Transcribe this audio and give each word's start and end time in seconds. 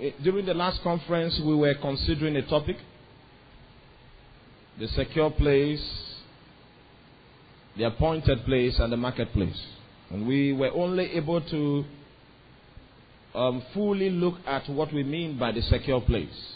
eh, 0.00 0.10
during 0.22 0.46
the 0.46 0.54
last 0.54 0.82
conference, 0.82 1.38
we 1.44 1.54
were 1.54 1.74
considering 1.74 2.36
a 2.36 2.46
topic 2.46 2.76
the 4.78 4.88
secure 4.88 5.30
place, 5.30 5.82
the 7.76 7.84
appointed 7.84 8.44
place, 8.44 8.78
and 8.78 8.92
the 8.92 8.96
marketplace. 8.96 9.60
And 10.10 10.26
we 10.26 10.52
were 10.52 10.70
only 10.70 11.12
able 11.12 11.40
to 11.40 11.84
um, 13.34 13.62
fully 13.74 14.10
look 14.10 14.36
at 14.46 14.68
what 14.68 14.92
we 14.92 15.02
mean 15.02 15.38
by 15.38 15.52
the 15.52 15.62
secure 15.62 16.00
place. 16.00 16.54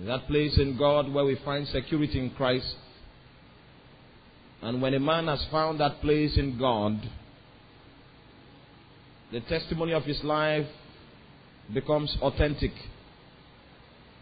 That 0.00 0.26
place 0.26 0.58
in 0.58 0.76
God 0.76 1.12
where 1.12 1.24
we 1.24 1.36
find 1.44 1.68
security 1.68 2.18
in 2.18 2.30
Christ. 2.30 2.74
And 4.62 4.82
when 4.82 4.94
a 4.94 5.00
man 5.00 5.28
has 5.28 5.44
found 5.50 5.80
that 5.80 6.00
place 6.00 6.36
in 6.36 6.58
God, 6.58 7.00
the 9.30 9.40
testimony 9.40 9.92
of 9.92 10.04
his 10.04 10.22
life 10.24 10.66
becomes 11.72 12.16
authentic. 12.20 12.72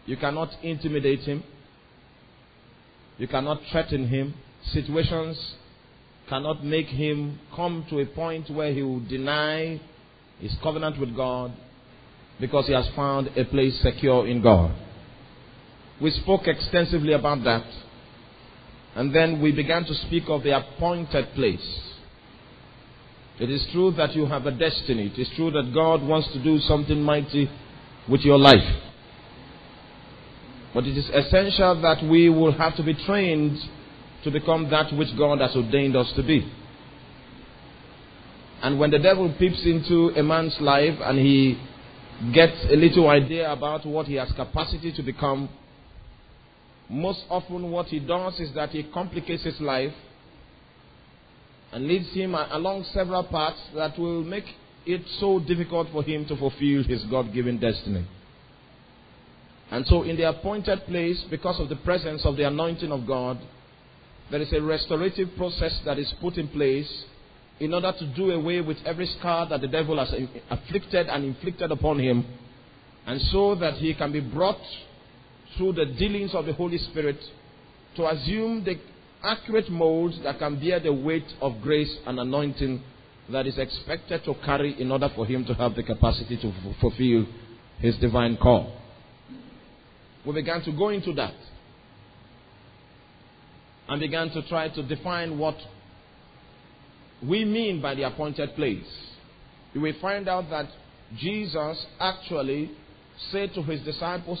You 0.05 0.17
cannot 0.17 0.51
intimidate 0.63 1.21
him. 1.21 1.43
You 3.17 3.27
cannot 3.27 3.61
threaten 3.71 4.07
him. 4.07 4.33
Situations 4.71 5.55
cannot 6.29 6.63
make 6.63 6.87
him 6.87 7.39
come 7.55 7.85
to 7.89 7.99
a 7.99 8.05
point 8.05 8.49
where 8.49 8.73
he 8.73 8.81
will 8.81 9.01
deny 9.01 9.79
his 10.39 10.55
covenant 10.61 10.99
with 10.99 11.15
God 11.15 11.53
because 12.39 12.67
he 12.67 12.73
has 12.73 12.87
found 12.95 13.27
a 13.37 13.45
place 13.45 13.79
secure 13.81 14.27
in 14.27 14.41
God. 14.41 14.73
We 16.01 16.11
spoke 16.11 16.47
extensively 16.47 17.13
about 17.13 17.43
that. 17.43 17.65
And 18.95 19.13
then 19.13 19.41
we 19.41 19.51
began 19.51 19.85
to 19.85 19.95
speak 19.95 20.23
of 20.27 20.43
the 20.43 20.55
appointed 20.55 21.33
place. 21.33 21.92
It 23.39 23.49
is 23.49 23.65
true 23.71 23.91
that 23.91 24.15
you 24.15 24.25
have 24.27 24.45
a 24.45 24.51
destiny. 24.51 25.07
It 25.07 25.19
is 25.19 25.29
true 25.35 25.49
that 25.51 25.73
God 25.73 26.03
wants 26.03 26.31
to 26.33 26.43
do 26.43 26.59
something 26.59 27.01
mighty 27.01 27.49
with 28.07 28.21
your 28.21 28.37
life. 28.37 28.81
But 30.73 30.85
it 30.85 30.97
is 30.97 31.09
essential 31.09 31.81
that 31.81 32.03
we 32.03 32.29
will 32.29 32.51
have 32.51 32.75
to 32.77 32.83
be 32.83 32.93
trained 32.93 33.57
to 34.23 34.31
become 34.31 34.69
that 34.69 34.93
which 34.93 35.15
God 35.17 35.39
has 35.39 35.55
ordained 35.55 35.95
us 35.95 36.11
to 36.13 36.23
be. 36.23 36.51
And 38.61 38.79
when 38.79 38.91
the 38.91 38.99
devil 38.99 39.33
peeps 39.37 39.65
into 39.65 40.09
a 40.09 40.23
man's 40.23 40.59
life 40.61 40.97
and 41.03 41.19
he 41.19 41.59
gets 42.33 42.63
a 42.65 42.75
little 42.75 43.09
idea 43.09 43.51
about 43.51 43.85
what 43.85 44.05
he 44.07 44.13
has 44.15 44.31
capacity 44.31 44.91
to 44.93 45.03
become, 45.03 45.49
most 46.89 47.25
often 47.29 47.71
what 47.71 47.87
he 47.87 47.99
does 47.99 48.39
is 48.39 48.53
that 48.53 48.69
he 48.69 48.83
complicates 48.83 49.43
his 49.43 49.59
life 49.59 49.93
and 51.73 51.87
leads 51.87 52.09
him 52.13 52.35
along 52.35 52.85
several 52.93 53.23
paths 53.23 53.59
that 53.75 53.97
will 53.97 54.23
make 54.23 54.45
it 54.85 55.01
so 55.19 55.39
difficult 55.39 55.89
for 55.91 56.03
him 56.03 56.25
to 56.27 56.35
fulfill 56.37 56.83
his 56.83 57.03
God 57.05 57.33
given 57.33 57.57
destiny. 57.57 58.05
And 59.71 59.87
so, 59.87 60.03
in 60.03 60.15
the 60.15 60.29
appointed 60.29 60.85
place, 60.85 61.23
because 61.31 61.59
of 61.59 61.69
the 61.69 61.75
presence 61.77 62.25
of 62.25 62.37
the 62.37 62.43
anointing 62.43 62.91
of 62.91 63.07
God, 63.07 63.39
there 64.29 64.39
is 64.39 64.53
a 64.53 64.61
restorative 64.61 65.35
process 65.35 65.79
that 65.85 65.97
is 65.97 66.13
put 66.21 66.37
in 66.37 66.47
place 66.49 67.05
in 67.59 67.73
order 67.73 67.91
to 67.91 68.05
do 68.07 68.31
away 68.31 68.61
with 68.61 68.77
every 68.85 69.07
scar 69.07 69.47
that 69.47 69.61
the 69.61 69.67
devil 69.67 69.97
has 69.97 70.13
afflicted 70.51 71.07
and 71.07 71.25
inflicted 71.25 71.71
upon 71.71 71.97
him, 71.99 72.23
and 73.07 73.19
so 73.21 73.55
that 73.55 73.75
he 73.75 73.95
can 73.95 74.11
be 74.11 74.19
brought 74.19 74.61
through 75.57 75.73
the 75.73 75.85
dealings 75.85 76.35
of 76.35 76.45
the 76.45 76.53
Holy 76.53 76.77
Spirit 76.77 77.17
to 77.95 78.07
assume 78.07 78.63
the 78.63 78.77
accurate 79.23 79.69
molds 79.69 80.19
that 80.23 80.37
can 80.39 80.59
bear 80.59 80.79
the 80.79 80.91
weight 80.91 81.25
of 81.41 81.61
grace 81.61 81.91
and 82.05 82.19
anointing 82.19 82.83
that 83.29 83.47
is 83.47 83.57
expected 83.57 84.23
to 84.25 84.33
carry 84.45 84.79
in 84.81 84.91
order 84.91 85.09
for 85.15 85.25
him 85.25 85.45
to 85.45 85.53
have 85.53 85.75
the 85.75 85.83
capacity 85.83 86.35
to 86.37 86.47
f- 86.49 86.75
fulfill 86.81 87.25
his 87.79 87.95
divine 87.97 88.35
call. 88.37 88.73
We 90.25 90.33
began 90.33 90.61
to 90.63 90.71
go 90.71 90.89
into 90.89 91.13
that 91.13 91.33
and 93.87 93.99
began 93.99 94.29
to 94.31 94.41
try 94.47 94.69
to 94.69 94.83
define 94.83 95.37
what 95.37 95.57
we 97.21 97.45
mean 97.45 97.81
by 97.81 97.95
the 97.95 98.03
appointed 98.03 98.55
place. 98.55 98.85
You 99.73 99.81
will 99.81 99.93
find 100.01 100.27
out 100.27 100.49
that 100.49 100.67
Jesus 101.17 101.85
actually 101.99 102.71
said 103.31 103.53
to 103.53 103.63
his 103.63 103.81
disciples 103.81 104.39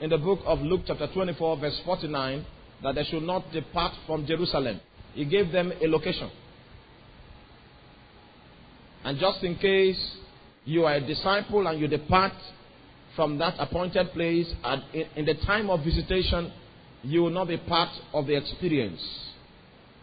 in 0.00 0.10
the 0.10 0.18
book 0.18 0.40
of 0.44 0.60
Luke, 0.60 0.82
chapter 0.86 1.06
24, 1.06 1.56
verse 1.58 1.80
49, 1.84 2.46
that 2.82 2.94
they 2.94 3.04
should 3.04 3.22
not 3.22 3.50
depart 3.52 3.92
from 4.06 4.26
Jerusalem. 4.26 4.80
He 5.14 5.24
gave 5.24 5.52
them 5.52 5.72
a 5.80 5.86
location. 5.86 6.30
And 9.04 9.18
just 9.18 9.42
in 9.42 9.56
case 9.56 10.16
you 10.64 10.84
are 10.84 10.94
a 10.94 11.00
disciple 11.00 11.66
and 11.66 11.80
you 11.80 11.88
depart 11.88 12.32
from 13.16 13.38
that 13.38 13.54
appointed 13.58 14.12
place 14.12 14.52
and 14.64 14.82
in 15.16 15.24
the 15.24 15.34
time 15.34 15.68
of 15.70 15.84
visitation, 15.84 16.52
you 17.02 17.22
will 17.22 17.30
not 17.30 17.48
be 17.48 17.56
part 17.56 17.90
of 18.12 18.26
the 18.26 18.36
experience. 18.36 19.02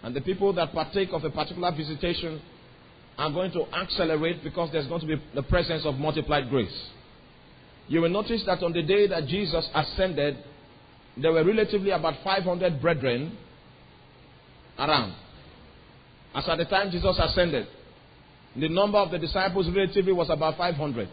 And 0.04 0.16
the 0.16 0.22
people 0.22 0.54
that 0.54 0.74
partake 0.74 1.10
of 1.12 1.24
a 1.24 1.30
particular 1.30 1.72
visitation 1.72 2.42
are 3.18 3.32
going 3.32 3.52
to 3.52 3.66
accelerate 3.76 4.44
because 4.44 4.72
there's 4.72 4.88
going 4.88 5.02
to 5.02 5.08
be 5.08 5.22
the 5.34 5.44
presence 5.44 5.86
of 5.86 5.96
multiplied 5.96 6.50
grace. 6.50 6.90
You 7.88 8.02
will 8.02 8.10
notice 8.10 8.44
that 8.46 8.62
on 8.64 8.72
the 8.72 8.84
day 8.84 9.08
that 9.08 9.26
Jesus 9.28 9.68
ascended, 9.74 10.38
there 11.22 11.32
were 11.32 11.44
relatively 11.44 11.92
about 11.92 12.16
500 12.24 12.82
brethren 12.82 13.38
around. 14.78 15.14
As 16.34 16.48
at 16.48 16.58
the 16.58 16.66
time 16.66 16.92
Jesus 16.92 17.18
ascended, 17.20 17.68
the 18.56 18.70
number 18.70 18.98
of 18.98 19.12
the 19.12 19.18
disciples 19.18 19.68
relatively 19.76 20.14
was 20.14 20.30
about 20.30 20.58
500. 20.58 21.10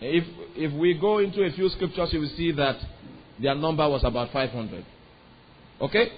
If, 0.00 0.24
if 0.54 0.72
we 0.78 0.98
go 0.98 1.18
into 1.18 1.42
a 1.42 1.52
few 1.52 1.68
scriptures, 1.70 2.10
you 2.12 2.20
will 2.20 2.32
see 2.36 2.52
that 2.52 2.76
their 3.40 3.54
number 3.54 3.88
was 3.88 4.04
about 4.04 4.32
500. 4.32 4.84
Okay? 5.80 6.08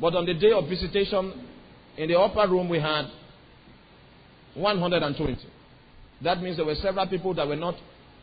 But 0.00 0.14
on 0.14 0.26
the 0.26 0.34
day 0.34 0.52
of 0.52 0.68
visitation, 0.68 1.46
in 1.96 2.08
the 2.08 2.18
upper 2.18 2.48
room, 2.48 2.68
we 2.68 2.78
had 2.78 3.06
120. 4.54 5.36
That 6.22 6.40
means 6.40 6.56
there 6.56 6.66
were 6.66 6.74
several 6.76 7.06
people 7.06 7.34
that 7.34 7.46
were 7.46 7.56
not 7.56 7.74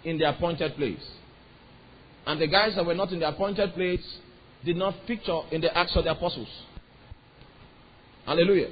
in 0.04 0.18
the 0.18 0.30
appointed 0.30 0.76
place. 0.76 1.04
And 2.26 2.40
the 2.40 2.48
guys 2.48 2.76
that 2.76 2.86
were 2.86 2.94
not 2.94 3.12
in 3.12 3.20
the 3.20 3.28
appointed 3.28 3.74
place 3.74 4.04
did 4.64 4.78
not 4.78 4.96
feature 5.08 5.42
in 5.52 5.62
the 5.62 5.76
Acts 5.78 5.96
of 5.96 6.06
the 6.06 6.12
Apostles. 6.12 6.48
Hallelujah. 8.26 8.70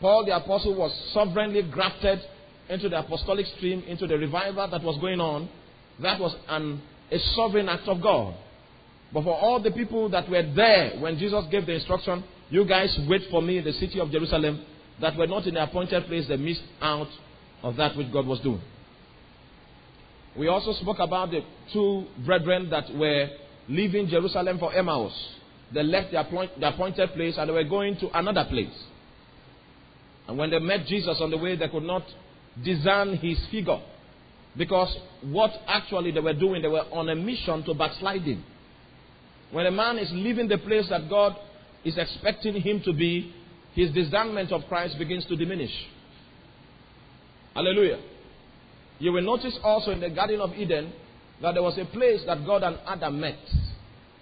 Paul 0.00 0.24
the 0.24 0.36
Apostle 0.36 0.74
was 0.74 0.92
sovereignly 1.12 1.62
grafted 1.62 2.20
into 2.68 2.88
the 2.88 2.98
apostolic 2.98 3.46
stream, 3.56 3.82
into 3.86 4.06
the 4.06 4.16
revival 4.16 4.68
that 4.68 4.82
was 4.82 4.98
going 5.00 5.20
on. 5.20 5.48
That 6.00 6.20
was 6.20 6.34
an, 6.48 6.80
a 7.10 7.18
sovereign 7.34 7.68
act 7.68 7.88
of 7.88 8.00
God. 8.00 8.34
But 9.12 9.24
for 9.24 9.36
all 9.36 9.60
the 9.60 9.70
people 9.70 10.08
that 10.10 10.28
were 10.28 10.42
there 10.42 10.98
when 10.98 11.18
Jesus 11.18 11.44
gave 11.50 11.66
the 11.66 11.74
instruction, 11.74 12.24
you 12.50 12.64
guys 12.64 12.96
wait 13.08 13.22
for 13.30 13.42
me 13.42 13.58
in 13.58 13.64
the 13.64 13.72
city 13.74 14.00
of 14.00 14.10
Jerusalem, 14.10 14.64
that 15.00 15.16
were 15.16 15.26
not 15.26 15.46
in 15.46 15.54
the 15.54 15.62
appointed 15.62 16.06
place, 16.06 16.26
they 16.28 16.36
missed 16.36 16.62
out 16.80 17.08
of 17.62 17.76
that 17.76 17.96
which 17.96 18.10
God 18.12 18.26
was 18.26 18.40
doing. 18.40 18.60
We 20.36 20.48
also 20.48 20.72
spoke 20.74 20.98
about 20.98 21.30
the 21.30 21.42
two 21.72 22.06
brethren 22.24 22.70
that 22.70 22.94
were 22.94 23.28
leaving 23.68 24.08
Jerusalem 24.08 24.58
for 24.58 24.72
Emmaus. 24.74 25.12
They 25.72 25.82
left 25.82 26.12
the, 26.12 26.20
appoint, 26.20 26.58
the 26.58 26.68
appointed 26.68 27.12
place 27.12 27.34
and 27.38 27.48
they 27.48 27.52
were 27.52 27.64
going 27.64 27.96
to 27.98 28.18
another 28.18 28.44
place. 28.48 28.72
And 30.28 30.38
when 30.38 30.50
they 30.50 30.58
met 30.58 30.86
Jesus 30.86 31.18
on 31.20 31.30
the 31.30 31.38
way, 31.38 31.56
they 31.56 31.68
could 31.68 31.82
not 31.82 32.04
discern 32.62 33.16
his 33.16 33.38
figure. 33.50 33.80
Because 34.56 34.94
what 35.22 35.50
actually 35.66 36.12
they 36.12 36.20
were 36.20 36.34
doing, 36.34 36.62
they 36.62 36.68
were 36.68 36.84
on 36.92 37.08
a 37.08 37.14
mission 37.14 37.64
to 37.64 37.74
backsliding. 37.74 38.42
When 39.50 39.66
a 39.66 39.70
man 39.70 39.98
is 39.98 40.10
leaving 40.12 40.48
the 40.48 40.58
place 40.58 40.88
that 40.88 41.08
God 41.08 41.36
is 41.84 41.96
expecting 41.98 42.60
him 42.60 42.82
to 42.84 42.92
be, 42.92 43.34
his 43.74 43.90
discernment 43.92 44.52
of 44.52 44.62
Christ 44.68 44.98
begins 44.98 45.24
to 45.26 45.36
diminish. 45.36 45.72
Hallelujah. 47.54 47.98
You 49.02 49.12
will 49.12 49.22
notice 49.22 49.58
also 49.64 49.90
in 49.90 49.98
the 49.98 50.10
Garden 50.10 50.40
of 50.40 50.54
Eden 50.54 50.92
that 51.40 51.54
there 51.54 51.62
was 51.62 51.76
a 51.76 51.84
place 51.86 52.20
that 52.24 52.46
God 52.46 52.62
and 52.62 52.78
Adam 52.86 53.18
met. 53.18 53.36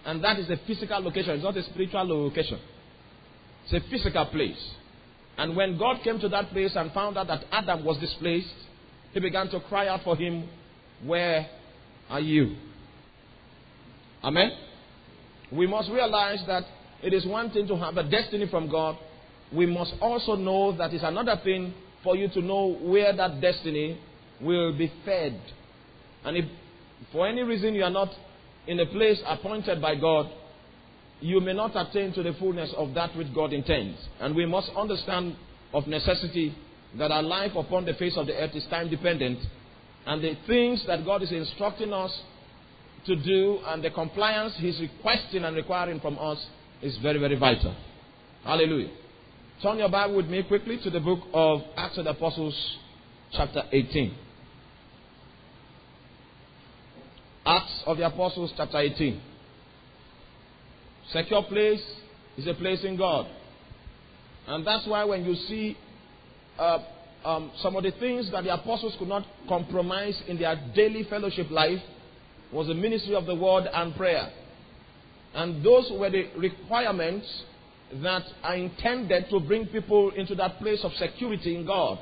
And 0.06 0.24
that 0.24 0.38
is 0.38 0.48
a 0.48 0.56
physical 0.66 0.98
location, 1.00 1.32
it's 1.32 1.44
not 1.44 1.54
a 1.54 1.62
spiritual 1.64 2.02
location. 2.04 2.58
It's 3.64 3.74
a 3.74 3.90
physical 3.90 4.24
place. 4.24 4.58
And 5.36 5.54
when 5.54 5.76
God 5.76 6.02
came 6.02 6.18
to 6.20 6.30
that 6.30 6.48
place 6.48 6.72
and 6.76 6.90
found 6.92 7.18
out 7.18 7.26
that 7.26 7.44
Adam 7.52 7.84
was 7.84 7.98
displaced, 7.98 8.54
he 9.12 9.20
began 9.20 9.50
to 9.50 9.60
cry 9.60 9.86
out 9.86 10.00
for 10.02 10.16
him, 10.16 10.48
Where 11.04 11.46
are 12.08 12.20
you? 12.20 12.56
Amen? 14.24 14.50
We 15.52 15.66
must 15.66 15.90
realize 15.90 16.42
that 16.46 16.64
it 17.02 17.12
is 17.12 17.26
one 17.26 17.50
thing 17.50 17.68
to 17.68 17.76
have 17.76 17.98
a 17.98 18.08
destiny 18.08 18.48
from 18.48 18.70
God. 18.70 18.96
We 19.52 19.66
must 19.66 19.92
also 20.00 20.36
know 20.36 20.74
that 20.78 20.94
it's 20.94 21.04
another 21.04 21.38
thing 21.44 21.74
for 22.02 22.16
you 22.16 22.28
to 22.28 22.40
know 22.40 22.78
where 22.80 23.14
that 23.14 23.42
destiny 23.42 24.00
will 24.42 24.76
be 24.76 24.92
fed. 25.04 25.40
And 26.24 26.36
if 26.36 26.44
for 27.12 27.26
any 27.26 27.42
reason 27.42 27.74
you 27.74 27.84
are 27.84 27.90
not 27.90 28.10
in 28.66 28.78
a 28.80 28.86
place 28.86 29.20
appointed 29.26 29.80
by 29.80 29.94
God, 29.96 30.30
you 31.20 31.40
may 31.40 31.52
not 31.52 31.76
attain 31.76 32.12
to 32.14 32.22
the 32.22 32.32
fullness 32.34 32.72
of 32.76 32.94
that 32.94 33.14
which 33.16 33.32
God 33.34 33.52
intends. 33.52 33.98
And 34.20 34.34
we 34.34 34.46
must 34.46 34.70
understand 34.76 35.36
of 35.72 35.86
necessity 35.86 36.54
that 36.98 37.10
our 37.10 37.22
life 37.22 37.52
upon 37.54 37.84
the 37.84 37.94
face 37.94 38.16
of 38.16 38.26
the 38.26 38.34
earth 38.34 38.54
is 38.54 38.64
time 38.66 38.90
dependent 38.90 39.38
and 40.06 40.22
the 40.22 40.36
things 40.46 40.84
that 40.86 41.04
God 41.04 41.22
is 41.22 41.30
instructing 41.30 41.92
us 41.92 42.10
to 43.06 43.16
do 43.16 43.60
and 43.66 43.82
the 43.82 43.90
compliance 43.90 44.54
He's 44.56 44.80
requesting 44.80 45.44
and 45.44 45.56
requiring 45.56 46.00
from 46.00 46.18
us 46.18 46.44
is 46.82 46.96
very, 46.98 47.18
very 47.18 47.36
vital. 47.36 47.74
Hallelujah. 48.44 48.90
Turn 49.62 49.78
your 49.78 49.90
Bible 49.90 50.16
with 50.16 50.26
me 50.26 50.42
quickly 50.42 50.78
to 50.82 50.90
the 50.90 51.00
book 51.00 51.20
of 51.34 51.60
Acts 51.76 51.98
of 51.98 52.04
the 52.04 52.10
Apostles, 52.10 52.78
chapter 53.32 53.62
18. 53.70 54.14
Acts 57.46 57.82
of 57.86 57.96
the 57.96 58.06
Apostles, 58.06 58.52
chapter 58.56 58.78
18. 58.78 59.20
Secure 61.12 61.42
place 61.44 61.82
is 62.36 62.46
a 62.46 62.54
place 62.54 62.84
in 62.84 62.96
God. 62.96 63.26
And 64.46 64.66
that's 64.66 64.86
why 64.86 65.04
when 65.04 65.24
you 65.24 65.34
see 65.34 65.76
uh, 66.58 66.78
um, 67.24 67.50
some 67.62 67.76
of 67.76 67.82
the 67.82 67.92
things 67.92 68.30
that 68.30 68.44
the 68.44 68.54
apostles 68.54 68.94
could 68.98 69.08
not 69.08 69.26
compromise 69.48 70.20
in 70.28 70.38
their 70.38 70.56
daily 70.74 71.04
fellowship 71.04 71.50
life 71.50 71.80
was 72.52 72.66
the 72.66 72.74
ministry 72.74 73.14
of 73.14 73.26
the 73.26 73.34
word 73.34 73.68
and 73.72 73.94
prayer. 73.94 74.30
And 75.34 75.64
those 75.64 75.90
were 75.92 76.10
the 76.10 76.28
requirements 76.36 77.26
that 78.02 78.22
are 78.42 78.56
intended 78.56 79.28
to 79.30 79.40
bring 79.40 79.66
people 79.66 80.10
into 80.10 80.34
that 80.36 80.58
place 80.58 80.80
of 80.82 80.92
security 80.94 81.56
in 81.56 81.66
God. 81.66 81.98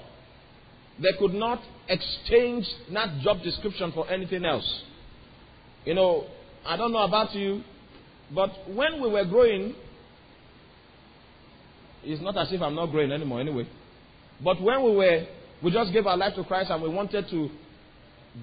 They 0.98 1.16
could 1.18 1.34
not 1.34 1.62
exchange 1.88 2.66
that 2.92 3.20
job 3.20 3.42
description 3.42 3.92
for 3.92 4.08
anything 4.10 4.44
else. 4.44 4.82
You 5.84 5.94
know, 5.94 6.26
I 6.66 6.76
don't 6.76 6.92
know 6.92 7.04
about 7.04 7.34
you, 7.34 7.62
but 8.34 8.50
when 8.68 9.00
we 9.00 9.08
were 9.08 9.24
growing, 9.24 9.74
it's 12.04 12.22
not 12.22 12.36
as 12.36 12.52
if 12.52 12.60
I'm 12.60 12.74
not 12.74 12.86
growing 12.90 13.12
anymore 13.12 13.40
anyway. 13.40 13.66
But 14.42 14.60
when 14.60 14.82
we 14.84 14.96
were, 14.96 15.26
we 15.62 15.70
just 15.70 15.92
gave 15.92 16.06
our 16.06 16.16
life 16.16 16.34
to 16.36 16.44
Christ 16.44 16.70
and 16.70 16.82
we 16.82 16.88
wanted 16.88 17.28
to 17.30 17.48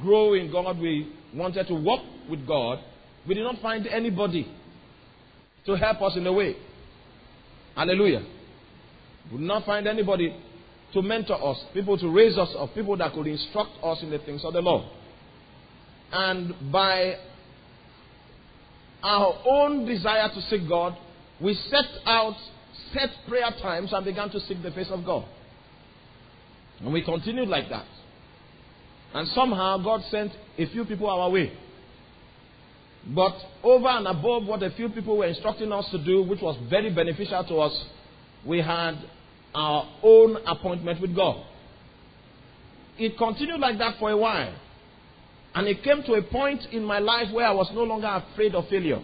grow 0.01 0.33
in 0.33 0.51
God, 0.51 0.79
we 0.79 1.11
wanted 1.33 1.67
to 1.67 1.75
walk 1.75 2.01
with 2.29 2.45
God, 2.47 2.79
we 3.27 3.35
did 3.35 3.43
not 3.43 3.61
find 3.61 3.87
anybody 3.87 4.51
to 5.65 5.75
help 5.75 6.01
us 6.01 6.15
in 6.15 6.25
a 6.27 6.33
way. 6.33 6.55
Hallelujah. 7.75 8.25
We 9.31 9.37
did 9.37 9.47
not 9.47 9.65
find 9.65 9.87
anybody 9.87 10.35
to 10.93 11.01
mentor 11.01 11.51
us, 11.51 11.63
people 11.73 11.97
to 11.97 12.09
raise 12.09 12.37
us 12.37 12.49
up, 12.57 12.73
people 12.73 12.95
that 12.97 13.13
could 13.13 13.27
instruct 13.27 13.71
us 13.83 14.01
in 14.01 14.09
the 14.11 14.19
things 14.19 14.43
of 14.43 14.53
the 14.53 14.61
Lord. 14.61 14.85
And 16.11 16.71
by 16.71 17.15
our 19.03 19.37
own 19.45 19.85
desire 19.85 20.29
to 20.29 20.41
seek 20.43 20.67
God, 20.67 20.97
we 21.39 21.53
set 21.53 21.85
out 22.05 22.35
set 22.93 23.09
prayer 23.27 23.51
times 23.61 23.91
and 23.93 24.05
began 24.05 24.29
to 24.29 24.39
seek 24.41 24.61
the 24.63 24.71
face 24.71 24.89
of 24.89 25.05
God. 25.05 25.25
And 26.79 26.93
we 26.93 27.01
continued 27.01 27.49
like 27.49 27.69
that. 27.69 27.85
And 29.13 29.27
somehow 29.29 29.77
God 29.77 30.03
sent 30.09 30.31
a 30.57 30.65
few 30.67 30.85
people 30.85 31.09
our 31.09 31.29
way. 31.29 31.51
But 33.07 33.35
over 33.63 33.87
and 33.87 34.07
above 34.07 34.45
what 34.45 34.63
a 34.63 34.71
few 34.71 34.89
people 34.89 35.17
were 35.17 35.25
instructing 35.25 35.71
us 35.71 35.89
to 35.91 36.03
do, 36.03 36.23
which 36.23 36.41
was 36.41 36.57
very 36.69 36.89
beneficial 36.89 37.43
to 37.43 37.55
us, 37.57 37.85
we 38.45 38.61
had 38.61 38.95
our 39.53 39.87
own 40.03 40.37
appointment 40.45 40.99
with 41.01 41.15
God. 41.15 41.45
It 42.97 43.17
continued 43.17 43.59
like 43.59 43.77
that 43.77 43.99
for 43.99 44.09
a 44.09 44.17
while. 44.17 44.53
And 45.55 45.67
it 45.67 45.83
came 45.83 46.03
to 46.03 46.13
a 46.15 46.21
point 46.21 46.65
in 46.71 46.83
my 46.83 46.99
life 46.99 47.31
where 47.31 47.47
I 47.47 47.51
was 47.51 47.71
no 47.73 47.83
longer 47.83 48.07
afraid 48.07 48.53
of 48.53 48.67
failure. 48.67 49.01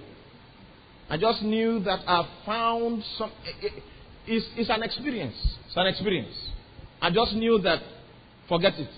I 1.09 1.17
just 1.17 1.41
knew 1.41 1.79
that 1.79 2.01
I 2.05 2.27
found 2.45 3.03
some. 3.17 3.31
It, 3.45 3.73
it, 3.73 3.83
it's, 4.27 4.45
it's 4.57 4.69
an 4.69 4.83
experience. 4.83 5.35
It's 5.65 5.77
an 5.77 5.87
experience. 5.87 6.35
I 7.01 7.09
just 7.09 7.33
knew 7.33 7.57
that, 7.59 7.81
forget 8.47 8.73
it. 8.77 8.89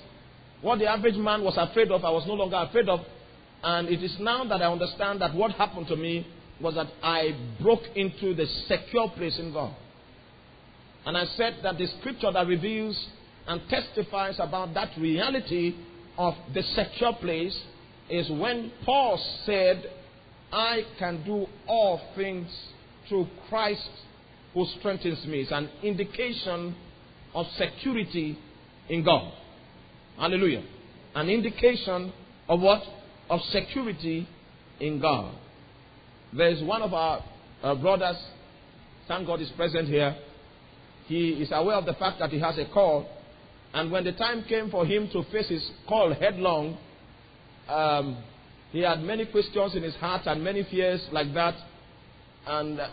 What 0.61 0.79
the 0.79 0.87
average 0.87 1.15
man 1.15 1.43
was 1.43 1.55
afraid 1.57 1.91
of, 1.91 2.03
I 2.03 2.09
was 2.09 2.25
no 2.27 2.33
longer 2.33 2.57
afraid 2.57 2.89
of. 2.89 3.01
And 3.63 3.87
it 3.87 4.03
is 4.03 4.15
now 4.19 4.43
that 4.45 4.61
I 4.61 4.65
understand 4.65 5.21
that 5.21 5.33
what 5.35 5.51
happened 5.51 5.87
to 5.87 5.95
me 5.95 6.27
was 6.59 6.75
that 6.75 6.87
I 7.01 7.35
broke 7.61 7.83
into 7.95 8.33
the 8.33 8.45
secure 8.67 9.09
place 9.09 9.37
in 9.39 9.53
God. 9.53 9.75
And 11.05 11.17
I 11.17 11.25
said 11.37 11.57
that 11.63 11.77
the 11.77 11.87
scripture 11.99 12.31
that 12.31 12.47
reveals 12.47 13.07
and 13.47 13.61
testifies 13.69 14.35
about 14.39 14.73
that 14.73 14.91
reality 14.97 15.75
of 16.17 16.35
the 16.53 16.61
secure 16.61 17.13
place 17.13 17.57
is 18.09 18.29
when 18.29 18.71
Paul 18.85 19.19
said, 19.45 19.89
I 20.51 20.83
can 20.99 21.23
do 21.23 21.47
all 21.67 22.01
things 22.15 22.47
through 23.09 23.27
Christ 23.49 23.89
who 24.53 24.65
strengthens 24.79 25.25
me. 25.25 25.41
It's 25.41 25.51
an 25.51 25.69
indication 25.81 26.75
of 27.33 27.47
security 27.57 28.37
in 28.89 29.03
God. 29.03 29.33
Hallelujah. 30.17 30.63
An 31.15 31.29
indication 31.29 32.13
of 32.47 32.59
what? 32.59 32.83
Of 33.29 33.41
security 33.51 34.27
in 34.79 34.99
God. 34.99 35.33
There's 36.35 36.61
one 36.63 36.81
of 36.81 36.93
our 36.93 37.23
brothers, 37.81 38.17
thank 39.07 39.25
God 39.25 39.41
is 39.41 39.49
present 39.51 39.87
here. 39.87 40.15
He 41.07 41.29
is 41.29 41.49
aware 41.51 41.77
of 41.77 41.85
the 41.85 41.93
fact 41.93 42.19
that 42.19 42.29
he 42.29 42.39
has 42.39 42.57
a 42.57 42.65
call. 42.65 43.07
And 43.73 43.91
when 43.91 44.03
the 44.03 44.11
time 44.11 44.43
came 44.43 44.69
for 44.69 44.85
him 44.85 45.09
to 45.13 45.23
face 45.31 45.49
his 45.49 45.67
call 45.87 46.13
headlong, 46.13 46.77
um, 47.67 48.23
he 48.71 48.79
had 48.81 49.01
many 49.01 49.25
questions 49.25 49.75
in 49.75 49.83
his 49.83 49.95
heart 49.95 50.23
and 50.25 50.43
many 50.43 50.63
fears 50.63 51.01
like 51.11 51.33
that. 51.33 51.55
And 52.45 52.79
uh, 52.79 52.89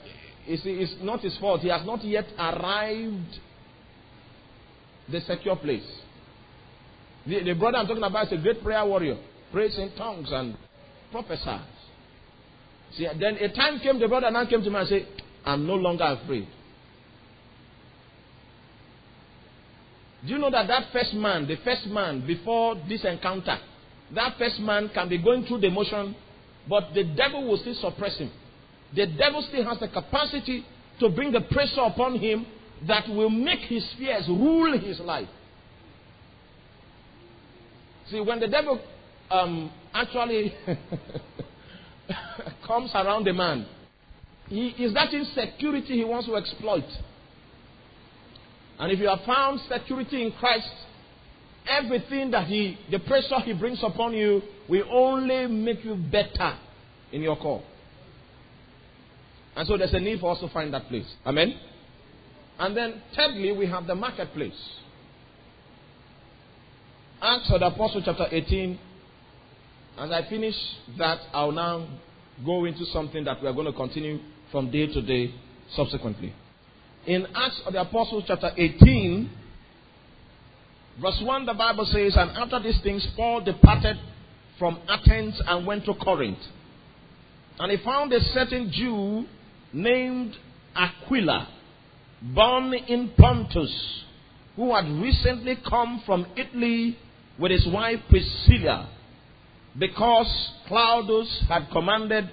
it's, 0.46 0.62
it's 0.64 0.94
not 1.02 1.20
his 1.20 1.36
fault. 1.38 1.60
He 1.60 1.68
has 1.68 1.84
not 1.84 2.02
yet 2.04 2.26
arrived 2.38 3.38
the 5.10 5.20
secure 5.20 5.56
place. 5.56 5.86
The, 7.26 7.42
the 7.44 7.54
brother 7.54 7.78
I'm 7.78 7.86
talking 7.86 8.02
about 8.02 8.26
is 8.26 8.38
a 8.38 8.42
great 8.42 8.62
prayer 8.62 8.84
warrior. 8.84 9.18
Prays 9.52 9.76
in 9.78 9.92
tongues 9.96 10.28
and 10.32 10.56
prophesies. 11.10 11.60
See, 12.96 13.06
then 13.18 13.36
a 13.36 13.52
time 13.52 13.80
came, 13.80 13.98
the 13.98 14.08
brother 14.08 14.30
now 14.30 14.46
came 14.46 14.62
to 14.62 14.70
me 14.70 14.76
and 14.76 14.88
said, 14.88 15.06
I'm 15.44 15.66
no 15.66 15.74
longer 15.74 16.04
afraid. 16.04 16.48
Do 20.26 20.32
you 20.32 20.38
know 20.38 20.50
that 20.50 20.66
that 20.68 20.92
first 20.92 21.14
man, 21.14 21.46
the 21.46 21.56
first 21.64 21.86
man 21.86 22.26
before 22.26 22.76
this 22.88 23.04
encounter, 23.04 23.58
that 24.14 24.36
first 24.38 24.60
man 24.60 24.90
can 24.92 25.08
be 25.08 25.18
going 25.18 25.44
through 25.46 25.60
the 25.60 25.70
motion, 25.70 26.14
but 26.68 26.92
the 26.94 27.04
devil 27.04 27.46
will 27.46 27.56
still 27.58 27.74
suppress 27.74 28.18
him. 28.18 28.30
The 28.94 29.06
devil 29.06 29.42
still 29.48 29.64
has 29.64 29.78
the 29.78 29.88
capacity 29.88 30.66
to 30.98 31.08
bring 31.08 31.32
the 31.32 31.40
pressure 31.40 31.82
upon 31.82 32.18
him 32.18 32.44
that 32.86 33.08
will 33.08 33.30
make 33.30 33.60
his 33.60 33.86
fears 33.98 34.26
rule 34.28 34.78
his 34.78 35.00
life. 35.00 35.28
See, 38.10 38.20
when 38.20 38.40
the 38.40 38.48
devil 38.48 38.80
um, 39.30 39.70
actually 39.94 40.52
comes 42.66 42.90
around 42.94 43.28
a 43.28 43.32
man, 43.32 43.66
he 44.48 44.68
is 44.70 44.92
that 44.94 45.14
insecurity 45.14 45.94
he 45.94 46.04
wants 46.04 46.26
to 46.26 46.36
exploit. 46.36 46.84
And 48.80 48.90
if 48.90 48.98
you 48.98 49.08
have 49.08 49.20
found 49.26 49.60
security 49.70 50.24
in 50.24 50.32
Christ, 50.32 50.70
everything 51.68 52.30
that 52.30 52.46
he, 52.46 52.78
the 52.90 52.98
pressure 52.98 53.38
he 53.40 53.52
brings 53.52 53.78
upon 53.82 54.14
you, 54.14 54.40
will 54.68 54.86
only 54.90 55.46
make 55.46 55.84
you 55.84 55.94
better 55.94 56.56
in 57.12 57.20
your 57.20 57.36
call. 57.36 57.62
And 59.54 59.68
so 59.68 59.76
there's 59.76 59.92
a 59.92 60.00
need 60.00 60.20
for 60.20 60.32
us 60.32 60.40
to 60.40 60.48
find 60.48 60.72
that 60.72 60.88
place. 60.88 61.04
Amen? 61.26 61.60
And 62.58 62.74
then, 62.74 63.02
thirdly, 63.14 63.52
we 63.52 63.66
have 63.66 63.86
the 63.86 63.94
marketplace. 63.94 64.58
Acts 67.20 67.50
of 67.50 67.60
the 67.60 67.66
Apostle, 67.66 68.00
chapter 68.02 68.28
18. 68.30 68.78
As 69.98 70.10
I 70.10 70.26
finish 70.30 70.54
that, 70.96 71.18
I'll 71.34 71.52
now 71.52 71.86
go 72.46 72.64
into 72.64 72.86
something 72.86 73.24
that 73.24 73.42
we 73.42 73.48
are 73.48 73.52
going 73.52 73.66
to 73.66 73.74
continue 73.74 74.20
from 74.50 74.70
day 74.70 74.86
to 74.86 75.02
day 75.02 75.34
subsequently. 75.76 76.32
In 77.10 77.26
Acts 77.34 77.60
of 77.66 77.72
the 77.72 77.80
Apostles, 77.80 78.22
chapter 78.28 78.52
18, 78.56 79.28
verse 81.02 81.20
1, 81.20 81.44
the 81.44 81.54
Bible 81.54 81.84
says, 81.86 82.14
And 82.16 82.30
after 82.36 82.60
these 82.60 82.80
things, 82.84 83.04
Paul 83.16 83.40
departed 83.40 83.96
from 84.60 84.78
Athens 84.88 85.42
and 85.44 85.66
went 85.66 85.86
to 85.86 85.94
Corinth. 85.94 86.38
And 87.58 87.72
he 87.72 87.84
found 87.84 88.12
a 88.12 88.20
certain 88.32 88.70
Jew 88.70 89.24
named 89.72 90.36
Aquila, 90.76 91.48
born 92.22 92.74
in 92.74 93.10
Pontus, 93.18 94.04
who 94.54 94.72
had 94.72 94.84
recently 95.02 95.58
come 95.68 96.04
from 96.06 96.26
Italy 96.36 96.96
with 97.40 97.50
his 97.50 97.66
wife 97.66 97.98
Priscilla, 98.08 98.88
because 99.76 100.52
Claudius 100.68 101.42
had 101.48 101.70
commanded 101.72 102.30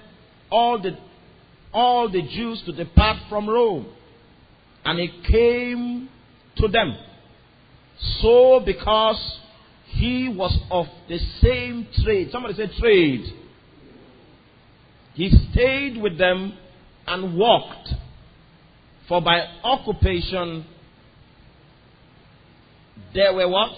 all 0.52 0.80
the, 0.80 0.96
all 1.72 2.08
the 2.08 2.22
Jews 2.22 2.62
to 2.66 2.72
depart 2.72 3.16
from 3.28 3.50
Rome. 3.50 3.94
And 4.88 4.98
he 4.98 5.08
came 5.30 6.08
to 6.56 6.68
them. 6.68 6.96
So, 8.22 8.62
because 8.64 9.38
he 9.88 10.30
was 10.34 10.58
of 10.70 10.86
the 11.10 11.18
same 11.42 11.86
trade, 12.02 12.30
somebody 12.32 12.54
said 12.54 12.70
trade, 12.80 13.26
he 15.12 15.30
stayed 15.52 16.00
with 16.00 16.16
them 16.16 16.56
and 17.06 17.36
walked. 17.36 17.90
For 19.08 19.20
by 19.20 19.40
occupation, 19.62 20.64
they 23.14 23.28
were 23.30 23.46
what? 23.46 23.72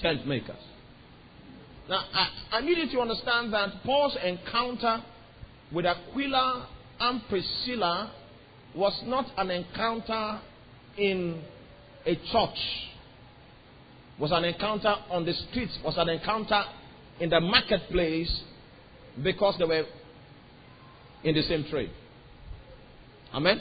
Tent 0.00 0.26
makers. 0.26 0.56
Now, 1.86 2.02
I, 2.14 2.28
I 2.52 2.60
need 2.62 2.78
you 2.78 2.90
to 2.92 3.00
understand 3.00 3.52
that 3.52 3.82
Paul's 3.84 4.16
encounter 4.24 5.04
with 5.70 5.84
Aquila 5.84 6.66
and 6.98 7.20
Priscilla 7.28 8.10
was 8.74 8.98
not 9.04 9.26
an 9.36 9.50
encounter 9.50 10.40
in 10.96 11.42
a 12.06 12.14
church, 12.14 12.58
was 14.18 14.32
an 14.32 14.44
encounter 14.44 14.94
on 15.10 15.24
the 15.24 15.32
streets, 15.32 15.78
was 15.84 15.96
an 15.96 16.08
encounter 16.08 16.62
in 17.20 17.30
the 17.30 17.40
marketplace 17.40 18.42
because 19.22 19.56
they 19.58 19.64
were 19.64 19.84
in 21.24 21.34
the 21.34 21.42
same 21.42 21.64
trade. 21.64 21.90
Amen. 23.34 23.60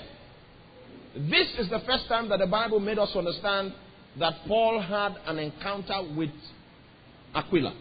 This 1.15 1.47
is 1.57 1.69
the 1.69 1.79
first 1.79 2.07
time 2.07 2.29
that 2.29 2.39
the 2.39 2.47
Bible 2.47 2.79
made 2.79 2.99
us 2.99 3.15
understand 3.15 3.73
that 4.19 4.33
Paul 4.47 4.81
had 4.81 5.15
an 5.25 5.39
encounter 5.39 6.03
with 6.15 6.29
Aquila. 7.33 7.73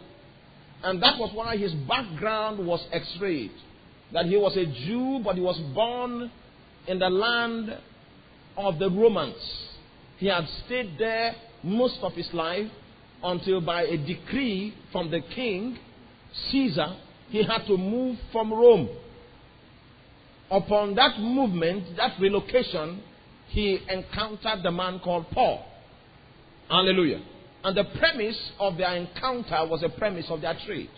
And 0.82 1.02
that 1.02 1.18
was 1.18 1.30
why 1.34 1.56
his 1.56 1.72
background 1.72 2.64
was 2.64 2.84
x 2.92 3.06
rayed. 3.20 3.52
That 4.12 4.26
he 4.26 4.36
was 4.36 4.56
a 4.56 4.66
Jew, 4.66 5.20
but 5.24 5.34
he 5.34 5.40
was 5.40 5.58
born 5.74 6.30
in 6.86 6.98
the 6.98 7.08
land 7.08 7.76
of 8.56 8.78
the 8.78 8.90
Romans. 8.90 9.36
He 10.18 10.26
had 10.26 10.46
stayed 10.64 10.96
there 10.98 11.34
most 11.62 11.98
of 12.02 12.12
his 12.12 12.32
life 12.32 12.70
until, 13.22 13.60
by 13.60 13.82
a 13.82 13.96
decree 13.96 14.74
from 14.92 15.10
the 15.10 15.20
king, 15.20 15.78
Caesar, 16.50 16.96
he 17.28 17.42
had 17.42 17.66
to 17.66 17.76
move 17.76 18.18
from 18.32 18.52
Rome. 18.52 18.88
Upon 20.50 20.94
that 20.94 21.18
movement, 21.18 21.96
that 21.96 22.18
relocation, 22.20 23.02
he 23.48 23.80
encountered 23.88 24.62
the 24.62 24.70
man 24.70 25.00
called 25.00 25.26
Paul. 25.30 25.66
Hallelujah. 26.68 27.20
And 27.64 27.76
the 27.76 27.84
premise 27.98 28.38
of 28.60 28.76
their 28.76 28.94
encounter 28.94 29.66
was 29.66 29.82
a 29.82 29.88
premise 29.88 30.26
of 30.28 30.40
their 30.40 30.56
trade. 30.66 30.90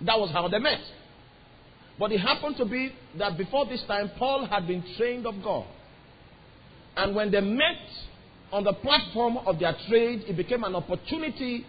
That 0.00 0.18
was 0.18 0.30
how 0.30 0.48
they 0.48 0.58
met. 0.58 0.80
But 1.98 2.12
it 2.12 2.18
happened 2.18 2.56
to 2.58 2.64
be 2.64 2.92
that 3.18 3.38
before 3.38 3.66
this 3.66 3.82
time, 3.88 4.10
Paul 4.18 4.46
had 4.46 4.66
been 4.66 4.84
trained 4.96 5.26
of 5.26 5.42
God. 5.42 5.66
And 6.96 7.14
when 7.14 7.30
they 7.30 7.40
met 7.40 7.78
on 8.52 8.64
the 8.64 8.72
platform 8.72 9.38
of 9.38 9.58
their 9.58 9.74
trade, 9.88 10.24
it 10.28 10.36
became 10.36 10.64
an 10.64 10.74
opportunity 10.74 11.66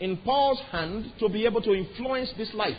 in 0.00 0.16
Paul's 0.18 0.60
hand 0.70 1.12
to 1.18 1.28
be 1.28 1.44
able 1.46 1.62
to 1.62 1.72
influence 1.72 2.32
this 2.36 2.52
life. 2.54 2.76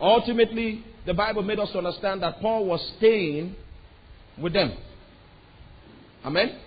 Ultimately, 0.00 0.84
the 1.06 1.14
Bible 1.14 1.42
made 1.42 1.58
us 1.58 1.70
understand 1.74 2.22
that 2.22 2.40
Paul 2.40 2.64
was 2.66 2.80
staying 2.96 3.54
with 4.40 4.52
them. 4.52 4.76
Amen? 6.24 6.58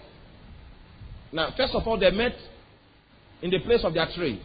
Now, 1.32 1.54
first 1.58 1.74
of 1.74 1.88
all, 1.88 1.98
they 1.98 2.12
met 2.12 2.36
in 3.42 3.50
the 3.50 3.60
place 3.60 3.82
of 3.84 3.94
their 3.94 4.08
trade. 4.14 4.42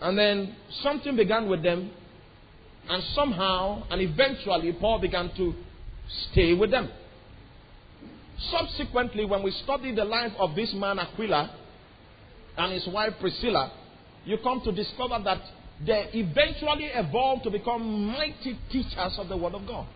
And 0.00 0.18
then 0.18 0.56
something 0.82 1.16
began 1.16 1.48
with 1.48 1.62
them, 1.62 1.90
and 2.88 3.02
somehow 3.14 3.82
and 3.90 4.00
eventually, 4.00 4.72
Paul 4.72 4.98
began 5.00 5.30
to 5.36 5.54
stay 6.30 6.54
with 6.54 6.70
them. 6.70 6.88
Subsequently, 8.50 9.24
when 9.24 9.42
we 9.42 9.50
study 9.50 9.94
the 9.94 10.04
life 10.04 10.32
of 10.38 10.54
this 10.54 10.72
man 10.74 10.98
Aquila 10.98 11.50
and 12.56 12.72
his 12.72 12.86
wife 12.88 13.14
Priscilla, 13.20 13.72
you 14.24 14.38
come 14.38 14.60
to 14.62 14.72
discover 14.72 15.18
that 15.24 15.42
they 15.84 16.08
eventually 16.14 16.84
evolved 16.94 17.44
to 17.44 17.50
become 17.50 18.06
mighty 18.06 18.58
teachers 18.70 19.18
of 19.18 19.28
the 19.28 19.36
Word 19.36 19.54
of 19.54 19.66
God. 19.66 19.86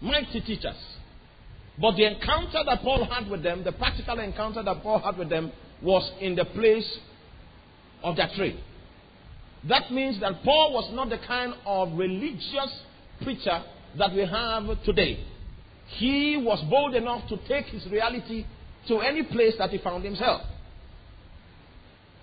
Mighty 0.00 0.40
teachers. 0.40 0.76
But 1.80 1.96
the 1.96 2.04
encounter 2.04 2.60
that 2.66 2.82
Paul 2.82 3.04
had 3.04 3.30
with 3.30 3.42
them, 3.42 3.64
the 3.64 3.72
practical 3.72 4.18
encounter 4.18 4.62
that 4.62 4.82
Paul 4.82 4.98
had 4.98 5.16
with 5.16 5.28
them, 5.28 5.52
was 5.80 6.10
in 6.20 6.34
the 6.34 6.44
place 6.44 6.98
of 8.02 8.16
their 8.16 8.28
trade. 8.34 8.58
That 9.64 9.90
means 9.90 10.20
that 10.20 10.42
Paul 10.44 10.72
was 10.72 10.90
not 10.92 11.10
the 11.10 11.18
kind 11.18 11.54
of 11.66 11.92
religious 11.98 12.82
preacher 13.22 13.62
that 13.96 14.12
we 14.12 14.24
have 14.24 14.84
today. 14.84 15.24
He 15.96 16.36
was 16.36 16.62
bold 16.68 16.94
enough 16.94 17.28
to 17.28 17.36
take 17.48 17.66
his 17.66 17.86
reality 17.86 18.46
to 18.88 18.98
any 19.00 19.22
place 19.22 19.54
that 19.58 19.70
he 19.70 19.78
found 19.78 20.04
himself. 20.04 20.42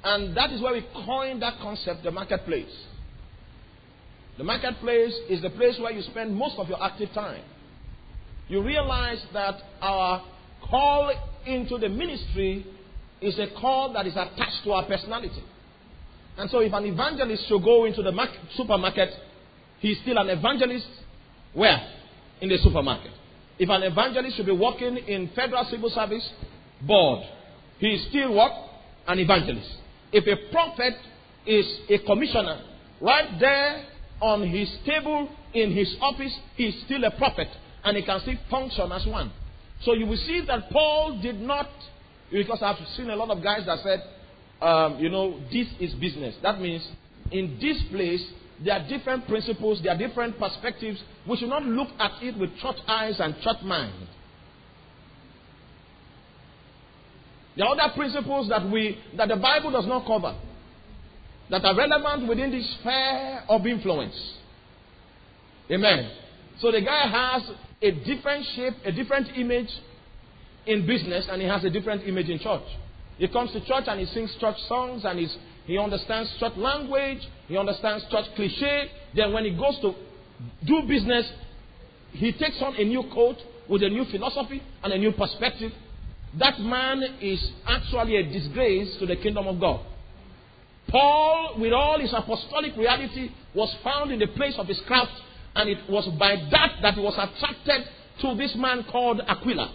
And 0.03 0.37
that 0.37 0.51
is 0.51 0.61
where 0.61 0.73
we 0.73 0.85
coined 1.05 1.41
that 1.41 1.59
concept, 1.59 2.03
the 2.03 2.11
marketplace. 2.11 2.71
The 4.37 4.43
marketplace 4.43 5.13
is 5.29 5.41
the 5.41 5.49
place 5.49 5.79
where 5.79 5.91
you 5.91 6.03
spend 6.03 6.35
most 6.35 6.59
of 6.59 6.69
your 6.69 6.81
active 6.81 7.11
time. 7.13 7.41
You 8.47 8.61
realize 8.61 9.23
that 9.33 9.55
our 9.81 10.23
call 10.69 11.11
into 11.45 11.77
the 11.79 11.89
ministry 11.89 12.65
is 13.21 13.39
a 13.39 13.47
call 13.59 13.93
that 13.93 14.05
is 14.05 14.13
attached 14.13 14.63
to 14.65 14.73
our 14.73 14.85
personality. 14.85 15.43
And 16.37 16.49
so 16.49 16.59
if 16.59 16.73
an 16.73 16.85
evangelist 16.85 17.47
should 17.47 17.63
go 17.63 17.85
into 17.85 18.01
the 18.01 18.11
market, 18.11 18.39
supermarket, 18.55 19.09
he's 19.79 19.99
still 20.01 20.17
an 20.17 20.29
evangelist. 20.29 20.87
Where? 21.53 21.81
In 22.41 22.49
the 22.49 22.57
supermarket. 22.57 23.11
If 23.57 23.69
an 23.69 23.83
evangelist 23.83 24.35
should 24.35 24.45
be 24.45 24.51
working 24.51 24.97
in 24.97 25.29
federal 25.29 25.63
civil 25.65 25.89
service 25.89 26.29
board, 26.81 27.25
he 27.79 27.87
is 27.87 28.05
still 28.09 28.33
what? 28.33 28.51
An 29.07 29.19
evangelist. 29.19 29.69
If 30.11 30.27
a 30.27 30.51
prophet 30.51 30.95
is 31.45 31.65
a 31.89 31.99
commissioner, 31.99 32.61
right 32.99 33.39
there 33.39 33.85
on 34.21 34.47
his 34.47 34.69
table 34.85 35.29
in 35.53 35.71
his 35.71 35.95
office, 36.01 36.33
he 36.55 36.65
is 36.65 36.83
still 36.85 37.03
a 37.03 37.11
prophet 37.11 37.47
and 37.83 37.95
he 37.95 38.03
can 38.03 38.19
still 38.21 38.35
function 38.49 38.91
as 38.91 39.05
one. 39.05 39.31
So 39.83 39.93
you 39.93 40.05
will 40.05 40.17
see 40.17 40.41
that 40.47 40.69
Paul 40.71 41.19
did 41.21 41.39
not, 41.39 41.69
because 42.31 42.59
I've 42.61 42.77
seen 42.97 43.09
a 43.09 43.15
lot 43.15 43.29
of 43.29 43.43
guys 43.43 43.65
that 43.65 43.79
said, 43.83 44.03
um, 44.61 44.99
you 44.99 45.09
know, 45.09 45.39
this 45.51 45.67
is 45.79 45.93
business. 45.95 46.35
That 46.41 46.59
means 46.59 46.87
in 47.31 47.57
this 47.61 47.81
place, 47.91 48.23
there 48.63 48.75
are 48.75 48.87
different 48.87 49.27
principles, 49.27 49.81
there 49.83 49.93
are 49.93 49.97
different 49.97 50.39
perspectives. 50.39 51.01
We 51.27 51.37
should 51.37 51.49
not 51.49 51.63
look 51.63 51.89
at 51.99 52.11
it 52.21 52.37
with 52.37 52.55
church 52.57 52.77
eyes 52.87 53.19
and 53.19 53.35
church 53.41 53.61
mind. 53.63 54.07
There 57.57 57.65
are 57.65 57.79
other 57.79 57.93
principles 57.95 58.49
that 58.49 58.69
we 58.69 58.97
that 59.15 59.29
the 59.29 59.37
Bible 59.37 59.71
does 59.71 59.85
not 59.85 60.05
cover 60.05 60.35
that 61.49 61.63
are 61.63 61.75
relevant 61.75 62.27
within 62.27 62.51
this 62.51 62.69
sphere 62.79 63.43
of 63.47 63.65
influence. 63.65 64.15
Amen. 65.71 66.11
So 66.59 66.71
the 66.71 66.81
guy 66.81 67.07
has 67.07 67.49
a 67.81 67.91
different 67.91 68.45
shape, 68.55 68.73
a 68.83 68.91
different 68.91 69.37
image 69.37 69.69
in 70.65 70.85
business, 70.85 71.27
and 71.29 71.41
he 71.41 71.47
has 71.47 71.63
a 71.63 71.69
different 71.69 72.07
image 72.07 72.29
in 72.29 72.39
church. 72.39 72.63
He 73.17 73.27
comes 73.27 73.51
to 73.53 73.61
church 73.61 73.85
and 73.87 73.99
he 73.99 74.05
sings 74.07 74.35
church 74.39 74.57
songs 74.67 75.05
and 75.05 75.19
he's, 75.19 75.35
he 75.65 75.77
understands 75.77 76.33
church 76.39 76.53
language, 76.57 77.19
he 77.47 77.57
understands 77.57 78.05
church 78.11 78.25
cliche. 78.35 78.91
Then 79.15 79.31
when 79.31 79.45
he 79.45 79.51
goes 79.51 79.79
to 79.81 79.95
do 80.65 80.81
business, 80.87 81.25
he 82.11 82.31
takes 82.33 82.61
on 82.61 82.75
a 82.75 82.83
new 82.83 83.03
coat 83.13 83.37
with 83.69 83.83
a 83.83 83.89
new 83.89 84.05
philosophy 84.05 84.61
and 84.83 84.93
a 84.93 84.97
new 84.97 85.11
perspective. 85.11 85.71
That 86.37 86.59
man 86.59 87.01
is 87.21 87.51
actually 87.65 88.17
a 88.17 88.23
disgrace 88.23 88.97
to 88.99 89.05
the 89.05 89.15
kingdom 89.15 89.47
of 89.47 89.59
God. 89.59 89.85
Paul, 90.89 91.55
with 91.57 91.73
all 91.73 91.99
his 91.99 92.13
apostolic 92.13 92.75
reality, 92.75 93.31
was 93.53 93.73
found 93.83 94.11
in 94.11 94.19
the 94.19 94.27
place 94.27 94.55
of 94.57 94.67
his 94.67 94.79
craft, 94.81 95.13
and 95.55 95.69
it 95.69 95.89
was 95.89 96.07
by 96.19 96.35
that 96.51 96.77
that 96.81 96.93
he 96.93 97.01
was 97.01 97.13
attracted 97.13 97.87
to 98.21 98.35
this 98.35 98.55
man 98.55 98.85
called 98.91 99.21
Aquila. 99.25 99.73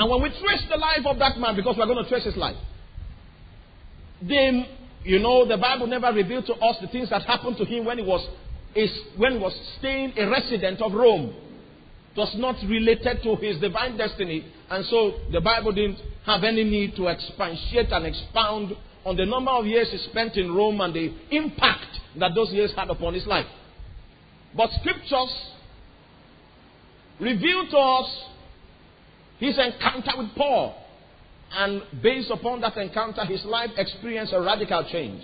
And 0.00 0.08
when 0.08 0.22
we 0.22 0.30
trace 0.30 0.62
the 0.70 0.78
life 0.78 1.04
of 1.04 1.18
that 1.18 1.36
man, 1.36 1.54
because 1.54 1.76
we're 1.76 1.84
going 1.84 2.02
to 2.02 2.08
trace 2.08 2.24
his 2.24 2.36
life, 2.36 2.56
then, 4.22 4.64
you 5.04 5.18
know, 5.18 5.46
the 5.46 5.58
Bible 5.58 5.86
never 5.86 6.10
revealed 6.10 6.46
to 6.46 6.54
us 6.54 6.76
the 6.80 6.88
things 6.88 7.10
that 7.10 7.20
happened 7.24 7.58
to 7.58 7.66
him 7.66 7.84
when 7.84 7.98
he 7.98 8.04
was, 8.04 8.26
when 9.18 9.32
he 9.32 9.38
was 9.38 9.54
staying 9.78 10.14
a 10.16 10.26
resident 10.26 10.80
of 10.80 10.94
Rome. 10.94 11.34
It 12.16 12.18
was 12.18 12.34
not 12.36 12.56
related 12.66 13.22
to 13.24 13.36
his 13.36 13.60
divine 13.60 13.98
destiny. 13.98 14.46
And 14.70 14.86
so 14.86 15.20
the 15.32 15.42
Bible 15.42 15.72
didn't 15.72 15.98
have 16.24 16.44
any 16.44 16.64
need 16.64 16.96
to 16.96 17.08
expatiate 17.08 17.92
and 17.92 18.06
expound 18.06 18.72
on 19.04 19.18
the 19.18 19.26
number 19.26 19.50
of 19.50 19.66
years 19.66 19.88
he 19.90 19.98
spent 20.10 20.34
in 20.38 20.54
Rome 20.54 20.80
and 20.80 20.94
the 20.94 21.12
impact 21.30 22.00
that 22.18 22.30
those 22.34 22.50
years 22.52 22.72
had 22.74 22.88
upon 22.88 23.12
his 23.12 23.26
life. 23.26 23.46
But 24.56 24.70
scriptures 24.80 25.36
reveal 27.20 27.68
to 27.68 27.76
us 27.76 28.29
his 29.40 29.58
encounter 29.58 30.12
with 30.16 30.28
Paul. 30.36 30.76
And 31.52 31.82
based 32.00 32.30
upon 32.30 32.60
that 32.60 32.76
encounter, 32.76 33.24
his 33.24 33.44
life 33.44 33.70
experienced 33.76 34.32
a 34.32 34.40
radical 34.40 34.86
change. 34.92 35.22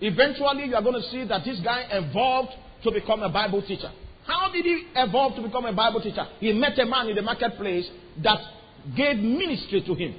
Eventually, 0.00 0.64
you 0.64 0.74
are 0.74 0.82
going 0.82 1.00
to 1.00 1.08
see 1.10 1.24
that 1.24 1.44
this 1.44 1.60
guy 1.60 1.86
evolved 1.90 2.52
to 2.82 2.90
become 2.90 3.22
a 3.22 3.28
Bible 3.28 3.62
teacher. 3.62 3.92
How 4.26 4.50
did 4.50 4.64
he 4.64 4.86
evolve 4.96 5.36
to 5.36 5.42
become 5.42 5.66
a 5.66 5.72
Bible 5.72 6.00
teacher? 6.00 6.26
He 6.40 6.52
met 6.52 6.78
a 6.78 6.86
man 6.86 7.08
in 7.08 7.14
the 7.14 7.22
marketplace 7.22 7.88
that 8.22 8.38
gave 8.96 9.18
ministry 9.18 9.82
to 9.86 9.94
him. 9.94 10.14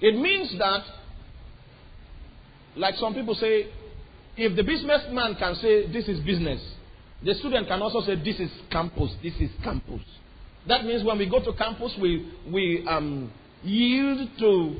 It 0.00 0.16
means 0.16 0.52
that, 0.58 0.82
like 2.76 2.96
some 2.96 3.14
people 3.14 3.36
say, 3.36 3.66
if 4.36 4.56
the 4.56 4.64
businessman 4.64 5.36
can 5.36 5.54
say 5.56 5.90
this 5.92 6.08
is 6.08 6.20
business, 6.20 6.60
the 7.24 7.34
student 7.34 7.68
can 7.68 7.80
also 7.80 8.00
say 8.00 8.16
this 8.16 8.40
is 8.40 8.50
campus, 8.70 9.12
this 9.22 9.34
is 9.34 9.50
campus. 9.62 10.02
That 10.68 10.84
means 10.84 11.04
when 11.04 11.18
we 11.18 11.26
go 11.26 11.42
to 11.42 11.52
campus, 11.54 11.92
we, 12.00 12.32
we 12.48 12.86
um, 12.88 13.32
yield 13.62 14.28
to 14.38 14.76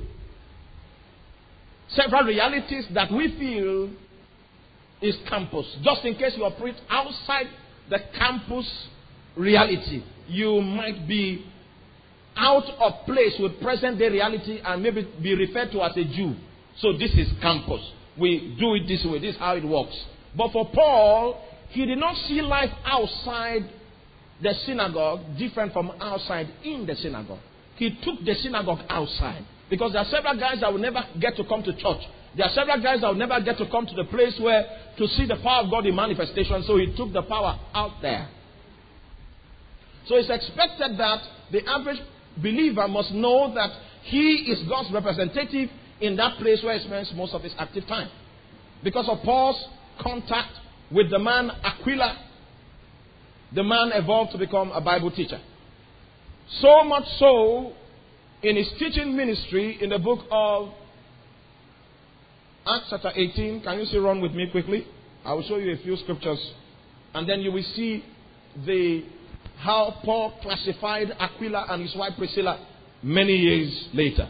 several 1.89 2.25
realities 2.25 2.87
that 2.95 3.11
we 3.11 3.37
feel 3.39 3.91
is 5.01 5.17
campus. 5.29 5.67
Just 5.83 6.05
in 6.05 6.15
case 6.15 6.35
you 6.37 6.45
operate 6.45 6.77
outside 6.89 7.47
the 7.91 7.99
campus 8.17 8.71
reality, 9.37 10.03
you 10.29 10.61
might 10.61 11.07
be 11.09 11.45
out 12.37 12.65
of 12.81 13.05
place 13.05 13.35
with 13.39 13.61
present 13.61 13.99
day 13.99 14.09
reality 14.09 14.61
and 14.65 14.83
maybe 14.83 15.07
be 15.21 15.35
referred 15.35 15.71
to 15.73 15.83
as 15.83 15.97
a 15.97 16.05
Jew. 16.05 16.35
So 16.79 16.93
this 16.93 17.11
is 17.13 17.29
campus. 17.41 17.81
We 18.19 18.57
do 18.59 18.75
it 18.75 18.87
this 18.87 19.05
way. 19.05 19.19
This 19.19 19.35
is 19.35 19.41
how 19.41 19.57
it 19.57 19.65
works. 19.65 19.97
But 20.37 20.53
for 20.53 20.71
Paul, 20.71 21.43
he 21.71 21.85
did 21.85 21.99
not 21.99 22.17
see 22.27 22.41
life 22.41 22.71
outside 22.85 23.69
the 24.43 24.55
synagogue 24.67 25.21
different 25.39 25.73
from 25.73 25.93
outside 26.01 26.49
in 26.65 26.87
the 26.87 26.97
synagogue. 26.97 27.39
He 27.77 27.91
took 28.03 28.25
the 28.25 28.35
synagogue 28.35 28.81
outside. 28.89 29.45
Because 29.71 29.93
there 29.93 30.03
are 30.03 30.11
several 30.11 30.39
guys 30.39 30.61
that 30.61 30.71
will 30.71 30.81
never 30.81 31.03
get 31.19 31.37
to 31.37 31.45
come 31.45 31.63
to 31.63 31.73
church. 31.73 32.03
There 32.37 32.47
are 32.47 32.53
several 32.53 32.83
guys 32.83 33.01
that 33.01 33.09
will 33.09 33.15
never 33.15 33.41
get 33.41 33.57
to 33.59 33.67
come 33.71 33.87
to 33.87 33.95
the 33.95 34.05
place 34.05 34.39
where 34.41 34.65
to 34.99 35.09
see 35.09 35.27
the 35.27 35.37
power 35.37 35.65
of 35.65 35.71
God 35.71 35.87
in 35.87 35.95
manifestation. 35.95 36.63
So 36.65 36.77
he 36.77 36.95
took 36.97 37.13
the 37.13 37.23
power 37.23 37.59
out 37.75 38.03
there. 38.03 38.29
So 40.07 40.17
it's 40.17 40.29
expected 40.29 40.99
that 40.99 41.23
the 41.51 41.67
average 41.67 42.01
believer 42.37 42.89
must 42.89 43.13
know 43.13 43.55
that 43.55 43.71
he 44.03 44.53
is 44.53 44.63
God's 44.69 44.93
representative 44.93 45.71
in 46.01 46.17
that 46.17 46.39
place 46.39 46.63
where 46.63 46.79
he 46.79 46.85
spends 46.85 47.13
most 47.15 47.33
of 47.33 47.43
his 47.43 47.55
active 47.59 47.87
time. 47.87 48.11
Because 48.83 49.09
of 49.09 49.23
Paul's 49.23 49.65
contact 50.01 50.53
with 50.91 51.11
the 51.11 51.19
man 51.19 51.51
Aquila, 51.63 52.19
the 53.55 53.63
man 53.63 53.91
evolved 53.93 54.33
to 54.33 54.39
become 54.39 54.71
a 54.73 54.81
Bible 54.81 55.11
teacher. 55.11 55.41
So 56.61 56.85
much 56.85 57.05
so, 57.19 57.73
in 58.43 58.57
his 58.57 58.69
teaching 58.79 59.17
ministry 59.17 59.79
in 59.81 59.91
the 59.91 59.99
book 59.99 60.21
of 60.31 60.71
Acts 62.67 62.87
chapter 62.91 63.13
18, 63.15 63.63
can 63.63 63.79
you 63.79 63.85
see 63.87 63.99
run 63.99 64.21
with 64.21 64.33
me 64.33 64.49
quickly? 64.51 64.87
I 65.25 65.33
will 65.35 65.43
show 65.43 65.57
you 65.57 65.73
a 65.73 65.77
few 65.79 65.97
scriptures, 65.97 66.41
and 67.15 67.29
then 67.29 67.41
you 67.41 67.53
will 67.53 67.65
see 67.75 68.05
the 68.67 69.05
how 69.59 69.95
Paul 70.05 70.35
classified 70.43 71.13
Aquila 71.19 71.67
and 71.71 71.83
his 71.83 71.95
wife 71.95 72.15
Priscilla 72.19 72.67
many 73.03 73.35
years 73.35 73.89
later. 73.95 74.29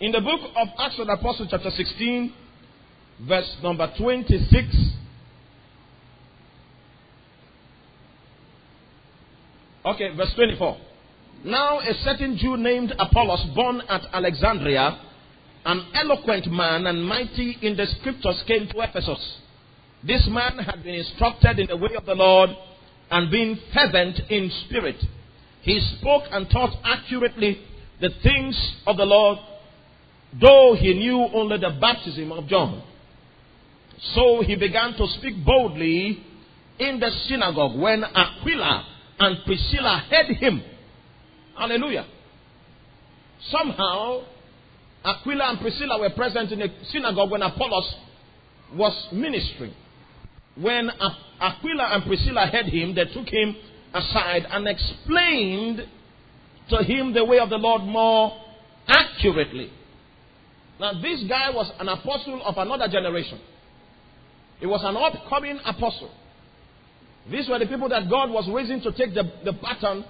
In 0.00 0.12
the 0.12 0.20
book 0.20 0.40
of 0.56 0.68
Acts 0.78 0.98
of 0.98 1.06
the 1.06 1.12
Apostles, 1.12 1.48
chapter 1.50 1.70
16, 1.70 2.32
verse 3.28 3.56
number 3.62 3.92
26. 3.98 4.76
Okay, 9.84 10.14
verse 10.16 10.32
24. 10.36 10.76
Now 11.44 11.80
a 11.80 11.92
certain 12.04 12.36
Jew 12.38 12.56
named 12.56 12.94
Apollos, 12.96 13.44
born 13.52 13.82
at 13.88 14.02
Alexandria, 14.12 14.96
an 15.64 15.86
eloquent 15.94 16.46
man 16.46 16.86
and 16.86 17.04
mighty 17.04 17.58
in 17.62 17.76
the 17.76 17.86
scriptures, 17.98 18.44
came 18.46 18.68
to 18.68 18.80
Ephesus. 18.80 19.38
This 20.06 20.24
man 20.28 20.58
had 20.58 20.84
been 20.84 20.94
instructed 20.94 21.58
in 21.58 21.66
the 21.66 21.76
way 21.76 21.96
of 21.96 22.06
the 22.06 22.14
Lord 22.14 22.50
and 23.10 23.30
being 23.30 23.58
fervent 23.74 24.20
in 24.30 24.52
spirit. 24.66 24.96
He 25.62 25.80
spoke 25.98 26.24
and 26.30 26.48
taught 26.48 26.76
accurately 26.84 27.58
the 28.00 28.10
things 28.22 28.74
of 28.86 28.96
the 28.96 29.04
Lord, 29.04 29.38
though 30.40 30.76
he 30.78 30.94
knew 30.94 31.28
only 31.34 31.58
the 31.58 31.76
baptism 31.80 32.30
of 32.30 32.46
John. 32.46 32.84
So 34.14 34.42
he 34.46 34.54
began 34.54 34.94
to 34.94 35.06
speak 35.18 35.44
boldly 35.44 36.24
in 36.78 37.00
the 37.00 37.10
synagogue 37.26 37.78
when 37.78 38.04
Aquila 38.04 38.91
and 39.22 39.44
Priscilla 39.44 40.04
heard 40.10 40.36
him. 40.36 40.62
Hallelujah. 41.56 42.06
Somehow, 43.50 44.22
Aquila 45.04 45.50
and 45.50 45.60
Priscilla 45.60 46.00
were 46.00 46.10
present 46.10 46.50
in 46.50 46.58
the 46.58 46.68
synagogue 46.90 47.30
when 47.30 47.42
Apollos 47.42 47.94
was 48.74 49.08
ministering. 49.12 49.74
When 50.56 50.90
Aquila 51.40 51.94
and 51.94 52.04
Priscilla 52.04 52.46
heard 52.46 52.66
him, 52.66 52.94
they 52.94 53.04
took 53.06 53.28
him 53.28 53.56
aside 53.94 54.46
and 54.50 54.66
explained 54.66 55.86
to 56.70 56.82
him 56.82 57.12
the 57.12 57.24
way 57.24 57.38
of 57.38 57.48
the 57.50 57.58
Lord 57.58 57.82
more 57.82 58.36
accurately. 58.88 59.70
Now, 60.80 61.00
this 61.00 61.22
guy 61.28 61.50
was 61.50 61.70
an 61.78 61.88
apostle 61.88 62.42
of 62.44 62.56
another 62.58 62.88
generation. 62.88 63.38
He 64.58 64.66
was 64.66 64.80
an 64.82 64.96
upcoming 64.96 65.60
apostle. 65.64 66.10
These 67.30 67.48
were 67.48 67.58
the 67.58 67.66
people 67.66 67.88
that 67.88 68.10
God 68.10 68.30
was 68.30 68.48
raising 68.48 68.80
to 68.82 68.92
take 68.92 69.14
the, 69.14 69.30
the 69.44 69.52
baton 69.52 70.04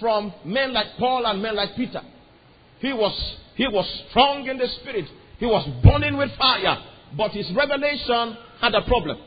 from 0.00 0.32
men 0.44 0.72
like 0.72 0.86
Paul 0.98 1.26
and 1.26 1.42
men 1.42 1.56
like 1.56 1.74
Peter. 1.76 2.00
He 2.78 2.92
was, 2.92 3.36
he 3.54 3.66
was 3.66 3.86
strong 4.10 4.46
in 4.46 4.58
the 4.58 4.68
spirit. 4.80 5.06
He 5.38 5.46
was 5.46 5.68
burning 5.82 6.16
with 6.16 6.30
fire. 6.36 6.78
But 7.16 7.32
his 7.32 7.50
revelation 7.52 8.36
had 8.60 8.74
a 8.74 8.82
problem. 8.82 9.18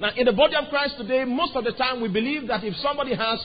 Now, 0.00 0.10
in 0.16 0.24
the 0.24 0.32
body 0.32 0.56
of 0.56 0.68
Christ 0.70 0.96
today, 0.96 1.24
most 1.24 1.54
of 1.54 1.64
the 1.64 1.72
time 1.72 2.00
we 2.00 2.08
believe 2.08 2.48
that 2.48 2.64
if 2.64 2.74
somebody 2.76 3.14
has 3.14 3.44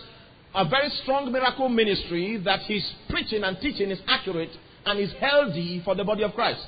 a 0.54 0.66
very 0.66 0.90
strong 1.04 1.30
miracle 1.32 1.68
ministry, 1.68 2.38
that 2.46 2.62
his 2.62 2.84
preaching 3.10 3.44
and 3.44 3.60
teaching 3.60 3.92
is 3.92 4.00
accurate 4.08 4.52
and 4.86 5.00
is 5.00 5.12
healthy 5.20 5.82
for 5.84 5.96
the 5.96 6.04
body 6.04 6.24
of 6.24 6.34
Christ. 6.34 6.66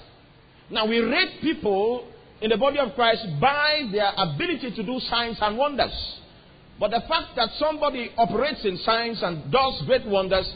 Now, 0.70 0.86
we 0.86 1.00
rate 1.00 1.40
people 1.42 2.06
in 2.42 2.50
the 2.50 2.58
body 2.58 2.80
of 2.80 2.94
Christ 2.96 3.26
by 3.42 3.88
their 3.92 4.12
ability 4.16 4.72
to 4.72 4.84
do 4.84 5.00
signs 5.10 5.38
and 5.42 5.58
wonders. 5.58 5.94
But 6.80 6.92
the 6.92 7.02
fact 7.08 7.36
that 7.36 7.50
somebody 7.58 8.12
operates 8.18 8.64
in 8.64 8.78
signs 8.78 9.22
and 9.24 9.52
does 9.52 9.82
great 9.86 10.06
wonders 10.06 10.48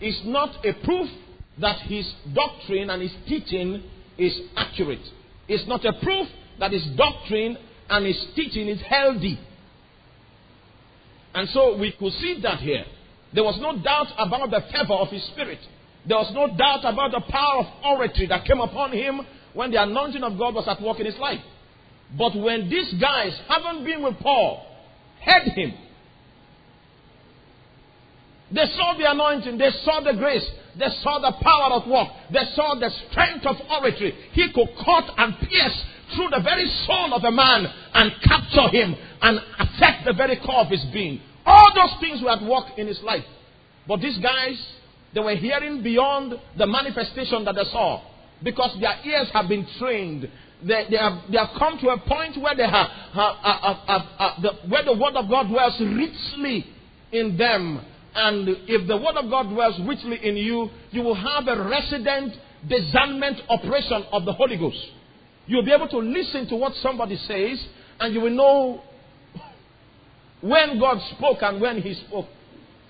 is 0.00 0.18
not 0.24 0.64
a 0.64 0.72
proof 0.84 1.08
that 1.58 1.80
his 1.80 2.10
doctrine 2.34 2.90
and 2.90 3.02
his 3.02 3.14
teaching 3.26 3.82
is 4.18 4.38
accurate. 4.56 5.06
It's 5.48 5.66
not 5.66 5.84
a 5.84 5.92
proof 6.02 6.28
that 6.58 6.72
his 6.72 6.84
doctrine 6.96 7.58
and 7.90 8.06
his 8.06 8.26
teaching 8.34 8.68
is 8.68 8.80
healthy. 8.80 9.38
And 11.34 11.48
so 11.50 11.76
we 11.76 11.92
could 11.92 12.12
see 12.14 12.40
that 12.42 12.60
here. 12.60 12.84
There 13.34 13.44
was 13.44 13.58
no 13.60 13.76
doubt 13.82 14.08
about 14.18 14.50
the 14.50 14.62
fervor 14.72 14.94
of 14.94 15.08
his 15.08 15.22
spirit. 15.24 15.58
There 16.08 16.16
was 16.16 16.32
no 16.32 16.56
doubt 16.56 16.80
about 16.84 17.10
the 17.10 17.20
power 17.30 17.60
of 17.60 17.66
oratory 17.84 18.26
that 18.28 18.46
came 18.46 18.60
upon 18.60 18.92
him 18.92 19.20
when 19.56 19.70
the 19.70 19.82
anointing 19.82 20.22
of 20.22 20.38
God 20.38 20.54
was 20.54 20.68
at 20.68 20.82
work 20.82 21.00
in 21.00 21.06
his 21.06 21.16
life. 21.16 21.40
But 22.16 22.36
when 22.36 22.68
these 22.68 22.92
guys 23.00 23.32
haven't 23.48 23.84
been 23.84 24.02
with 24.02 24.18
Paul, 24.20 24.64
heard 25.24 25.48
him, 25.48 25.72
they 28.52 28.66
saw 28.76 28.94
the 28.96 29.10
anointing, 29.10 29.56
they 29.56 29.70
saw 29.82 30.00
the 30.00 30.12
grace, 30.12 30.46
they 30.78 30.88
saw 31.02 31.18
the 31.18 31.32
power 31.42 31.72
of 31.72 31.88
work, 31.88 32.08
they 32.30 32.44
saw 32.54 32.74
the 32.78 32.90
strength 33.10 33.46
of 33.46 33.56
oratory. 33.70 34.14
He 34.32 34.52
could 34.52 34.68
cut 34.84 35.04
and 35.16 35.34
pierce 35.48 35.84
through 36.14 36.28
the 36.30 36.42
very 36.44 36.68
soul 36.86 37.14
of 37.14 37.24
a 37.24 37.32
man 37.32 37.66
and 37.94 38.12
capture 38.22 38.68
him 38.68 38.94
and 39.22 39.40
affect 39.58 40.04
the 40.04 40.12
very 40.12 40.36
core 40.36 40.60
of 40.60 40.68
his 40.68 40.84
being. 40.92 41.20
All 41.46 41.72
those 41.74 41.98
things 41.98 42.22
were 42.22 42.30
at 42.30 42.42
work 42.44 42.78
in 42.78 42.86
his 42.86 43.00
life. 43.02 43.24
But 43.88 44.00
these 44.00 44.18
guys, 44.18 44.62
they 45.14 45.20
were 45.20 45.34
hearing 45.34 45.82
beyond 45.82 46.34
the 46.58 46.66
manifestation 46.66 47.44
that 47.46 47.54
they 47.54 47.64
saw 47.64 48.02
because 48.42 48.76
their 48.80 48.96
ears 49.04 49.28
have 49.32 49.48
been 49.48 49.66
trained. 49.78 50.28
They, 50.62 50.86
they, 50.90 50.96
have, 50.96 51.30
they 51.30 51.38
have 51.38 51.50
come 51.58 51.78
to 51.78 51.88
a 51.88 51.98
point 51.98 52.36
where, 52.40 52.56
they 52.56 52.66
have, 52.66 52.88
have, 53.12 53.36
have, 53.36 54.02
have 54.18 54.42
the, 54.42 54.52
where 54.68 54.84
the 54.84 54.94
word 54.94 55.14
of 55.14 55.28
God 55.28 55.48
dwells 55.48 55.78
richly 55.80 56.66
in 57.12 57.36
them. 57.36 57.80
And 58.14 58.48
if 58.48 58.88
the 58.88 58.96
word 58.96 59.16
of 59.16 59.30
God 59.30 59.50
dwells 59.50 59.78
richly 59.86 60.18
in 60.26 60.36
you, 60.36 60.70
you 60.90 61.02
will 61.02 61.14
have 61.14 61.46
a 61.48 61.68
resident 61.68 62.34
discernment 62.66 63.40
operation 63.48 64.04
of 64.12 64.24
the 64.24 64.32
Holy 64.32 64.56
Ghost. 64.56 64.78
You'll 65.46 65.64
be 65.64 65.72
able 65.72 65.88
to 65.88 65.98
listen 65.98 66.48
to 66.48 66.56
what 66.56 66.74
somebody 66.82 67.16
says, 67.16 67.64
and 68.00 68.12
you 68.14 68.20
will 68.20 68.30
know 68.30 68.82
when 70.40 70.78
God 70.78 70.98
spoke 71.16 71.38
and 71.42 71.60
when 71.60 71.80
He 71.82 71.94
spoke. 71.94 72.26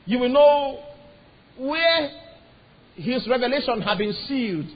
You 0.06 0.20
will 0.20 0.28
know 0.28 0.78
where 1.59 2.11
His 2.94 3.26
revelation 3.28 3.82
had 3.82 3.98
been 3.98 4.14
sealed. 4.26 4.66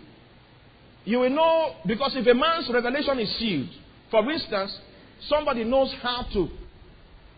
You 1.04 1.20
will 1.20 1.30
know, 1.30 1.74
because 1.86 2.12
if 2.14 2.26
a 2.26 2.34
man's 2.34 2.70
revelation 2.72 3.18
is 3.18 3.38
sealed, 3.38 3.68
for 4.10 4.30
instance, 4.30 4.76
somebody 5.28 5.64
knows 5.64 5.94
how 6.02 6.26
to 6.32 6.48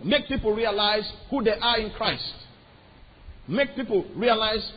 make 0.04 0.26
people 0.26 0.52
realize 0.52 1.10
who 1.30 1.42
they 1.44 1.52
are 1.52 1.78
in 1.78 1.90
Christ, 1.90 2.32
make 3.46 3.74
people 3.76 4.04
realize 4.16 4.72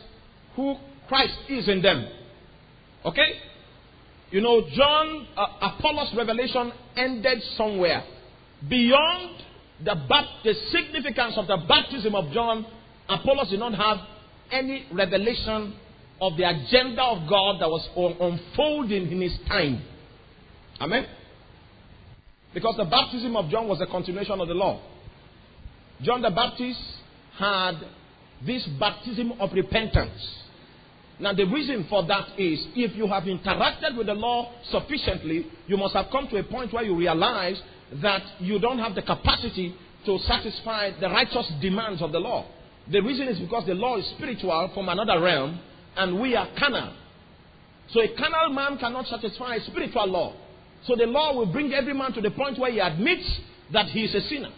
who 0.54 0.76
Christ 1.08 1.34
is 1.48 1.68
in 1.68 1.82
them. 1.82 2.08
Okay? 3.04 3.32
You 4.30 4.40
know, 4.40 4.62
John, 4.74 5.26
uh, 5.36 5.46
Apollos' 5.62 6.14
revelation 6.16 6.72
ended 6.96 7.42
somewhere. 7.56 8.04
Beyond 8.68 9.42
the, 9.84 9.94
the 10.44 10.54
significance 10.70 11.34
of 11.36 11.46
the 11.46 11.58
baptism 11.68 12.14
of 12.14 12.32
John, 12.32 12.66
Apollos 13.08 13.50
did 13.50 13.60
not 13.60 13.74
have 13.74 13.98
any 14.50 14.86
revelation 14.92 15.74
of 16.20 16.36
the 16.36 16.48
agenda 16.48 17.02
of 17.02 17.28
God 17.28 17.60
that 17.60 17.68
was 17.68 17.88
unfolding 18.20 19.10
in 19.10 19.20
his 19.20 19.36
time. 19.46 19.82
Amen? 20.80 21.06
Because 22.54 22.76
the 22.76 22.84
baptism 22.84 23.36
of 23.36 23.50
John 23.50 23.68
was 23.68 23.80
a 23.80 23.86
continuation 23.86 24.40
of 24.40 24.48
the 24.48 24.54
law. 24.54 24.80
John 26.02 26.22
the 26.22 26.30
Baptist 26.30 26.80
had 27.38 27.74
this 28.44 28.66
baptism 28.78 29.32
of 29.40 29.52
repentance. 29.52 30.42
Now, 31.18 31.32
the 31.32 31.44
reason 31.44 31.86
for 31.88 32.06
that 32.06 32.38
is 32.38 32.66
if 32.74 32.94
you 32.94 33.06
have 33.06 33.22
interacted 33.24 33.96
with 33.96 34.06
the 34.06 34.14
law 34.14 34.52
sufficiently, 34.70 35.46
you 35.66 35.76
must 35.76 35.94
have 35.94 36.06
come 36.10 36.28
to 36.28 36.36
a 36.36 36.44
point 36.44 36.72
where 36.72 36.84
you 36.84 36.94
realize 36.94 37.60
that 38.02 38.22
you 38.40 38.58
don't 38.58 38.78
have 38.78 38.94
the 38.94 39.02
capacity 39.02 39.74
to 40.04 40.18
satisfy 40.20 40.90
the 41.00 41.08
righteous 41.08 41.50
demands 41.60 42.02
of 42.02 42.12
the 42.12 42.18
law. 42.18 42.46
The 42.90 43.00
reason 43.00 43.28
is 43.28 43.38
because 43.38 43.66
the 43.66 43.74
law 43.74 43.96
is 43.96 44.06
spiritual 44.16 44.70
from 44.74 44.88
another 44.88 45.20
realm, 45.20 45.58
and 45.96 46.20
we 46.20 46.34
are 46.34 46.48
carnal. 46.58 46.94
So 47.90 48.00
a 48.00 48.08
carnal 48.16 48.50
man 48.50 48.78
cannot 48.78 49.06
satisfy 49.06 49.56
a 49.56 49.64
spiritual 49.64 50.06
law. 50.08 50.34
So 50.86 50.96
the 50.96 51.06
law 51.06 51.34
will 51.34 51.46
bring 51.46 51.72
every 51.72 51.94
man 51.94 52.12
to 52.14 52.20
the 52.20 52.30
point 52.30 52.58
where 52.58 52.70
he 52.70 52.78
admits 52.80 53.40
that 53.72 53.86
he 53.86 54.04
is 54.04 54.14
a 54.14 54.20
sinner. 54.28 54.50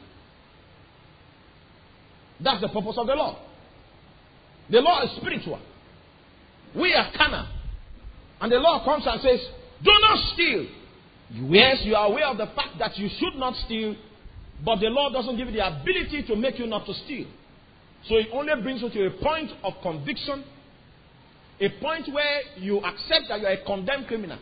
That's 2.40 2.60
the 2.60 2.68
purpose 2.68 2.96
of 2.98 3.06
the 3.06 3.14
law. 3.14 3.38
The 4.70 4.80
law 4.80 5.02
is 5.02 5.10
spiritual. 5.16 5.60
We 6.74 6.94
are 6.94 7.10
carnal. 7.16 7.46
And 8.40 8.52
the 8.52 8.58
law 8.58 8.84
comes 8.84 9.04
and 9.06 9.20
says, 9.20 9.40
Do 9.82 9.90
not 10.00 10.18
steal. 10.34 10.66
Yes, 11.30 11.78
you 11.82 11.94
are 11.94 12.06
aware 12.06 12.26
of 12.26 12.38
the 12.38 12.46
fact 12.46 12.78
that 12.78 12.96
you 12.96 13.08
should 13.18 13.34
not 13.36 13.54
steal, 13.66 13.96
but 14.64 14.76
the 14.76 14.86
law 14.86 15.10
doesn't 15.12 15.36
give 15.36 15.48
you 15.48 15.54
the 15.54 15.66
ability 15.66 16.24
to 16.26 16.36
make 16.36 16.58
you 16.58 16.66
not 16.66 16.86
to 16.86 16.94
steal. 17.04 17.26
So 18.08 18.16
it 18.16 18.28
only 18.32 18.54
brings 18.62 18.82
you 18.82 18.90
to 18.90 19.06
a 19.06 19.10
point 19.22 19.50
of 19.62 19.74
conviction, 19.82 20.44
a 21.60 21.68
point 21.80 22.08
where 22.12 22.40
you 22.56 22.78
accept 22.78 23.28
that 23.28 23.40
you 23.40 23.46
are 23.46 23.52
a 23.52 23.64
condemned 23.64 24.06
criminal. 24.06 24.38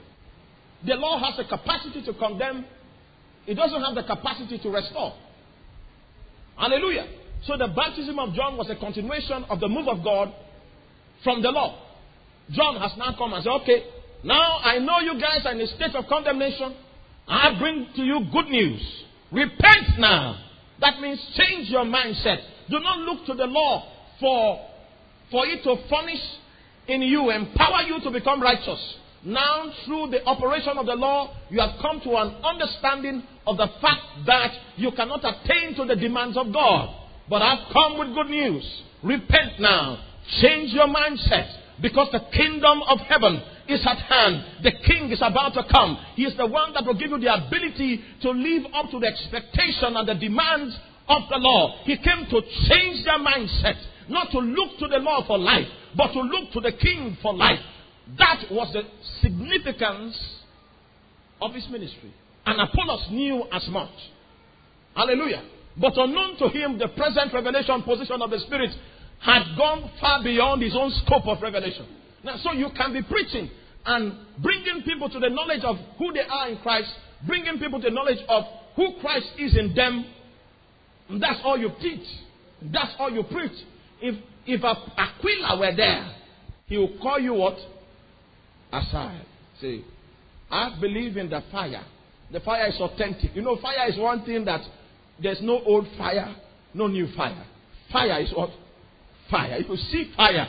The 0.86 0.94
law 0.94 1.18
has 1.18 1.36
the 1.36 1.44
capacity 1.44 2.02
to 2.02 2.12
condemn, 2.14 2.66
it 3.46 3.54
doesn't 3.54 3.82
have 3.82 3.94
the 3.94 4.02
capacity 4.02 4.58
to 4.58 4.70
restore. 4.70 5.14
Hallelujah. 6.56 7.06
So 7.44 7.56
the 7.56 7.68
baptism 7.68 8.18
of 8.18 8.34
John 8.34 8.56
was 8.56 8.68
a 8.70 8.76
continuation 8.76 9.44
of 9.44 9.60
the 9.60 9.68
move 9.68 9.88
of 9.88 10.02
God 10.02 10.32
from 11.22 11.42
the 11.42 11.50
law. 11.50 11.82
John 12.50 12.76
has 12.80 12.92
now 12.96 13.14
come 13.16 13.32
and 13.32 13.42
said, 13.42 13.50
Okay, 13.62 13.84
now 14.24 14.58
I 14.62 14.78
know 14.78 15.00
you 15.00 15.20
guys 15.20 15.40
are 15.44 15.52
in 15.52 15.60
a 15.60 15.66
state 15.66 15.94
of 15.94 16.06
condemnation. 16.08 16.74
I 17.28 17.58
bring 17.58 17.88
to 17.96 18.02
you 18.02 18.20
good 18.32 18.46
news. 18.46 18.80
Repent 19.32 19.98
now. 19.98 20.42
That 20.80 21.00
means 21.00 21.20
change 21.34 21.68
your 21.68 21.84
mindset. 21.84 22.38
Do 22.70 22.78
not 22.80 22.98
look 22.98 23.26
to 23.26 23.34
the 23.34 23.46
law 23.46 23.92
for, 24.20 24.60
for 25.30 25.46
it 25.46 25.62
to 25.64 25.76
furnish 25.88 26.20
in 26.88 27.02
you, 27.02 27.30
empower 27.30 27.82
you 27.82 28.00
to 28.02 28.10
become 28.10 28.42
righteous. 28.42 28.96
Now, 29.24 29.72
through 29.84 30.10
the 30.10 30.24
operation 30.24 30.78
of 30.78 30.86
the 30.86 30.94
law, 30.94 31.34
you 31.50 31.60
have 31.60 31.80
come 31.80 32.00
to 32.02 32.10
an 32.16 32.36
understanding 32.44 33.24
of 33.46 33.56
the 33.56 33.66
fact 33.80 34.02
that 34.26 34.52
you 34.76 34.92
cannot 34.92 35.24
attain 35.24 35.74
to 35.76 35.84
the 35.84 35.96
demands 35.96 36.36
of 36.36 36.52
God. 36.52 36.94
But 37.28 37.42
I've 37.42 37.72
come 37.72 37.98
with 37.98 38.14
good 38.14 38.30
news. 38.30 38.82
Repent 39.02 39.58
now. 39.58 39.98
Change 40.40 40.72
your 40.72 40.86
mindset. 40.86 41.50
Because 41.82 42.08
the 42.12 42.20
kingdom 42.32 42.82
of 42.88 42.98
heaven 43.00 43.42
is 43.68 43.84
at 43.84 43.98
hand. 43.98 44.62
The 44.62 44.72
king 44.86 45.10
is 45.10 45.18
about 45.20 45.54
to 45.54 45.64
come. 45.70 45.98
He 46.14 46.24
is 46.24 46.36
the 46.36 46.46
one 46.46 46.72
that 46.74 46.86
will 46.86 46.94
give 46.94 47.10
you 47.10 47.18
the 47.18 47.34
ability 47.34 48.02
to 48.22 48.30
live 48.30 48.62
up 48.72 48.90
to 48.92 49.00
the 49.00 49.06
expectation 49.06 49.96
and 49.96 50.08
the 50.08 50.14
demands 50.14 50.78
of 51.08 51.22
the 51.28 51.36
law. 51.36 51.82
He 51.84 51.96
came 51.96 52.26
to 52.30 52.40
change 52.68 53.04
their 53.04 53.18
mindset. 53.18 53.76
Not 54.08 54.30
to 54.30 54.38
look 54.38 54.78
to 54.78 54.88
the 54.88 54.98
law 54.98 55.26
for 55.26 55.38
life, 55.38 55.66
but 55.96 56.12
to 56.12 56.20
look 56.20 56.52
to 56.52 56.60
the 56.60 56.72
king 56.72 57.16
for 57.22 57.34
life. 57.34 57.58
That 58.18 58.44
was 58.50 58.72
the 58.72 58.82
significance 59.20 60.16
of 61.40 61.52
his 61.54 61.68
ministry. 61.68 62.12
And 62.46 62.60
Apollos 62.60 63.08
knew 63.10 63.44
as 63.52 63.66
much. 63.68 63.90
Hallelujah. 64.94 65.42
But 65.76 65.92
unknown 65.96 66.38
to 66.38 66.48
him, 66.48 66.78
the 66.78 66.88
present 66.88 67.34
revelation 67.34 67.82
position 67.82 68.22
of 68.22 68.30
the 68.30 68.38
Spirit 68.40 68.70
had 69.20 69.56
gone 69.56 69.90
far 70.00 70.22
beyond 70.22 70.62
his 70.62 70.74
own 70.76 70.90
scope 71.04 71.26
of 71.26 71.42
revelation. 71.42 71.86
Now, 72.24 72.36
so 72.42 72.52
you 72.52 72.68
can 72.76 72.92
be 72.92 73.02
preaching 73.02 73.50
and 73.84 74.14
bringing 74.42 74.82
people 74.84 75.10
to 75.10 75.18
the 75.18 75.28
knowledge 75.28 75.62
of 75.64 75.76
who 75.98 76.12
they 76.12 76.22
are 76.28 76.48
in 76.48 76.58
Christ, 76.58 76.92
bringing 77.26 77.58
people 77.58 77.80
to 77.80 77.88
the 77.88 77.94
knowledge 77.94 78.18
of 78.28 78.44
who 78.74 78.94
Christ 79.00 79.26
is 79.38 79.56
in 79.56 79.74
them. 79.74 80.06
That's 81.20 81.40
all 81.44 81.58
you 81.58 81.70
teach. 81.80 82.06
That's 82.62 82.94
all 82.98 83.10
you 83.10 83.22
preach. 83.24 83.52
If 84.00 84.14
if 84.46 84.62
Aquila 84.64 85.58
were 85.58 85.74
there, 85.74 86.14
he 86.66 86.78
would 86.78 87.00
call 87.00 87.18
you 87.18 87.34
what? 87.34 87.56
Aside. 88.72 89.24
Say, 89.60 89.82
I 90.50 90.78
believe 90.80 91.16
in 91.16 91.30
the 91.30 91.42
fire. 91.50 91.84
The 92.32 92.40
fire 92.40 92.66
is 92.66 92.76
authentic. 92.80 93.34
You 93.34 93.42
know, 93.42 93.56
fire 93.60 93.88
is 93.88 93.98
one 93.98 94.24
thing 94.24 94.44
that 94.44 94.60
there's 95.22 95.40
no 95.40 95.60
old 95.64 95.86
fire, 95.96 96.34
no 96.74 96.86
new 96.88 97.08
fire. 97.16 97.44
Fire 97.92 98.20
is 98.20 98.32
what? 98.34 98.50
Fire. 99.30 99.56
If 99.58 99.68
you 99.68 99.76
see 99.76 100.12
fire, 100.16 100.48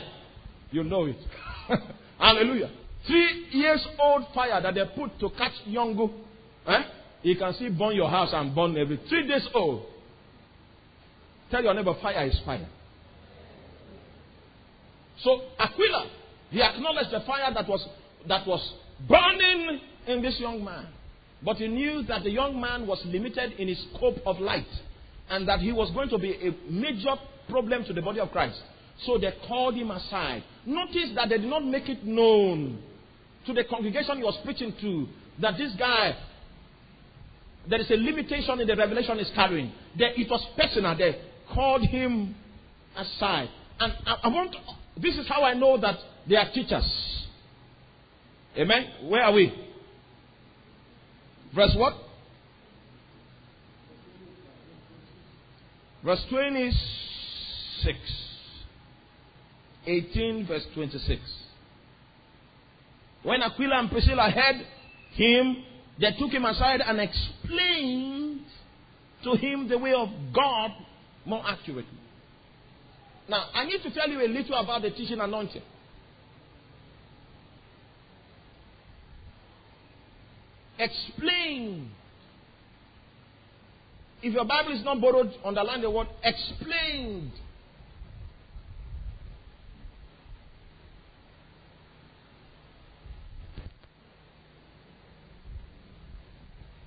you 0.70 0.84
know 0.84 1.06
it. 1.06 1.16
Hallelujah. 2.18 2.70
Three 3.06 3.46
years 3.52 3.86
old 3.98 4.24
fire 4.34 4.60
that 4.60 4.74
they 4.74 4.82
put 4.94 5.18
to 5.20 5.30
catch 5.30 5.52
young 5.64 6.10
Eh? 6.66 6.82
You 7.22 7.36
can 7.36 7.54
see 7.54 7.68
burn 7.70 7.96
your 7.96 8.10
house 8.10 8.30
and 8.32 8.54
burn 8.54 8.76
every 8.76 9.00
three 9.08 9.26
days 9.26 9.46
old. 9.54 9.86
Tell 11.50 11.62
your 11.62 11.74
neighbor 11.74 11.94
fire 12.02 12.26
is 12.26 12.38
fire. 12.44 12.68
So 15.22 15.42
Aquila, 15.58 16.10
he 16.50 16.62
acknowledged 16.62 17.10
the 17.10 17.20
fire 17.20 17.52
that 17.52 17.68
was 17.68 17.86
that 18.26 18.46
was 18.46 18.72
burning 19.08 19.80
in 20.06 20.22
this 20.22 20.38
young 20.40 20.64
man. 20.64 20.86
But 21.42 21.56
he 21.56 21.68
knew 21.68 22.02
that 22.04 22.24
the 22.24 22.30
young 22.30 22.60
man 22.60 22.86
was 22.86 23.00
limited 23.06 23.52
in 23.52 23.68
his 23.68 23.78
scope 23.94 24.16
of 24.26 24.40
light 24.40 24.66
and 25.30 25.46
that 25.48 25.60
he 25.60 25.72
was 25.72 25.90
going 25.92 26.08
to 26.08 26.18
be 26.18 26.32
a 26.32 26.70
major 26.70 27.14
problem 27.48 27.84
to 27.84 27.92
the 27.92 28.02
body 28.02 28.20
of 28.20 28.30
Christ. 28.32 28.60
So 29.04 29.18
they 29.18 29.32
called 29.46 29.74
him 29.74 29.90
aside. 29.90 30.42
Notice 30.66 31.10
that 31.14 31.28
they 31.28 31.38
did 31.38 31.48
not 31.48 31.64
make 31.64 31.88
it 31.88 32.04
known 32.04 32.82
to 33.46 33.52
the 33.52 33.64
congregation 33.64 34.18
he 34.18 34.24
was 34.24 34.38
preaching 34.44 34.74
to 34.80 35.06
that 35.40 35.56
this 35.56 35.72
guy, 35.78 36.16
there 37.68 37.80
is 37.80 37.90
a 37.90 37.94
limitation 37.94 38.60
in 38.60 38.66
the 38.66 38.74
revelation 38.74 39.18
he's 39.18 39.30
carrying. 39.34 39.72
It 39.96 40.28
was 40.28 40.44
personal. 40.56 40.96
They 40.96 41.20
called 41.54 41.82
him 41.82 42.34
aside. 42.96 43.48
And 43.78 43.92
I, 44.06 44.16
I 44.24 44.28
want, 44.28 44.56
this 45.00 45.16
is 45.16 45.26
how 45.28 45.42
I 45.42 45.54
know 45.54 45.78
that 45.80 45.96
they 46.28 46.36
are 46.36 46.50
teachers. 46.52 47.26
Amen? 48.56 48.90
Where 49.04 49.22
are 49.22 49.32
we? 49.32 49.52
Verse 51.54 51.74
what? 51.76 51.94
Verse 56.04 56.24
26. 56.30 57.98
18, 59.86 60.46
verse 60.46 60.66
26. 60.74 61.20
When 63.22 63.42
Aquila 63.42 63.80
and 63.80 63.90
Priscilla 63.90 64.30
heard 64.30 64.66
him, 65.12 65.64
they 66.00 66.12
took 66.18 66.30
him 66.30 66.44
aside 66.44 66.80
and 66.80 67.00
explained 67.00 68.40
to 69.24 69.34
him 69.34 69.68
the 69.68 69.78
way 69.78 69.92
of 69.92 70.08
God 70.32 70.70
more 71.24 71.42
accurately. 71.44 71.84
Now, 73.28 73.44
I 73.52 73.64
need 73.66 73.82
to 73.82 73.90
tell 73.90 74.08
you 74.08 74.20
a 74.20 74.28
little 74.28 74.56
about 74.56 74.82
the 74.82 74.90
teaching 74.90 75.20
anointing. 75.20 75.62
Explain. 80.78 81.90
If 84.22 84.32
your 84.32 84.44
Bible 84.44 84.72
is 84.72 84.84
not 84.84 85.00
borrowed, 85.00 85.32
underline 85.44 85.82
the 85.82 85.90
word 85.90 86.08
explained. 86.24 87.32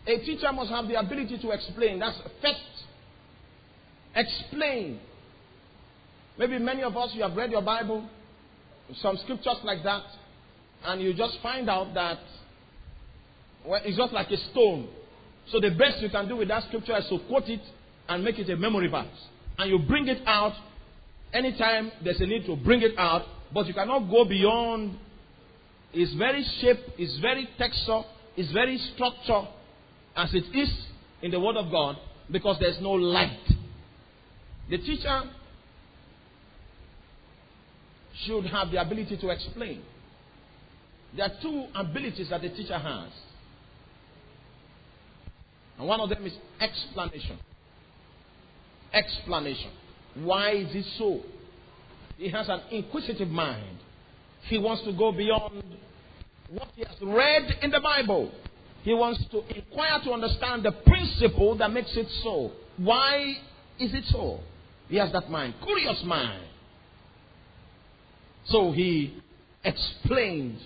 A 0.07 0.17
teacher 0.17 0.51
must 0.51 0.71
have 0.71 0.87
the 0.87 0.99
ability 0.99 1.37
to 1.37 1.51
explain. 1.51 1.99
That's 1.99 2.17
first. 2.41 2.59
Explain. 4.15 4.99
Maybe 6.41 6.57
many 6.57 6.81
of 6.81 6.97
us, 6.97 7.11
you 7.13 7.21
have 7.21 7.37
read 7.37 7.51
your 7.51 7.61
Bible, 7.61 8.03
some 8.95 9.15
scriptures 9.17 9.57
like 9.63 9.83
that, 9.83 10.01
and 10.85 10.99
you 10.99 11.13
just 11.13 11.37
find 11.43 11.69
out 11.69 11.93
that 11.93 12.17
well, 13.63 13.79
it's 13.85 13.95
just 13.95 14.11
like 14.11 14.31
a 14.31 14.37
stone. 14.49 14.89
So 15.51 15.59
the 15.59 15.69
best 15.69 16.01
you 16.01 16.09
can 16.09 16.27
do 16.27 16.37
with 16.37 16.47
that 16.47 16.63
scripture 16.63 16.97
is 16.97 17.05
to 17.09 17.19
quote 17.27 17.47
it 17.47 17.61
and 18.09 18.23
make 18.23 18.39
it 18.39 18.49
a 18.49 18.57
memory 18.57 18.87
verse. 18.87 19.05
And 19.59 19.69
you 19.69 19.85
bring 19.87 20.07
it 20.07 20.23
out 20.25 20.53
anytime 21.31 21.91
there's 22.03 22.19
a 22.19 22.25
need 22.25 22.47
to 22.47 22.55
bring 22.55 22.81
it 22.81 22.97
out, 22.97 23.21
but 23.53 23.67
you 23.67 23.75
cannot 23.75 24.09
go 24.09 24.25
beyond. 24.25 24.97
It's 25.93 26.15
very 26.15 26.43
shape, 26.59 26.79
it's 26.97 27.19
very 27.19 27.47
texture, 27.59 28.01
it's 28.35 28.51
very 28.51 28.79
structure 28.95 29.47
as 30.15 30.33
it 30.33 30.45
is 30.57 30.87
in 31.21 31.29
the 31.29 31.39
Word 31.39 31.57
of 31.57 31.69
God 31.69 31.97
because 32.31 32.57
there's 32.59 32.81
no 32.81 32.93
light. 32.93 33.47
The 34.71 34.79
teacher 34.79 35.21
should 38.25 38.45
have 38.47 38.71
the 38.71 38.81
ability 38.81 39.17
to 39.17 39.29
explain. 39.29 39.81
There 41.15 41.25
are 41.25 41.41
two 41.41 41.65
abilities 41.75 42.29
that 42.29 42.41
the 42.41 42.49
teacher 42.49 42.77
has. 42.77 43.09
And 45.77 45.87
one 45.87 45.99
of 45.99 46.09
them 46.09 46.25
is 46.25 46.33
explanation. 46.59 47.37
Explanation. 48.93 49.71
Why 50.15 50.51
is 50.51 50.75
it 50.75 50.85
so? 50.97 51.21
He 52.17 52.29
has 52.29 52.47
an 52.49 52.61
inquisitive 52.71 53.29
mind. 53.29 53.79
He 54.43 54.57
wants 54.57 54.83
to 54.83 54.93
go 54.93 55.11
beyond 55.11 55.63
what 56.49 56.67
he 56.75 56.83
has 56.83 56.95
read 57.01 57.57
in 57.61 57.71
the 57.71 57.79
Bible. 57.79 58.31
He 58.83 58.93
wants 58.93 59.23
to 59.31 59.43
inquire 59.55 59.99
to 60.03 60.11
understand 60.11 60.63
the 60.63 60.71
principle 60.71 61.55
that 61.57 61.71
makes 61.71 61.95
it 61.95 62.07
so. 62.23 62.51
Why 62.77 63.35
is 63.79 63.93
it 63.93 64.05
so? 64.05 64.39
He 64.89 64.97
has 64.97 65.11
that 65.13 65.29
mind, 65.29 65.53
curious 65.63 66.03
mind. 66.03 66.43
So 68.45 68.71
he 68.71 69.21
explained 69.63 70.59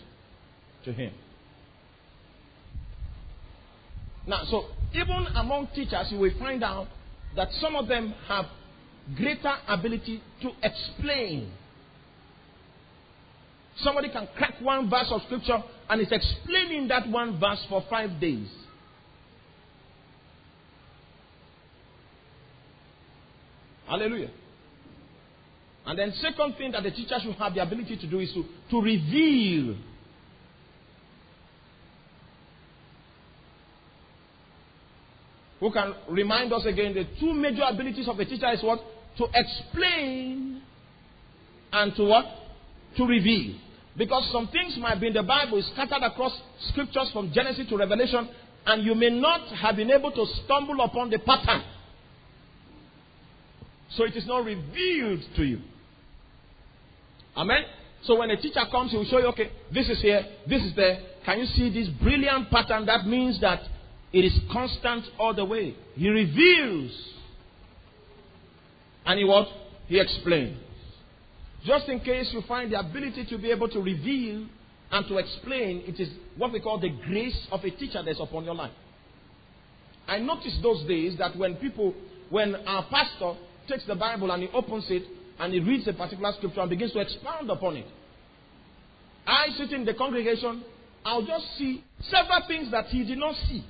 to 0.86 0.94
him. 0.94 1.14
Now, 4.28 4.44
so 4.50 4.66
even 4.94 5.28
among 5.36 5.68
teachers, 5.76 6.08
you 6.10 6.20
will 6.20 6.34
find 6.40 6.64
out 6.64 6.88
that 7.36 7.50
some 7.60 7.76
of 7.76 7.88
them 7.88 8.14
have 8.28 8.46
greater 9.16 9.54
ability 9.68 10.22
to 10.42 10.50
explain. 10.64 11.52
Somebody 13.78 14.10
can 14.10 14.28
crack 14.38 14.56
one 14.62 14.90
verse 14.90 15.08
of 15.12 15.22
scripture 15.24 15.62
and 15.90 16.02
is 16.02 16.08
explaining 16.12 16.88
that 16.88 17.08
one 17.10 17.40
verse 17.40 17.64
for 17.70 17.84
five 17.90 18.20
days. 18.20 18.48
Hallelujah. 23.88 24.32
And 25.86 26.00
then 26.00 26.14
second 26.14 26.56
thing 26.58 26.72
that 26.72 26.84
the 26.84 26.92
teacher 26.92 27.16
should 27.22 27.36
have 27.36 27.54
the 27.54 27.62
ability 27.62 27.98
to 27.98 28.08
do 28.08 28.20
is 28.20 28.34
to, 28.34 28.44
to 28.72 28.82
reveal. 28.82 29.76
Who 35.60 35.72
can 35.72 35.94
remind 36.10 36.52
us 36.54 36.66
again 36.66 36.94
the 36.94 37.06
two 37.20 37.34
major 37.34 37.64
abilities 37.64 38.08
of 38.08 38.18
the 38.18 38.26
teacher 38.26 38.52
is 38.52 38.64
what? 38.64 38.80
To 39.18 39.28
explain 39.34 40.62
and 41.72 41.96
to 41.96 42.04
what? 42.04 42.26
To 42.98 43.06
reveal. 43.06 43.56
Because 43.96 44.28
some 44.32 44.48
things 44.48 44.78
might 44.80 45.00
be 45.00 45.08
in 45.08 45.14
the 45.14 45.24
Bible 45.24 45.64
scattered 45.74 46.04
across 46.04 46.38
scriptures 46.70 47.10
from 47.14 47.32
Genesis 47.32 47.70
to 47.70 47.78
Revelation, 47.78 48.28
and 48.66 48.84
you 48.84 48.96
may 48.96 49.10
not 49.10 49.48
have 49.56 49.76
been 49.76 49.92
able 49.92 50.12
to 50.12 50.26
stumble 50.44 50.82
upon 50.82 51.10
the 51.10 51.20
pattern. 51.20 51.64
So 53.92 54.04
it 54.04 54.16
is 54.16 54.26
not 54.26 54.44
revealed 54.44 55.22
to 55.38 55.44
you. 55.44 55.62
Amen? 57.36 57.64
So 58.04 58.20
when 58.20 58.30
a 58.30 58.38
teacher 58.38 58.62
comes, 58.72 58.92
he 58.92 58.98
will 58.98 59.06
show 59.06 59.20
you, 59.20 59.28
okay, 59.28 59.52
this 59.74 59.90
is 59.90 60.02
here, 60.02 60.24
this 60.48 60.62
is 60.62 60.76
there. 60.76 61.00
Can 61.26 61.40
you 61.40 61.46
see 61.48 61.70
this 61.70 61.90
brilliant 62.02 62.50
pattern? 62.52 62.86
That 62.86 63.08
means 63.08 63.42
that 63.42 63.62
it 64.14 64.24
is 64.24 64.34
constant 64.52 65.06
all 65.20 65.34
the 65.34 65.44
way. 65.44 65.76
He 65.96 66.08
reveals. 66.10 66.92
And 69.06 69.20
he 69.20 69.26
what? 69.26 69.48
He 69.88 70.00
explains. 70.00 70.58
Just 71.66 71.90
in 71.90 72.00
case 72.00 72.30
you 72.32 72.42
find 72.48 72.72
the 72.72 72.80
ability 72.80 73.26
to 73.26 73.38
be 73.40 73.50
able 73.50 73.68
to 73.70 73.80
reveal 73.80 74.46
and 74.92 75.08
to 75.08 75.18
explain, 75.18 75.84
it 75.88 76.00
is 76.00 76.10
what 76.38 76.54
we 76.54 76.60
call 76.60 76.80
the 76.80 76.90
grace 76.90 77.48
of 77.52 77.64
a 77.64 77.72
teacher 77.72 78.04
that's 78.06 78.20
upon 78.20 78.46
your 78.46 78.54
life. 78.54 78.72
I 80.08 80.20
noticed 80.20 80.62
those 80.62 80.86
days 80.88 81.18
that 81.18 81.36
when 81.36 81.56
people, 81.56 81.96
when 82.30 82.56
our 82.68 82.86
pastor 82.86 83.34
takes 83.68 83.86
the 83.86 83.96
Bible 83.96 84.30
and 84.30 84.44
he 84.44 84.50
opens 84.50 84.86
it 84.90 85.04
and 85.40 85.54
he 85.54 85.60
reads 85.60 85.88
a 85.88 85.94
particular 85.94 86.32
scripture 86.38 86.62
and 86.62 86.70
begins 86.70 86.92
to 86.94 87.00
expound 87.00 87.50
upon 87.50 87.78
it. 87.78 87.88
I 89.28 89.48
sit 89.58 89.72
in 89.72 89.86
the 89.86 89.94
congregation, 89.94 90.64
I'll 91.04 91.26
just 91.26 91.58
see 91.58 91.84
several 92.10 92.42
things 92.48 92.72
that 92.72 92.88
he 92.88 93.04
did 93.04 93.18
not 93.18 93.36
see. 93.48 93.66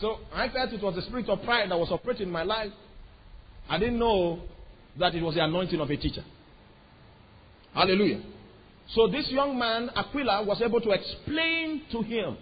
So 0.00 0.18
I 0.32 0.48
felt 0.50 0.72
it 0.72 0.82
was 0.82 0.94
the 0.94 1.02
spirit 1.02 1.28
of 1.28 1.42
pride 1.42 1.70
that 1.70 1.78
was 1.78 1.90
operating 1.90 2.26
in 2.26 2.32
my 2.32 2.42
life. 2.42 2.72
I 3.68 3.78
didn't 3.78 3.98
know 3.98 4.40
that 4.98 5.14
it 5.14 5.22
was 5.22 5.34
the 5.34 5.44
anointing 5.44 5.80
of 5.80 5.90
a 5.90 5.96
teacher. 5.96 6.24
Hallelujah. 7.74 8.22
So 8.94 9.08
this 9.08 9.28
young 9.30 9.58
man, 9.58 9.90
Aquila, 9.94 10.44
was 10.44 10.62
able 10.62 10.80
to 10.80 10.90
explain 10.90 11.82
to 11.92 12.02
him. 12.02 12.36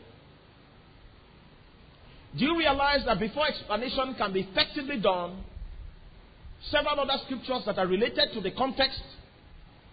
Do 2.37 2.45
you 2.45 2.59
realize 2.59 3.05
that 3.07 3.19
before 3.19 3.47
explanation 3.47 4.15
can 4.19 4.33
be 4.33 4.41
effectively 4.41 5.01
done, 5.01 5.43
Several 6.71 7.01
other 7.01 7.23
scriptures 7.25 7.63
that 7.67 7.79
are 7.79 7.87
related 7.87 8.33
to 8.33 8.41
the 8.41 8.51
context 8.53 9.01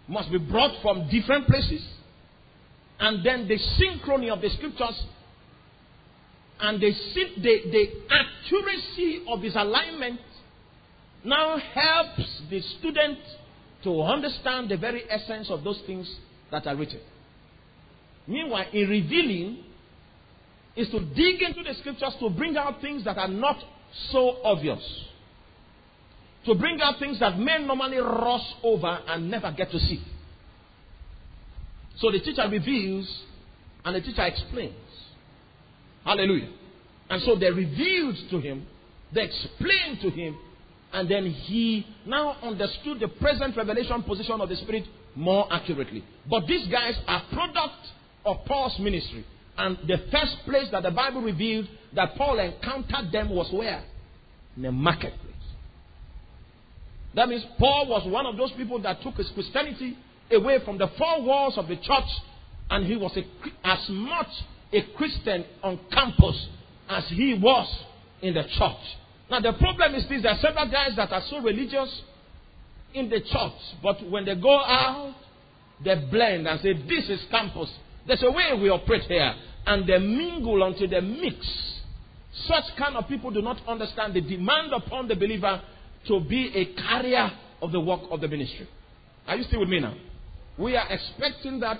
must 0.08 0.30
be 0.30 0.38
brought 0.38 0.80
from 0.82 1.08
different 1.08 1.46
places. 1.46 1.86
And 2.98 3.24
then 3.24 3.48
the 3.48 3.58
synchrony 3.58 4.32
of 4.32 4.40
the 4.40 4.50
scriptures 4.50 5.02
and 6.60 6.80
the, 6.80 6.92
the, 7.38 7.60
the 7.70 7.88
accuracy 8.08 9.22
of 9.28 9.42
his 9.42 9.56
alignment 9.56 10.20
now 11.24 11.56
helps 11.58 12.42
the 12.48 12.60
student 12.60 13.18
to 13.82 14.02
understand 14.02 14.68
the 14.70 14.76
very 14.76 15.02
essence 15.10 15.50
of 15.50 15.64
those 15.64 15.80
things 15.86 16.08
that 16.50 16.66
are 16.66 16.76
written. 16.76 17.00
Meanwhile, 18.26 18.66
in 18.72 18.88
revealing, 18.88 19.64
is 20.76 20.88
to 20.90 21.00
dig 21.00 21.42
into 21.42 21.62
the 21.64 21.74
scriptures 21.74 22.14
to 22.20 22.30
bring 22.30 22.56
out 22.56 22.80
things 22.80 23.04
that 23.04 23.18
are 23.18 23.28
not 23.28 23.56
so 24.10 24.36
obvious 24.44 24.80
to 26.46 26.54
bring 26.54 26.80
out 26.80 26.98
things 26.98 27.20
that 27.20 27.38
men 27.38 27.66
normally 27.66 27.98
rush 27.98 28.46
over 28.62 28.98
and 29.08 29.30
never 29.30 29.52
get 29.52 29.70
to 29.70 29.78
see. 29.78 30.02
So 31.98 32.10
the 32.10 32.20
teacher 32.20 32.48
reveals 32.50 33.08
and 33.84 33.94
the 33.94 34.00
teacher 34.00 34.22
explains. 34.22 34.74
Hallelujah. 36.04 36.48
And 37.10 37.22
so 37.22 37.36
they 37.36 37.50
revealed 37.50 38.16
to 38.30 38.40
him, 38.40 38.66
they 39.12 39.22
explained 39.22 40.00
to 40.00 40.10
him, 40.10 40.36
and 40.92 41.08
then 41.08 41.26
he 41.26 41.86
now 42.06 42.36
understood 42.42 43.00
the 43.00 43.08
present 43.08 43.56
revelation 43.56 44.02
position 44.02 44.40
of 44.40 44.48
the 44.48 44.56
Spirit 44.56 44.84
more 45.14 45.46
accurately. 45.50 46.04
But 46.28 46.46
these 46.46 46.66
guys 46.68 46.94
are 47.06 47.22
product 47.32 47.88
of 48.24 48.44
Paul's 48.46 48.78
ministry. 48.78 49.24
And 49.56 49.78
the 49.86 49.98
first 50.10 50.36
place 50.44 50.68
that 50.72 50.82
the 50.82 50.90
Bible 50.90 51.22
revealed 51.22 51.68
that 51.94 52.16
Paul 52.16 52.38
encountered 52.38 53.12
them 53.12 53.30
was 53.30 53.50
where? 53.52 53.84
In 54.56 54.62
the 54.62 54.72
marketplace. 54.72 55.31
That 57.14 57.28
means 57.28 57.44
Paul 57.58 57.88
was 57.88 58.06
one 58.08 58.26
of 58.26 58.36
those 58.36 58.52
people 58.52 58.80
that 58.82 59.02
took 59.02 59.16
his 59.16 59.30
Christianity 59.30 59.96
away 60.30 60.58
from 60.64 60.78
the 60.78 60.88
four 60.98 61.22
walls 61.22 61.58
of 61.58 61.68
the 61.68 61.76
church, 61.76 62.08
and 62.70 62.86
he 62.86 62.96
was 62.96 63.16
a, 63.16 63.24
as 63.64 63.88
much 63.90 64.28
a 64.72 64.82
Christian 64.96 65.44
on 65.62 65.78
campus 65.92 66.48
as 66.88 67.04
he 67.08 67.34
was 67.34 67.68
in 68.22 68.34
the 68.34 68.42
church. 68.42 68.96
Now, 69.30 69.40
the 69.40 69.52
problem 69.52 69.94
is 69.94 70.08
this 70.08 70.22
there 70.22 70.32
are 70.32 70.38
several 70.38 70.70
guys 70.70 70.96
that 70.96 71.12
are 71.12 71.22
so 71.28 71.40
religious 71.40 72.02
in 72.94 73.08
the 73.08 73.20
church, 73.20 73.52
but 73.82 74.08
when 74.10 74.24
they 74.24 74.34
go 74.34 74.54
out, 74.58 75.14
they 75.84 75.94
blend 76.10 76.46
and 76.46 76.60
say, 76.60 76.74
This 76.74 77.08
is 77.08 77.20
campus. 77.30 77.70
There's 78.06 78.22
a 78.22 78.30
way 78.30 78.52
we 78.60 78.68
operate 78.68 79.02
here. 79.02 79.34
And 79.66 79.86
they 79.86 79.98
mingle 79.98 80.62
until 80.64 80.88
they 80.88 81.00
mix. 81.00 81.36
Such 82.46 82.64
kind 82.76 82.96
of 82.96 83.06
people 83.08 83.30
do 83.30 83.42
not 83.42 83.60
understand 83.68 84.14
the 84.14 84.20
demand 84.20 84.72
upon 84.72 85.06
the 85.06 85.14
believer 85.14 85.60
to 86.08 86.20
be 86.20 86.48
a 86.54 86.64
carrier 86.82 87.30
of 87.60 87.72
the 87.72 87.80
work 87.80 88.00
of 88.10 88.20
the 88.20 88.28
ministry. 88.28 88.68
Are 89.26 89.36
you 89.36 89.44
still 89.44 89.60
with 89.60 89.68
me 89.68 89.80
now? 89.80 89.94
We 90.58 90.76
are 90.76 90.86
expecting 90.90 91.60
that 91.60 91.78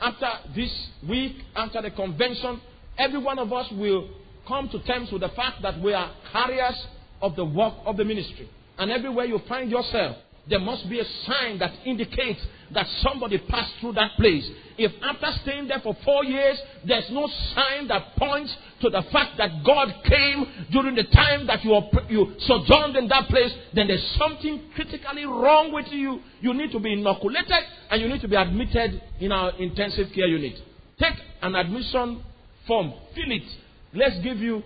after 0.00 0.28
this 0.54 0.70
week, 1.08 1.36
after 1.54 1.82
the 1.82 1.90
convention, 1.90 2.60
every 2.98 3.18
one 3.18 3.38
of 3.38 3.52
us 3.52 3.70
will 3.72 4.08
come 4.46 4.68
to 4.68 4.78
terms 4.80 5.10
with 5.10 5.22
the 5.22 5.28
fact 5.30 5.62
that 5.62 5.80
we 5.80 5.92
are 5.92 6.10
carriers 6.32 6.86
of 7.20 7.36
the 7.36 7.44
work 7.44 7.74
of 7.84 7.96
the 7.96 8.04
ministry. 8.04 8.48
And 8.78 8.90
everywhere 8.90 9.24
you 9.24 9.40
find 9.48 9.70
yourself, 9.70 10.16
there 10.48 10.60
must 10.60 10.88
be 10.88 11.00
a 11.00 11.04
sign 11.26 11.58
that 11.58 11.72
indicates 11.86 12.40
that 12.72 12.86
somebody 13.02 13.38
passed 13.38 13.72
through 13.80 13.92
that 13.92 14.16
place. 14.16 14.48
If 14.76 14.92
after 15.02 15.28
staying 15.42 15.68
there 15.68 15.80
for 15.80 15.96
four 16.04 16.24
years, 16.24 16.58
there's 16.86 17.08
no 17.10 17.28
sign 17.54 17.88
that 17.88 18.16
points 18.16 18.54
to 18.82 18.90
the 18.90 19.02
fact 19.12 19.38
that 19.38 19.64
God 19.64 19.94
came 20.04 20.46
during 20.70 20.94
the 20.96 21.04
time 21.04 21.46
that 21.46 21.64
you, 21.64 21.80
you 22.08 22.34
sojourned 22.40 22.96
in 22.96 23.08
that 23.08 23.28
place, 23.28 23.52
then 23.74 23.86
there's 23.86 24.16
something 24.18 24.62
critically 24.74 25.24
wrong 25.24 25.72
with 25.72 25.86
you. 25.90 26.20
You 26.40 26.52
need 26.52 26.72
to 26.72 26.80
be 26.80 26.92
inoculated 26.92 27.52
and 27.90 28.02
you 28.02 28.08
need 28.08 28.20
to 28.20 28.28
be 28.28 28.36
admitted 28.36 29.00
in 29.20 29.32
our 29.32 29.56
intensive 29.58 30.08
care 30.14 30.26
unit. 30.26 30.58
Take 30.98 31.14
an 31.42 31.54
admission 31.54 32.22
form, 32.66 32.92
fill 33.14 33.30
it. 33.30 33.42
Let's 33.94 34.18
give 34.22 34.38
you 34.38 34.62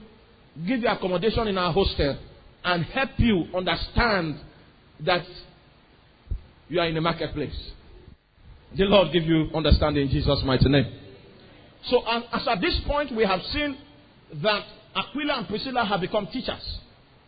give 0.66 0.80
you 0.80 0.88
accommodation 0.88 1.46
in 1.46 1.56
our 1.56 1.72
hostel 1.72 2.18
and 2.64 2.84
help 2.86 3.10
you 3.18 3.44
understand 3.54 4.40
that 5.04 5.24
you 6.68 6.81
are 6.81 6.87
in 6.87 6.94
the 6.94 7.00
marketplace. 7.00 7.57
The 8.76 8.85
Lord 8.85 9.12
give 9.12 9.24
you 9.24 9.48
understanding 9.54 10.04
in 10.04 10.09
Jesus' 10.11 10.42
mighty 10.44 10.68
name. 10.68 10.87
So, 11.87 12.02
as 12.07 12.46
at 12.46 12.61
this 12.61 12.78
point, 12.87 13.14
we 13.14 13.24
have 13.24 13.40
seen 13.52 13.76
that 14.42 14.64
Aquila 14.94 15.38
and 15.38 15.48
Priscilla 15.48 15.85
have 15.85 16.00
become 16.00 16.26
teachers. 16.26 16.78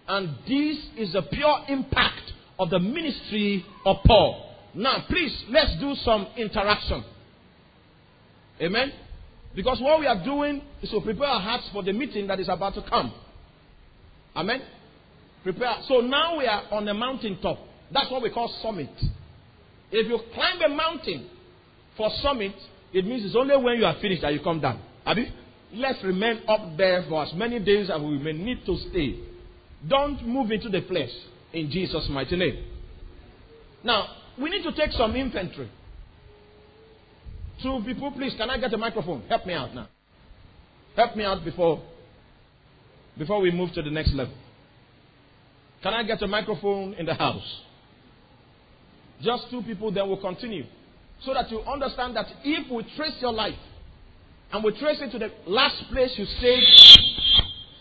And 0.07 0.31
this 0.47 0.79
is 0.97 1.13
the 1.13 1.23
pure 1.23 1.61
impact 1.69 2.33
of 2.59 2.69
the 2.69 2.79
ministry 2.79 3.65
of 3.87 3.97
Paul. 4.07 4.55
Now, 4.75 5.05
please, 5.09 5.45
let's 5.49 5.79
do 5.79 5.95
some 6.05 6.27
interaction. 6.37 7.05
Amen? 8.61 8.93
Because 9.55 9.81
what 9.81 10.01
we 10.01 10.07
are 10.07 10.23
doing 10.23 10.63
is 10.83 10.91
to 10.91 11.01
prepare 11.01 11.27
our 11.27 11.41
hearts 11.41 11.69
for 11.73 11.83
the 11.83 11.93
meeting 11.93 12.27
that 12.27 12.39
is 12.39 12.49
about 12.49 12.75
to 12.75 12.83
come. 12.83 13.13
Amen? 14.37 14.63
Prepare. 15.43 15.77
So 15.89 16.01
now 16.01 16.39
we 16.39 16.47
are 16.47 16.65
on 16.71 16.85
the 16.85 16.95
mountain 16.95 17.39
top. 17.41 17.59
That's 17.93 18.11
what 18.11 18.23
we 18.23 18.31
call 18.31 18.53
summit. 18.63 18.91
If 19.93 20.09
you 20.09 20.21
climb 20.35 20.61
a 20.63 20.69
mountain 20.75 21.29
for 21.97 22.11
summit, 22.23 22.55
it 22.93 23.07
means 23.07 23.25
it's 23.25 23.37
only 23.37 23.57
when 23.57 23.79
you 23.79 23.85
are 23.85 23.97
finished 24.01 24.23
that 24.23 24.33
you 24.33 24.41
come 24.41 24.61
down. 24.61 24.81
Abi? 25.05 25.33
Let's 25.73 26.03
remain 26.03 26.43
up 26.49 26.77
there 26.77 27.05
for 27.09 27.23
as 27.25 27.33
many 27.35 27.61
days 27.61 27.91
as 27.91 28.01
we 28.01 28.19
may 28.19 28.33
need 28.33 28.65
to 28.67 28.77
stay. 28.91 29.19
Don't 29.89 30.27
move 30.27 30.51
into 30.51 30.69
the 30.69 30.83
flesh 30.83 31.11
in 31.53 31.71
Jesus' 31.71 32.09
mighty 32.11 32.37
name. 32.37 32.65
Now, 33.85 34.09
we 34.41 34.51
need 34.51 34.63
to 34.65 34.73
take 34.73 34.93
some 34.93 35.15
inventory. 35.15 35.71
Two 37.63 37.83
people, 37.85 38.11
please, 38.13 38.35
can 38.37 38.51
I 38.51 38.59
get 38.59 38.73
a 38.73 38.79
microphone? 38.79 39.23
Help 39.29 39.47
me 39.47 39.55
out 39.55 39.75
now. 39.75 39.89
Help 40.97 41.17
me 41.17 41.25
out 41.25 41.45
before 41.45 41.83
before 43.19 43.41
we 43.41 43.51
move 43.51 43.73
to 43.75 43.83
the 43.83 43.91
next 43.91 44.13
level. 44.15 44.35
Can 45.83 45.95
I 45.95 46.03
get 46.03 46.23
a 46.23 46.27
microphone 46.27 46.95
in 46.95 47.07
the 47.07 47.15
house? 47.15 47.61
Just 49.23 49.51
two 49.51 49.63
people, 49.63 49.91
then 49.93 50.09
we'll 50.09 50.21
continue. 50.21 50.65
So 51.23 51.35
that 51.35 51.51
you 51.51 51.61
understand 51.61 52.17
that 52.17 52.27
if 52.43 52.71
we 52.71 52.83
trace 52.97 53.17
your 53.21 53.33
life 53.33 53.59
and 54.53 54.65
we 54.65 54.73
trace 54.79 54.99
it 55.01 55.11
to 55.13 55.19
the 55.19 55.31
last 55.47 55.77
place 55.91 56.13
you 56.17 56.25
stayed 56.25 56.65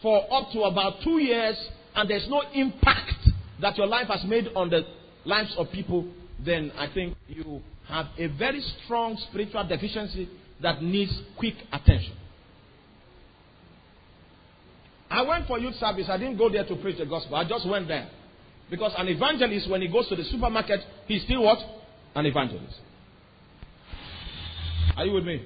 for 0.02 0.25
up 0.34 0.52
to 0.52 0.62
about 0.62 1.02
two 1.04 1.19
years, 1.19 1.58
and 1.95 2.10
there's 2.10 2.28
no 2.30 2.41
impact 2.54 3.30
that 3.62 3.78
your 3.78 3.88
life 3.88 4.08
has 4.08 4.23
made 4.25 4.49
on 4.56 4.69
the 4.69 4.86
lives 5.25 5.54
of 5.58 5.69
people, 5.71 6.08
then 6.43 6.71
I 6.78 6.88
think 6.93 7.17
you 7.28 7.62
have 7.88 8.08
a 8.17 8.28
very 8.28 8.62
strong 8.84 9.17
spiritual 9.30 9.67
deficiency 9.67 10.30
that 10.62 10.82
needs 10.82 11.12
quick 11.38 11.56
attention. 11.71 12.13
I 15.10 15.23
went 15.23 15.47
for 15.47 15.58
youth 15.58 15.75
service. 15.75 16.08
I 16.08 16.17
didn't 16.17 16.38
go 16.38 16.49
there 16.49 16.65
to 16.65 16.75
preach 16.75 16.97
the 16.97 17.06
gospel. 17.06 17.36
I 17.36 17.47
just 17.47 17.67
went 17.67 17.88
there. 17.88 18.10
Because 18.69 18.93
an 18.97 19.08
evangelist, 19.08 19.69
when 19.69 19.82
he 19.82 19.88
goes 19.88 20.08
to 20.10 20.15
the 20.15 20.23
supermarket, 20.25 20.82
he's 21.08 21.23
still 21.23 21.43
what? 21.43 21.60
An 22.15 22.25
evangelist. 22.25 22.75
Are 24.95 25.05
you 25.05 25.13
with 25.13 25.25
me? 25.25 25.45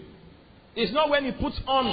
It's 0.75 0.91
not 0.91 1.09
when 1.09 1.25
he 1.25 1.31
puts 1.31 1.59
on 1.67 1.85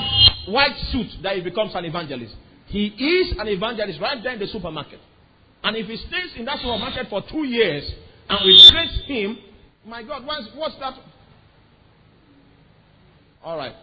white 0.52 0.76
suit 0.90 1.08
that 1.22 1.36
he 1.36 1.42
becomes 1.42 1.74
an 1.74 1.84
evangelist. 1.84 2.34
He 2.66 2.86
is 2.86 3.36
an 3.38 3.48
evangelist 3.48 4.00
right 4.00 4.22
there 4.22 4.32
in 4.32 4.38
the 4.38 4.46
supermarket. 4.46 5.00
And 5.62 5.76
if 5.76 5.86
he 5.86 5.96
stays 5.96 6.36
in 6.36 6.44
that 6.46 6.58
supermarket 6.58 7.08
for 7.10 7.22
two 7.30 7.44
years 7.44 7.90
and 8.28 8.38
we 8.44 8.68
trace 8.70 9.00
him, 9.06 9.38
my 9.84 10.02
God, 10.02 10.24
what's, 10.24 10.48
what's 10.54 10.78
that? 10.78 10.94
All 13.42 13.56
right. 13.56 13.74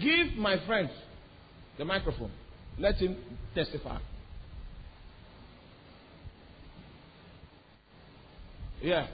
Give 0.00 0.34
my 0.36 0.64
friend 0.66 0.90
the 1.78 1.84
microphone. 1.84 2.30
Let 2.78 2.96
him 2.96 3.16
testify. 3.54 3.98
Yeah. 8.82 9.06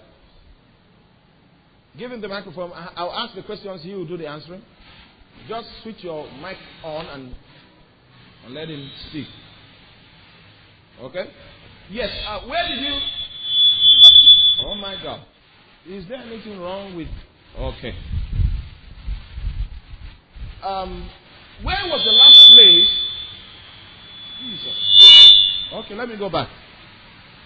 Give 1.97 2.11
him 2.11 2.21
the 2.21 2.29
microphone. 2.29 2.73
I'll 2.75 3.13
ask 3.13 3.35
the 3.35 3.43
questions. 3.43 3.83
He 3.83 3.95
will 3.95 4.07
do 4.07 4.17
the 4.17 4.27
answering. 4.27 4.63
Just 5.49 5.69
switch 5.83 6.03
your 6.03 6.31
mic 6.41 6.57
on 6.83 7.07
and, 7.07 7.35
and 8.45 8.55
let 8.55 8.69
him 8.69 8.91
speak. 9.09 9.27
Okay? 11.01 11.31
Yes. 11.91 12.11
Uh, 12.27 12.41
where 12.49 12.69
did 12.69 12.81
you? 12.81 12.99
Oh 14.61 14.75
my 14.75 15.01
God. 15.03 15.25
Is 15.87 16.07
there 16.09 16.19
anything 16.19 16.59
wrong 16.61 16.97
with? 16.97 17.09
Okay. 17.59 17.95
Um, 20.63 21.09
where 21.63 21.89
was 21.89 22.05
the 22.05 22.13
last 22.13 22.53
place 22.55 23.05
Jesus. 24.41 25.35
Okay, 25.73 25.95
let 25.95 26.09
me 26.09 26.17
go 26.17 26.29
back. 26.29 26.49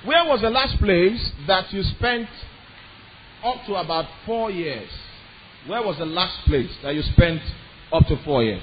Where 0.04 0.24
was 0.24 0.40
the 0.40 0.50
last 0.50 0.78
place 0.78 1.32
that 1.46 1.72
you 1.72 1.82
spent 1.82 2.28
up 3.44 3.56
to 3.66 3.74
about 3.74 4.06
four 4.26 4.50
years? 4.50 4.88
Where 5.66 5.82
was 5.82 5.98
the 5.98 6.06
last 6.06 6.46
place 6.46 6.70
that 6.82 6.94
you 6.94 7.02
spent 7.02 7.42
up 7.92 8.06
to 8.06 8.16
four 8.24 8.42
years? 8.42 8.62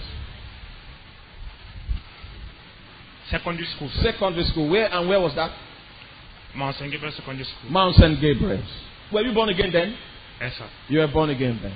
Secondary 3.29 3.67
school. 3.75 3.89
Sir. 3.95 4.11
Secondary 4.11 4.45
school. 4.45 4.69
Where 4.69 4.91
and 4.91 5.09
where 5.09 5.19
was 5.19 5.35
that? 5.35 5.51
Mount 6.55 6.75
St. 6.77 6.91
Gabriel 6.91 7.13
Secondary 7.15 7.43
School. 7.45 7.71
Mount 7.71 7.95
St. 7.95 8.21
Gabriel. 8.21 8.63
Were 9.11 9.21
you 9.21 9.33
born 9.33 9.49
again 9.49 9.71
then? 9.71 9.95
Yes, 10.39 10.53
sir. 10.57 10.69
You 10.87 10.99
were 10.99 11.07
born 11.07 11.29
again 11.29 11.59
then. 11.61 11.73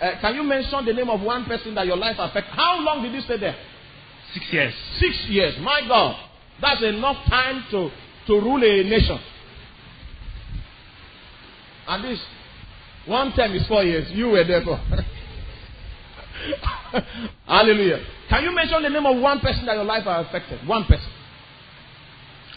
Uh, 0.00 0.20
can 0.20 0.34
you 0.34 0.42
mention 0.42 0.84
the 0.84 0.92
name 0.92 1.08
of 1.08 1.20
one 1.20 1.44
person 1.44 1.74
that 1.74 1.86
your 1.86 1.96
life 1.96 2.16
affected? 2.18 2.52
How 2.54 2.80
long 2.80 3.02
did 3.02 3.12
you 3.12 3.20
stay 3.22 3.38
there? 3.38 3.56
Six 4.32 4.46
years. 4.52 4.74
Six 4.98 5.26
years. 5.28 5.54
My 5.60 5.80
God. 5.86 6.16
That's 6.60 6.82
enough 6.82 7.16
time 7.28 7.64
to, 7.70 7.90
to 8.26 8.32
rule 8.34 8.62
a 8.62 8.84
nation. 8.84 9.18
And 11.86 12.04
this 12.04 12.20
one 13.06 13.32
term 13.32 13.54
is 13.54 13.66
four 13.66 13.84
years. 13.84 14.10
You 14.10 14.28
were 14.28 14.44
there 14.44 14.62
for. 14.62 14.76
Hallelujah. 17.46 18.04
Can 18.28 18.44
you 18.44 18.54
mention 18.54 18.82
the 18.82 18.88
name 18.88 19.04
of 19.04 19.20
one 19.20 19.40
person 19.40 19.66
that 19.66 19.76
your 19.76 19.84
life 19.84 20.04
has 20.04 20.26
affected? 20.26 20.66
One 20.66 20.84
person. 20.84 21.08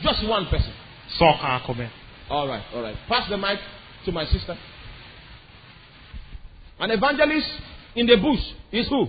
Just 0.02 0.28
one 0.28 0.46
person. 0.46 0.74
Soka 1.20 1.62
Akome. 1.62 1.90
All 2.30 2.48
right, 2.48 2.64
all 2.74 2.82
right. 2.82 2.96
Pass 3.08 3.30
the 3.30 3.38
mic 3.38 3.60
to 4.06 4.12
my 4.12 4.26
sister. 4.26 4.58
An 6.80 6.92
evangelist 6.92 7.50
in 7.96 8.06
the 8.06 8.18
bush 8.18 8.40
is 8.72 8.88
who? 8.88 9.08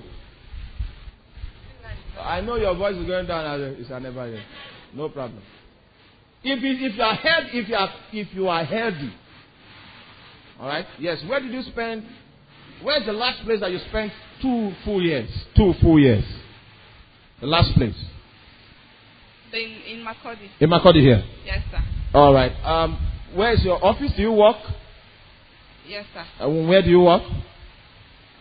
I 2.21 2.41
know 2.41 2.57
your 2.57 2.75
voice 2.75 2.97
is 2.97 3.07
going 3.07 3.27
down. 3.27 3.61
It's 3.79 3.91
an 3.91 4.07
evangelist. 4.07 4.47
No 4.95 5.09
problem. 5.09 5.43
If, 6.43 6.61
if 6.63 6.97
you 6.97 7.03
are 7.03 7.15
healthy, 7.15 7.59
if 7.59 7.69
you 7.69 7.75
are 7.75 7.93
if 8.13 8.35
you 8.35 8.49
are 8.49 8.65
healthy, 8.65 9.13
all 10.61 10.69
right. 10.69 10.87
Yes. 10.99 11.23
Where 11.27 11.41
did 11.41 11.53
you 11.53 11.63
spend? 11.63 12.05
Where's 12.83 13.05
the 13.07 13.13
last 13.13 13.43
place 13.45 13.61
that 13.61 13.73
you 13.73 13.79
spent 13.89 14.13
two 14.41 14.73
full 14.85 15.03
years? 15.03 15.29
Two 15.57 15.75
full 15.81 15.99
years. 15.99 16.25
The 17.41 17.47
last 17.47 17.73
place. 17.75 17.95
In 19.53 19.61
in 19.61 20.05
Makurdi. 20.05 20.49
In 20.61 20.71
Makurdi 20.71 21.01
here. 21.01 21.25
Yes, 21.45 21.63
sir. 21.71 21.83
All 22.15 22.33
right. 22.33 22.53
Um, 22.65 22.99
where 23.35 23.53
is 23.53 23.65
your 23.65 23.85
office? 23.85 24.13
Do 24.17 24.23
you 24.23 24.33
work? 24.33 24.57
Yes, 25.87 26.07
sir. 26.15 26.45
Uh, 26.45 26.49
where 26.49 26.83
do 26.83 26.91
you 26.91 27.01
work? 27.01 27.23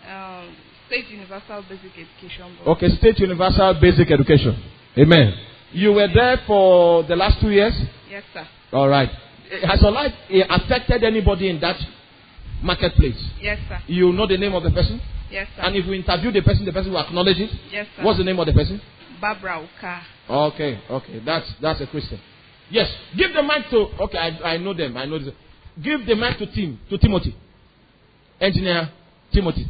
Um, 0.07 0.55
State 0.87 1.09
Universal 1.09 1.63
Basic 1.69 1.91
Education 1.91 2.55
Board. 2.63 2.77
Okay, 2.77 2.89
State 2.97 3.19
Universal 3.19 3.75
Basic 3.81 4.09
Education. 4.11 4.63
Amen. 4.97 5.33
You 5.71 5.93
were 5.93 6.07
there 6.13 6.37
for 6.47 7.03
the 7.03 7.15
last 7.15 7.41
two 7.41 7.51
years? 7.51 7.73
Yes, 8.09 8.23
sir. 8.33 8.47
All 8.71 8.87
right. 8.87 9.09
Has 9.63 9.81
your 9.81 9.91
life 9.91 10.13
eh, 10.29 10.43
affected 10.49 11.03
anybody 11.03 11.49
in 11.49 11.59
that 11.61 11.77
marketplace? 12.61 13.21
Yes, 13.41 13.59
sir. 13.67 13.79
You 13.87 14.11
know 14.13 14.27
the 14.27 14.37
name 14.37 14.53
of 14.53 14.63
the 14.63 14.71
person? 14.71 15.01
Yes, 15.29 15.47
sir. 15.55 15.61
And 15.63 15.75
if 15.75 15.85
we 15.85 15.97
interview 15.97 16.31
the 16.31 16.41
person, 16.41 16.65
the 16.65 16.71
person 16.71 16.91
will 16.91 16.99
acknowledge 16.99 17.37
it? 17.37 17.51
Yes, 17.71 17.87
sir. 17.95 18.03
What's 18.03 18.17
the 18.17 18.23
name 18.23 18.39
of 18.39 18.45
the 18.47 18.53
person? 18.53 18.81
Barbara 19.19 19.61
Uka. 19.61 20.01
Okay, 20.29 20.79
okay. 20.89 21.21
That's 21.25 21.49
that's 21.61 21.81
a 21.81 21.87
Christian. 21.87 22.19
Yes. 22.69 22.89
Give 23.15 23.33
the 23.33 23.43
mic 23.43 23.69
to 23.71 23.77
okay, 24.03 24.17
I, 24.17 24.53
I 24.53 24.57
know 24.57 24.73
them. 24.73 24.95
I 24.97 25.05
know 25.05 25.19
this. 25.19 25.33
Give 25.81 26.05
the 26.05 26.15
mic 26.15 26.37
to 26.39 26.45
Tim, 26.47 26.79
to 26.89 26.97
Timothy. 26.97 27.35
Engineer 28.39 28.89
Timothy. 29.33 29.67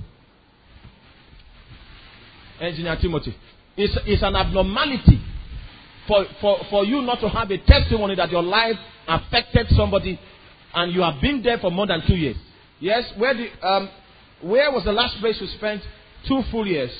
Engineer 2.60 2.98
Timothy. 3.00 3.36
It's, 3.76 3.98
it's 4.06 4.24
an 4.24 4.36
abnormality 4.36 5.22
for, 6.08 6.26
for, 6.41 6.60
for 6.70 6.86
you 6.86 7.02
not 7.02 7.20
to 7.22 7.30
have 7.30 7.52
a 7.52 7.58
testimony 7.58 8.15
that 8.15 8.32
your 8.32 8.43
life 8.43 8.78
affected 9.08 9.67
somebody 9.72 10.20
and 10.74 10.93
you 10.93 11.02
have 11.02 11.22
been 11.22 11.41
there 11.41 11.58
for 11.58 11.72
more 11.72 11.88
than 11.88 12.02
two 12.08 12.15
years. 12.15 12.38
Yes? 12.80 13.12
Where, 13.17 13.34
the, 13.34 13.67
um, 13.67 13.89
where 14.41 14.72
was 14.72 14.84
the 14.84 14.91
last 14.91 15.17
place 15.20 15.38
you 15.41 15.48
spent 15.48 15.82
two 16.28 16.41
full 16.52 16.67
years? 16.67 16.91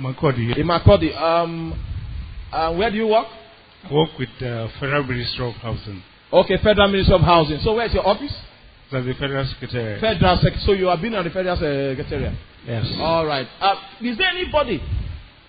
Makurdi. 0.00 0.56
In 0.56 0.66
Makurdi. 0.66 1.14
Um, 1.16 1.72
uh, 2.52 2.74
where 2.74 2.90
do 2.90 2.96
you 2.96 3.08
work? 3.08 3.26
I 3.84 3.92
work 3.92 4.10
with 4.18 4.28
the 4.40 4.64
uh, 4.64 4.70
Federal 4.80 5.04
Ministry 5.04 5.46
of 5.46 5.54
Housing. 5.54 6.02
Okay, 6.32 6.56
Federal 6.62 6.88
Ministry 6.88 7.14
of 7.14 7.20
Housing. 7.20 7.58
So 7.60 7.74
where's 7.74 7.92
your 7.92 8.06
office? 8.06 8.34
That's 8.90 9.04
the 9.04 9.14
Federal 9.14 9.44
Secretary. 9.46 10.00
Federal 10.00 10.36
Secretary. 10.36 10.62
So 10.64 10.72
you 10.72 10.86
have 10.86 11.00
been 11.00 11.14
on 11.14 11.24
the 11.24 11.30
Federal 11.30 11.56
Secretariat? 11.56 12.34
Yes. 12.66 12.86
All 12.98 13.26
right. 13.26 13.46
Uh, 13.60 13.76
is 14.00 14.16
there 14.16 14.28
anybody 14.28 14.82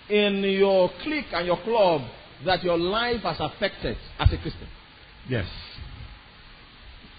in 0.09 0.43
your 0.43 0.91
clique 1.03 1.27
and 1.33 1.45
your 1.45 1.59
club 1.61 2.01
that 2.45 2.63
your 2.63 2.77
life 2.77 3.21
has 3.21 3.37
affected 3.39 3.97
as 4.19 4.31
a 4.31 4.37
Christian? 4.37 4.67
Yes. 5.29 5.45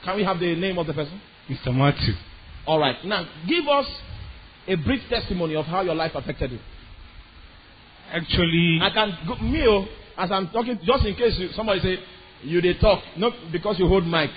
Can 0.04 0.16
we 0.16 0.24
have 0.24 0.38
the 0.38 0.54
name 0.54 0.78
of 0.78 0.86
the 0.86 0.94
person? 0.94 1.20
Mr. 1.48 1.74
Matthew. 1.74 2.14
All 2.66 2.78
right. 2.78 2.96
Now, 3.04 3.26
give 3.48 3.66
us 3.66 3.86
a 4.66 4.74
brief 4.76 5.02
testimony 5.08 5.56
of 5.56 5.64
how 5.64 5.80
your 5.82 5.94
life 5.94 6.12
affected 6.14 6.52
you. 6.52 6.58
Actually, 8.10 8.78
I 8.82 8.90
can 8.90 9.18
go, 9.26 9.36
me 9.36 9.64
oh, 9.66 9.86
as 10.16 10.30
I'm 10.30 10.48
talking, 10.48 10.78
just 10.82 11.04
in 11.04 11.14
case 11.14 11.34
you, 11.38 11.50
somebody 11.54 11.80
say 11.80 11.96
you 12.42 12.60
they 12.60 12.74
talk, 12.74 13.02
not 13.16 13.32
because 13.52 13.78
you 13.78 13.86
hold 13.86 14.06
mic. 14.06 14.30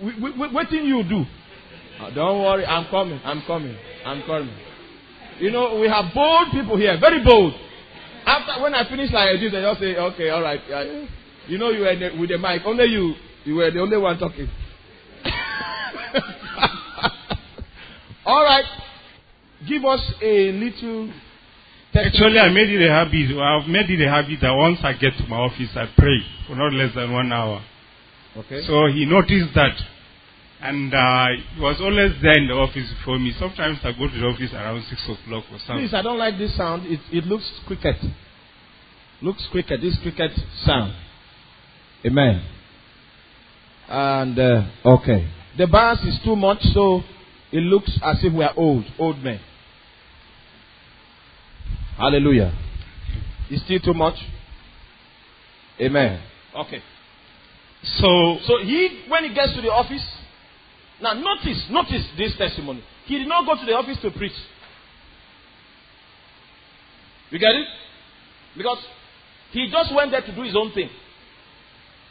What 0.00 0.68
thing 0.68 0.84
you 0.84 1.02
do? 1.02 1.24
Oh, 2.00 2.10
don't 2.14 2.42
worry, 2.42 2.66
I'm 2.66 2.86
coming. 2.90 3.20
I'm 3.24 3.42
coming. 3.46 3.76
I'm 4.04 4.22
coming. 4.22 4.54
You 5.38 5.50
know, 5.50 5.78
we 5.78 5.88
have 5.88 6.12
bold 6.14 6.48
people 6.52 6.76
here, 6.76 6.98
very 7.00 7.24
bold. 7.24 7.54
After 8.26 8.62
when 8.62 8.74
I 8.74 8.88
finish 8.88 9.10
like 9.12 9.40
this, 9.40 9.52
they 9.52 9.62
just 9.62 9.80
say, 9.80 9.96
"Okay, 9.96 10.30
all 10.30 10.42
right." 10.42 10.60
You 11.48 11.58
know, 11.58 11.70
you 11.70 11.80
were 11.80 11.96
the, 11.96 12.10
with 12.18 12.30
the 12.30 12.38
mic. 12.38 12.62
Only 12.64 12.86
you, 12.86 13.14
you 13.44 13.54
were 13.54 13.70
the 13.70 13.80
only 13.80 13.96
one 13.96 14.18
talking. 14.18 14.48
All 18.26 18.42
right. 18.42 18.64
Give 19.68 19.84
us 19.84 20.00
a 20.20 20.50
little. 20.50 21.12
Actually, 21.94 22.40
I 22.40 22.48
made 22.50 22.68
it 22.68 22.84
a 22.84 22.92
habit. 22.92 23.38
I've 23.38 23.68
made 23.68 23.88
it 23.88 24.04
a 24.04 24.10
habit 24.10 24.40
that 24.42 24.52
once 24.52 24.80
I 24.82 24.92
get 24.94 25.16
to 25.18 25.26
my 25.28 25.36
office, 25.36 25.70
I 25.76 25.86
pray 25.96 26.18
for 26.46 26.56
not 26.56 26.72
less 26.72 26.92
than 26.94 27.12
one 27.12 27.32
hour. 27.32 27.62
Okay. 28.36 28.62
So 28.66 28.86
he 28.86 29.06
noticed 29.06 29.54
that. 29.54 29.76
And 30.66 30.92
uh, 30.92 31.26
he 31.54 31.60
was 31.60 31.76
always 31.80 32.20
there 32.20 32.36
in 32.36 32.48
the 32.48 32.54
office 32.54 32.92
for 33.04 33.16
me. 33.20 33.32
Sometimes 33.38 33.78
I 33.84 33.92
go 33.92 34.08
to 34.08 34.18
the 34.18 34.26
office 34.26 34.52
around 34.52 34.82
6 34.82 35.02
o'clock 35.04 35.44
or 35.52 35.58
something. 35.60 35.86
Please, 35.86 35.94
I 35.94 36.02
don't 36.02 36.18
like 36.18 36.38
this 36.38 36.56
sound. 36.56 36.86
It, 36.86 36.98
it 37.12 37.24
looks 37.24 37.48
cricket. 37.68 37.94
Looks 39.22 39.46
cricket. 39.52 39.80
This 39.80 39.96
cricket 40.02 40.32
sound. 40.64 40.92
Amen. 42.04 42.42
And, 43.88 44.36
uh, 44.36 44.66
okay. 44.84 45.28
The 45.56 45.68
bass 45.68 46.02
is 46.04 46.18
too 46.24 46.34
much, 46.34 46.60
so 46.74 47.02
it 47.52 47.60
looks 47.60 47.96
as 48.02 48.24
if 48.24 48.32
we 48.32 48.42
are 48.42 48.54
old, 48.56 48.86
old 48.98 49.22
men. 49.22 49.38
Hallelujah. 51.96 52.52
It's 53.50 53.62
still 53.62 53.78
too 53.78 53.94
much. 53.94 54.16
Amen. 55.80 56.20
Okay. 56.56 56.82
So, 57.84 58.38
So 58.48 58.58
he, 58.64 59.04
when 59.06 59.22
he 59.22 59.32
gets 59.32 59.54
to 59.54 59.62
the 59.62 59.70
office, 59.70 60.04
now 61.00 61.12
notice, 61.12 61.66
notice 61.70 62.06
this 62.16 62.36
testimony. 62.36 62.82
He 63.04 63.18
did 63.18 63.28
not 63.28 63.46
go 63.46 63.54
to 63.54 63.66
the 63.66 63.72
office 63.72 63.98
to 64.02 64.10
preach. 64.10 64.32
You 67.30 67.38
get 67.38 67.54
it? 67.54 67.66
Because 68.56 68.78
he 69.52 69.68
just 69.70 69.94
went 69.94 70.10
there 70.10 70.22
to 70.22 70.34
do 70.34 70.42
his 70.42 70.56
own 70.56 70.72
thing. 70.72 70.88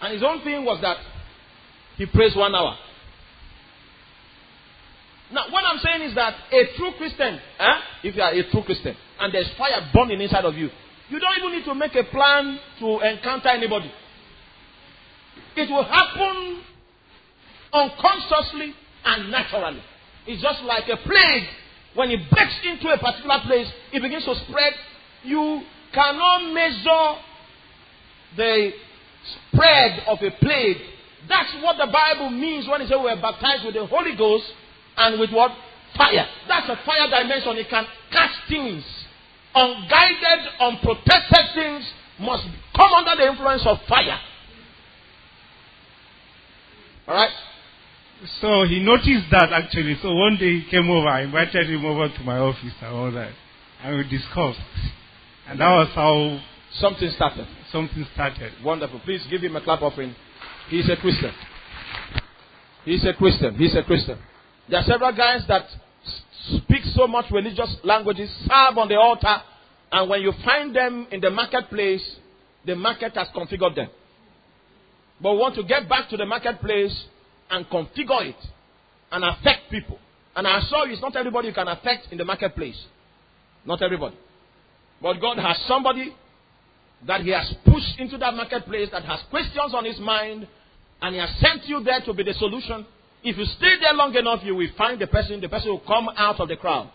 And 0.01 0.13
his 0.13 0.23
own 0.23 0.43
thing 0.43 0.65
was 0.65 0.79
that 0.81 0.97
he 1.97 2.05
prays 2.05 2.36
one 2.36 2.53
hour. 2.53 2.75
Now, 5.31 5.45
what 5.49 5.63
I'm 5.65 5.79
saying 5.79 6.09
is 6.09 6.15
that 6.15 6.36
a 6.51 6.77
true 6.77 6.91
Christian, 6.97 7.39
eh, 7.59 7.79
if 8.03 8.15
you 8.15 8.21
are 8.21 8.31
a 8.31 8.51
true 8.51 8.63
Christian, 8.63 8.95
and 9.19 9.33
there's 9.33 9.49
fire 9.57 9.89
burning 9.93 10.21
inside 10.21 10.45
of 10.45 10.55
you, 10.55 10.69
you 11.09 11.19
don't 11.19 11.38
even 11.39 11.51
need 11.57 11.65
to 11.65 11.73
make 11.73 11.95
a 11.95 12.03
plan 12.03 12.59
to 12.79 12.99
encounter 12.99 13.49
anybody. 13.49 13.91
It 15.55 15.69
will 15.69 15.83
happen 15.83 16.61
unconsciously 17.76 18.73
and 19.03 19.32
naturally. 19.32 19.82
It's 20.28 20.41
just 20.41 20.63
like 20.63 20.88
a 20.88 20.97
plague. 20.97 21.43
When 21.93 22.11
it 22.11 22.30
breaks 22.30 22.55
into 22.65 22.89
a 22.89 22.97
particular 22.97 23.39
place, 23.45 23.67
it 23.93 24.01
begins 24.01 24.26
to 24.26 24.36
spread. 24.47 24.73
You 25.23 25.61
cannot 25.93 26.51
measure 26.53 27.21
the 28.36 28.71
spread 29.51 30.03
of 30.07 30.17
a 30.21 30.32
plague. 30.39 30.78
That's 31.28 31.55
what 31.63 31.78
the 31.78 31.91
Bible 31.91 32.30
means 32.30 32.67
when 32.67 32.82
it 32.82 32.89
says 32.89 32.97
we 33.01 33.09
are 33.09 33.21
baptized 33.21 33.65
with 33.65 33.76
the 33.76 33.86
Holy 33.86 34.15
Ghost 34.15 34.45
and 34.97 35.19
with 35.19 35.32
what? 35.32 35.51
Fire. 35.97 36.28
That's 36.47 36.67
a 36.67 36.76
fire 36.86 37.09
dimension. 37.09 37.57
It 37.57 37.69
can 37.69 37.86
catch 38.11 38.32
things. 38.49 38.84
Unguided, 39.55 40.41
unprotected 40.59 41.45
things 41.55 41.89
must 42.19 42.43
come 42.76 42.91
under 42.93 43.15
the 43.15 43.30
influence 43.32 43.63
of 43.65 43.78
fire. 43.88 44.19
Alright? 47.07 47.32
So 48.41 48.63
he 48.63 48.80
noticed 48.80 49.30
that 49.32 49.51
actually. 49.51 49.97
So 50.01 50.13
one 50.13 50.38
day 50.38 50.59
he 50.59 50.69
came 50.69 50.89
over. 50.89 51.07
I 51.07 51.23
invited 51.23 51.69
him 51.69 51.86
over 51.86 52.07
to 52.09 52.23
my 52.23 52.38
office 52.38 52.73
and 52.82 52.93
all 52.95 53.11
that. 53.11 53.32
And 53.84 53.97
we 53.97 54.03
discussed. 54.09 54.59
And 55.47 55.59
that 55.59 55.69
was 55.69 55.89
how 55.93 56.39
Something 56.80 57.09
started. 57.11 57.47
something 57.71 58.05
started. 58.13 58.51
Wonderful. 58.63 58.99
Please 59.05 59.26
give 59.30 59.41
him 59.41 59.55
a 59.55 59.61
clap 59.61 59.82
offering. 59.82 60.15
He's 60.69 60.89
a 60.89 60.97
Christian. 60.97 61.32
He's 62.84 63.05
a 63.05 63.13
Christian. 63.13 63.55
He's 63.55 63.76
a 63.76 63.84
Christian. 63.84 64.17
There 64.69 64.80
are 64.80 64.84
several 64.84 65.11
guys 65.15 65.45
that 65.47 65.65
speak 66.47 66.84
so 66.93 67.07
much 67.07 67.26
religious 67.32 67.78
languages, 67.84 68.30
serve 68.41 68.78
on 68.78 68.88
the 68.88 68.95
altar, 68.95 69.41
and 69.91 70.09
when 70.09 70.21
you 70.21 70.34
find 70.43 70.76
them 70.76 71.07
in 71.11 71.21
the 71.21 71.30
marketplace, 71.30 72.03
the 72.65 72.76
market 72.76 73.13
has 73.15 73.28
configured 73.36 73.76
them. 73.76 73.89
But 75.21 75.34
we 75.34 75.38
want 75.39 75.55
to 75.55 75.63
get 75.63 75.88
back 75.88 76.09
to 76.09 76.17
the 76.17 76.26
marketplace 76.26 77.05
and 77.49 77.65
configure 77.67 78.27
it 78.29 78.35
and 79.11 79.23
affect 79.23 79.69
people. 79.69 79.99
And 80.35 80.45
I 80.47 80.59
assure 80.59 80.87
you, 80.87 80.93
it's 80.93 81.01
not 81.01 81.15
everybody 81.15 81.47
you 81.47 81.53
can 81.53 81.67
affect 81.67 82.11
in 82.11 82.17
the 82.17 82.25
marketplace. 82.25 82.79
Not 83.65 83.81
everybody. 83.81 84.17
But 85.01 85.19
God 85.19 85.37
has 85.37 85.57
somebody 85.67 86.13
that 87.07 87.21
He 87.21 87.29
has 87.29 87.53
pushed 87.65 87.99
into 87.99 88.17
that 88.17 88.33
marketplace 88.33 88.89
that 88.91 89.03
has 89.03 89.21
questions 89.29 89.73
on 89.73 89.85
His 89.85 89.99
mind, 89.99 90.47
and 91.01 91.15
He 91.15 91.21
has 91.21 91.29
sent 91.39 91.65
you 91.65 91.83
there 91.83 92.01
to 92.01 92.13
be 92.13 92.23
the 92.23 92.33
solution. 92.33 92.85
If 93.23 93.37
you 93.37 93.45
stay 93.45 93.79
there 93.81 93.93
long 93.93 94.13
enough, 94.15 94.41
you 94.43 94.55
will 94.55 94.67
find 94.77 94.99
the 94.99 95.07
person, 95.07 95.41
the 95.41 95.49
person 95.49 95.69
will 95.71 95.79
come 95.79 96.09
out 96.15 96.39
of 96.39 96.47
the 96.47 96.55
crowd. 96.57 96.89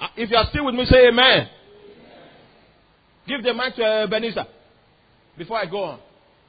Uh, 0.00 0.08
If 0.16 0.30
you 0.30 0.36
are 0.36 0.46
still 0.50 0.66
with 0.66 0.74
me, 0.74 0.84
say 0.86 1.08
amen. 1.08 1.48
Give 3.26 3.42
the 3.42 3.54
mic 3.54 3.76
to 3.76 3.84
uh, 3.84 4.06
Benisa 4.08 4.46
before 5.38 5.58
I 5.58 5.66
go 5.66 5.84
on. 5.84 6.00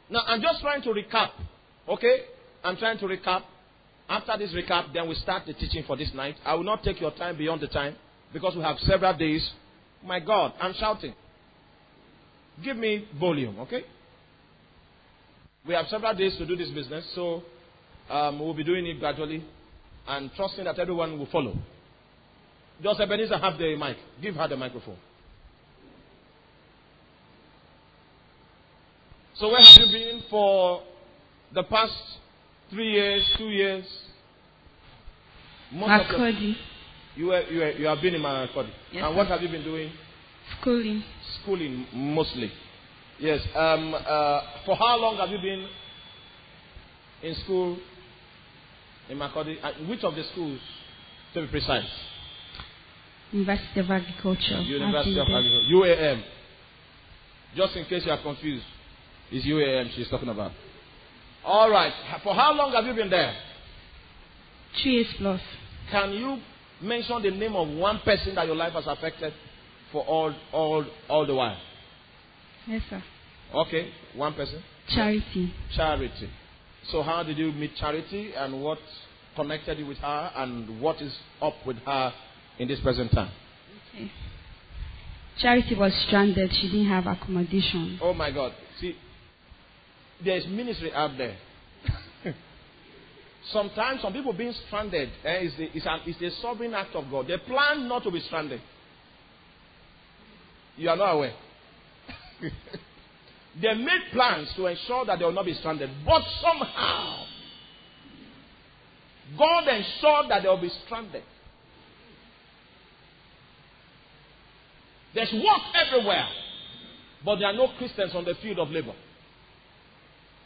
Now, 0.09 0.21
I'm 0.26 0.41
just 0.41 0.61
trying 0.61 0.82
to 0.82 0.89
recap. 0.89 1.30
Okay? 1.88 2.21
I'm 2.63 2.77
trying 2.77 2.97
to 2.99 3.05
recap. 3.05 3.43
After 4.09 4.38
this 4.38 4.51
recap, 4.51 4.93
then 4.93 5.07
we 5.07 5.15
start 5.15 5.45
the 5.45 5.53
teaching 5.53 5.84
for 5.86 5.95
this 5.95 6.13
night. 6.13 6.36
I 6.45 6.55
will 6.55 6.63
not 6.63 6.84
take 6.84 6.99
your 6.99 7.11
time 7.11 7.38
beyond 7.38 7.61
the 7.61 7.67
time 7.67 7.95
because 8.31 8.55
we 8.55 8.61
have 8.61 8.77
several 8.79 9.15
days. 9.15 9.49
My 10.03 10.19
God, 10.19 10.53
I'm 10.59 10.73
shouting. 10.73 11.13
Give 12.63 12.77
me 12.77 13.07
volume, 13.19 13.59
okay? 13.59 13.84
We 15.65 15.73
have 15.73 15.88
several 15.88 16.13
days 16.13 16.36
to 16.38 16.45
do 16.45 16.55
this 16.55 16.69
business, 16.69 17.05
so 17.15 17.43
um, 18.09 18.39
we'll 18.39 18.53
be 18.53 18.63
doing 18.63 18.86
it 18.86 18.99
gradually 18.99 19.43
and 20.07 20.29
trusting 20.36 20.65
that 20.65 20.77
everyone 20.77 21.17
will 21.17 21.27
follow. 21.27 21.57
Just 22.81 22.99
Ebenezer 22.99 23.38
have 23.38 23.57
the 23.57 23.77
mic. 23.77 23.97
Give 24.21 24.36
her 24.36 24.47
the 24.47 24.57
microphone. 24.57 24.97
So 29.36 29.49
where 29.49 29.63
have 29.63 29.77
you 29.77 29.91
been 29.91 30.23
for 30.29 30.84
the 31.54 31.64
past 31.64 31.93
three 32.70 32.91
years, 32.91 33.30
two 33.38 33.49
years? 33.49 33.86
Most 35.72 36.10
Akodi. 36.10 36.56
you, 37.16 37.28
were, 37.28 37.41
you, 37.43 37.60
were, 37.60 37.72
you 37.72 37.86
have 37.88 38.01
been 38.01 38.16
in 38.16 38.22
Marakodi. 38.22 38.70
Yes, 38.91 39.04
and 39.06 39.16
what 39.16 39.28
have 39.28 39.41
you 39.41 39.49
been 39.49 39.64
doing? 39.64 39.91
Schooling. 40.60 41.04
Schooling 41.41 41.88
mostly. 41.93 42.51
Yes. 43.20 43.41
Um, 43.56 43.93
uh, 43.93 44.41
for 44.66 44.76
how 44.76 44.97
long 44.99 45.18
have 45.18 45.30
you 45.30 45.38
been 45.38 45.68
in 47.22 47.36
school 47.36 47.78
in 49.10 49.18
Makurdi? 49.18 49.58
Uh, 49.64 49.72
which 49.88 50.04
of 50.04 50.16
the 50.16 50.24
schools, 50.32 50.60
to 51.34 51.41
be 51.41 51.47
precise? 51.47 51.86
University 53.32 53.80
of 53.80 53.89
Agriculture. 53.89 54.62
University 54.62 55.18
of 55.20 55.28
Agriculture. 55.28 55.74
UAM. 55.74 56.24
Just 57.56 57.76
in 57.76 57.86
case 57.86 58.04
you 58.06 58.12
are 58.12 58.22
confused, 58.22 58.66
it's 59.32 59.45
UAM 59.45 59.95
she's 59.95 60.10
talking 60.10 60.30
about. 60.30 60.51
All 61.46 61.70
right. 61.70 61.94
For 62.24 62.34
how 62.34 62.54
long 62.54 62.72
have 62.74 62.86
you 62.86 62.94
been 62.94 63.10
there? 63.10 63.36
Two 64.82 64.89
years 64.89 65.08
plus. 65.18 65.41
Can 65.91 66.14
you 66.14 66.38
mention 66.82 67.22
the 67.22 67.32
name 67.32 67.56
of 67.56 67.68
one 67.70 68.00
person 68.00 68.36
that 68.36 68.46
your 68.48 68.56
life 68.56 68.74
has 68.74 68.86
affected 68.88 69.34
for 69.91 70.04
all, 70.04 70.34
all, 70.52 70.86
all 71.10 71.26
the 71.26 71.36
while? 71.36 71.58
Yes, 72.68 72.82
sir. 72.89 73.04
Okay, 73.54 73.91
one 74.16 74.34
person. 74.34 74.64
Charity. 74.89 75.54
Charity. 75.76 76.30
So, 76.89 77.04
how 77.04 77.24
did 77.24 77.38
you 77.38 77.52
meet 77.52 77.76
Charity 77.76 78.34
and 78.36 78.62
what 78.62 78.80
connected 79.36 79.78
you 79.80 79.86
with 79.86 79.98
her 80.00 80.32
and 80.36 80.82
what 80.82 81.02
is 81.02 81.16
up 81.41 81.54
with 81.66 81.78
her 81.86 82.14
in 82.58 82.68
this 82.68 82.80
present 82.80 83.12
time? 83.12 83.32
Okay. 83.94 84.12
Charity 85.39 85.76
was 85.76 85.94
stranded. 86.08 86.52
She 86.54 86.70
didn't 86.70 86.88
have 86.88 87.06
accommodation. 87.06 88.00
Oh 88.02 88.14
my 88.14 88.32
God. 88.32 88.54
See, 90.24 90.30
there's 90.30 90.47
ministry 90.47 90.93
out 90.93 91.17
there. 91.17 91.36
Sometimes 93.51 94.01
some 94.01 94.13
people 94.13 94.34
being 94.34 94.53
stranded 94.67 95.09
eh, 95.24 95.39
is, 95.39 95.53
the, 95.57 95.65
is, 95.78 95.86
an, 95.86 95.99
is 96.07 96.21
a 96.21 96.41
sovereign 96.41 96.74
act 96.74 96.95
of 96.95 97.09
God. 97.09 97.28
They 97.28 97.38
plan 97.38 97.88
not 97.88 98.03
to 98.03 98.11
be 98.11 98.19
stranded. 98.21 98.61
You 100.78 100.89
are 100.89 100.95
not 100.95 101.11
aware. 101.13 101.34
they 103.61 103.74
made 103.76 104.11
plans 104.11 104.49
to 104.55 104.65
ensure 104.65 105.05
that 105.05 105.19
they 105.19 105.26
will 105.26 105.32
not 105.32 105.45
be 105.45 105.53
stranded. 105.53 105.89
But 106.05 106.24
somehow, 106.41 107.26
God 109.38 109.67
ensured 109.67 110.30
that 110.30 110.43
they 110.43 110.49
will 110.49 110.61
be 110.61 110.71
stranded. 110.86 111.24
There's 115.13 115.32
work 115.32 115.61
everywhere, 115.76 116.28
but 117.24 117.36
there 117.36 117.47
are 117.47 117.53
no 117.53 117.67
Christians 117.78 118.15
on 118.15 118.26
the 118.26 118.34
field 118.41 118.57
of 118.57 118.71
labor. 118.71 118.95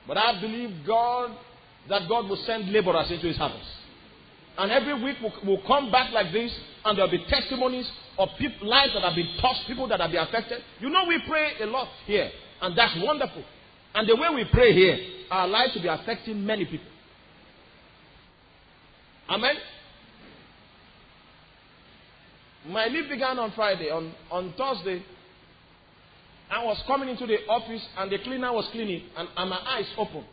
But 0.08 0.18
I 0.18 0.40
believe 0.40 0.86
God 0.86 1.32
that 1.90 2.08
God 2.08 2.30
will 2.30 2.38
send 2.38 2.72
laborers 2.72 3.12
into 3.12 3.28
his 3.28 3.38
harvest. 3.38 3.66
And 4.58 4.72
every 4.72 5.02
week 5.04 5.18
we'll, 5.22 5.34
we'll 5.46 5.68
come 5.68 5.92
back 5.92 6.12
like 6.12 6.32
this, 6.34 6.52
and 6.84 6.98
there'll 6.98 7.12
be 7.12 7.24
testimonies 7.30 7.90
of 8.18 8.30
people, 8.40 8.68
lives 8.68 8.94
that 8.94 9.04
have 9.04 9.16
been 9.16 9.30
touched, 9.40 9.68
people 9.68 9.88
that 9.88 10.00
have 10.00 10.12
been 10.12 10.22
affected. 10.22 10.64
You 10.80 10.90
know, 10.90 11.06
we 11.08 11.20
pray 11.28 11.52
a 11.62 11.66
lot 11.68 11.88
here, 12.06 12.32
and 12.62 12.78
that's 12.78 12.98
wonderful. 12.98 13.44
And 13.94 14.08
the 14.10 14.16
way 14.16 14.28
we 14.34 14.46
pray 14.46 14.74
here, 14.74 14.98
our 15.30 15.48
lives 15.48 15.76
will 15.76 15.84
be 15.84 15.88
affecting 15.88 16.46
many 16.46 16.66
people. 16.66 16.88
Amen. 19.30 19.56
My 22.68 22.88
leave 22.88 23.10
began 23.10 23.38
on 23.40 23.52
Friday. 23.52 23.90
On, 23.90 24.14
on 24.32 24.54
Thursday, 24.58 25.04
I 26.50 26.64
was 26.64 26.82
coming 26.88 27.10
into 27.10 27.28
the 27.28 27.46
office 27.48 27.86
and 27.98 28.12
the 28.12 28.20
cleaner 28.20 28.54
was 28.54 28.68
cleaning, 28.72 29.04
and, 29.18 29.28
and 29.36 29.50
my 29.50 29.60
eyes 29.60 29.86
opened. 29.98 30.26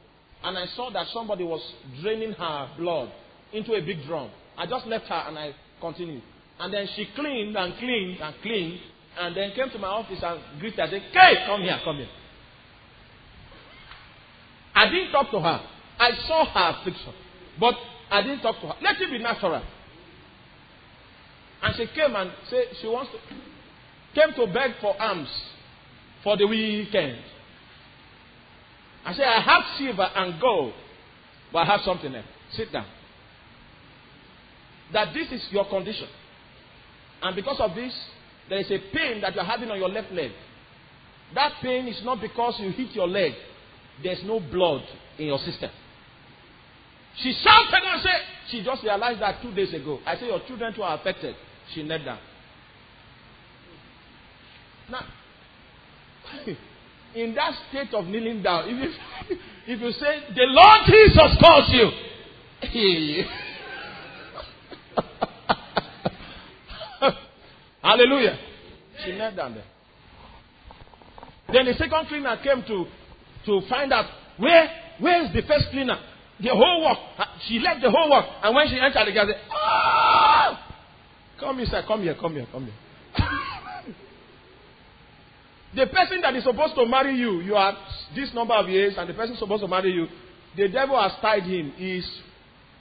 And 0.44 0.56
I 0.56 0.66
saw 0.76 0.90
that 0.90 1.06
somebody 1.12 1.42
was 1.42 1.60
draining 2.00 2.32
her 2.32 2.68
blood 2.78 3.10
into 3.52 3.74
a 3.74 3.80
big 3.80 4.04
drum. 4.04 4.30
I 4.56 4.66
just 4.66 4.86
left 4.86 5.06
her 5.06 5.24
and 5.26 5.38
I 5.38 5.54
continued. 5.80 6.22
And 6.60 6.72
then 6.72 6.88
she 6.94 7.06
cleaned 7.16 7.56
and 7.56 7.76
cleaned 7.78 8.20
and 8.20 8.34
cleaned, 8.42 8.80
and 9.18 9.36
then 9.36 9.52
came 9.52 9.70
to 9.70 9.78
my 9.78 9.88
office 9.88 10.22
and 10.22 10.40
greeted. 10.60 10.80
I 10.80 10.90
said, 10.90 11.02
"Hey, 11.12 11.46
come 11.46 11.62
here, 11.62 11.80
come 11.82 11.96
here." 11.96 12.08
I 14.74 14.88
didn't 14.88 15.10
talk 15.10 15.30
to 15.30 15.40
her. 15.40 15.60
I 15.98 16.10
saw 16.28 16.44
her 16.44 16.78
affliction, 16.78 17.12
but 17.58 17.74
I 18.10 18.22
didn't 18.22 18.40
talk 18.40 18.60
to 18.60 18.68
her. 18.68 18.74
Let 18.82 19.00
it 19.00 19.10
be 19.10 19.18
natural. 19.18 19.62
And 21.62 21.76
she 21.76 21.86
came 21.86 22.14
and 22.14 22.30
said 22.50 22.64
she 22.80 22.86
wants 22.86 23.10
to 23.12 23.18
came 24.14 24.32
to 24.34 24.52
beg 24.52 24.74
for 24.80 25.00
alms 25.00 25.28
for 26.24 26.36
the 26.36 26.46
weekend. 26.46 27.18
I 29.04 29.12
said, 29.14 29.26
I 29.26 29.40
have 29.40 29.62
silver 29.78 30.08
and 30.16 30.40
gold, 30.40 30.72
but 31.52 31.60
I 31.60 31.64
have 31.66 31.80
something 31.84 32.12
else. 32.14 32.26
Sit 32.52 32.72
down. 32.72 32.86
That 34.92 35.12
this 35.12 35.30
is 35.30 35.46
your 35.50 35.68
condition. 35.68 36.08
And 37.22 37.36
because 37.36 37.60
of 37.60 37.74
this, 37.74 37.94
there 38.48 38.58
is 38.58 38.70
a 38.70 38.78
pain 38.94 39.20
that 39.20 39.34
you're 39.34 39.44
having 39.44 39.70
on 39.70 39.78
your 39.78 39.88
left 39.88 40.10
leg. 40.10 40.32
That 41.34 41.52
pain 41.62 41.86
is 41.86 42.00
not 42.04 42.20
because 42.20 42.54
you 42.58 42.70
hit 42.70 42.92
your 42.92 43.08
leg, 43.08 43.32
there's 44.02 44.22
no 44.24 44.40
blood 44.40 44.82
in 45.18 45.26
your 45.26 45.38
system. 45.38 45.70
She 47.22 47.32
shouted 47.32 47.82
and 47.84 48.02
said, 48.02 48.20
she 48.50 48.64
just 48.64 48.82
realized 48.82 49.20
that 49.20 49.40
two 49.40 49.54
days 49.54 49.72
ago. 49.72 50.00
I 50.04 50.16
said, 50.16 50.26
Your 50.26 50.40
children 50.46 50.74
too 50.74 50.82
are 50.82 50.98
affected. 50.98 51.34
She 51.74 51.82
knelt 51.82 52.04
down. 52.04 52.18
Now, 54.90 55.06
in 57.14 57.34
that 57.34 57.52
state 57.68 57.94
of 57.94 58.06
kneeling 58.06 58.42
down, 58.42 58.68
if 58.68 58.76
you, 58.82 58.90
if 59.74 59.80
you 59.80 59.92
say, 59.92 60.20
The 60.34 60.46
Lord 60.46 60.86
Jesus 60.86 61.36
calls 61.40 61.70
you, 61.70 61.90
Hallelujah. 67.82 68.38
She 69.04 69.12
knelt 69.12 69.36
down 69.36 69.54
there. 69.54 69.64
Then 71.52 71.66
the 71.66 71.74
second 71.74 72.06
cleaner 72.08 72.36
came 72.42 72.62
to, 72.62 72.86
to 73.44 73.60
find 73.68 73.92
out 73.92 74.06
where 74.38 74.70
where 74.98 75.24
is 75.24 75.32
the 75.32 75.42
first 75.42 75.66
cleaner? 75.70 75.98
The 76.40 76.50
whole 76.50 76.84
work. 76.84 76.98
She 77.46 77.58
left 77.58 77.82
the 77.82 77.90
whole 77.90 78.10
work. 78.10 78.24
And 78.42 78.54
when 78.54 78.68
she 78.68 78.78
entered 78.80 79.06
the 79.06 79.12
girl 79.12 79.26
said, 79.26 79.40
Ah! 79.52 80.74
Come 81.38 81.60
inside, 81.60 81.84
come 81.86 82.02
here, 82.02 82.14
come 82.20 82.34
here, 82.34 82.46
come 82.50 82.64
here. 82.64 82.74
The 85.74 85.86
person 85.86 86.20
that 86.22 86.34
is 86.36 86.44
supposed 86.44 86.74
to 86.76 86.86
marry 86.86 87.16
you, 87.16 87.40
you 87.40 87.54
are 87.54 87.76
this 88.14 88.32
number 88.34 88.54
of 88.54 88.68
years, 88.68 88.94
and 88.96 89.08
the 89.08 89.14
person 89.14 89.36
supposed 89.36 89.62
to 89.62 89.68
marry 89.68 89.92
you, 89.92 90.06
the 90.56 90.68
devil 90.68 91.00
has 91.00 91.12
tied 91.20 91.42
him. 91.42 91.72
He's, 91.76 92.08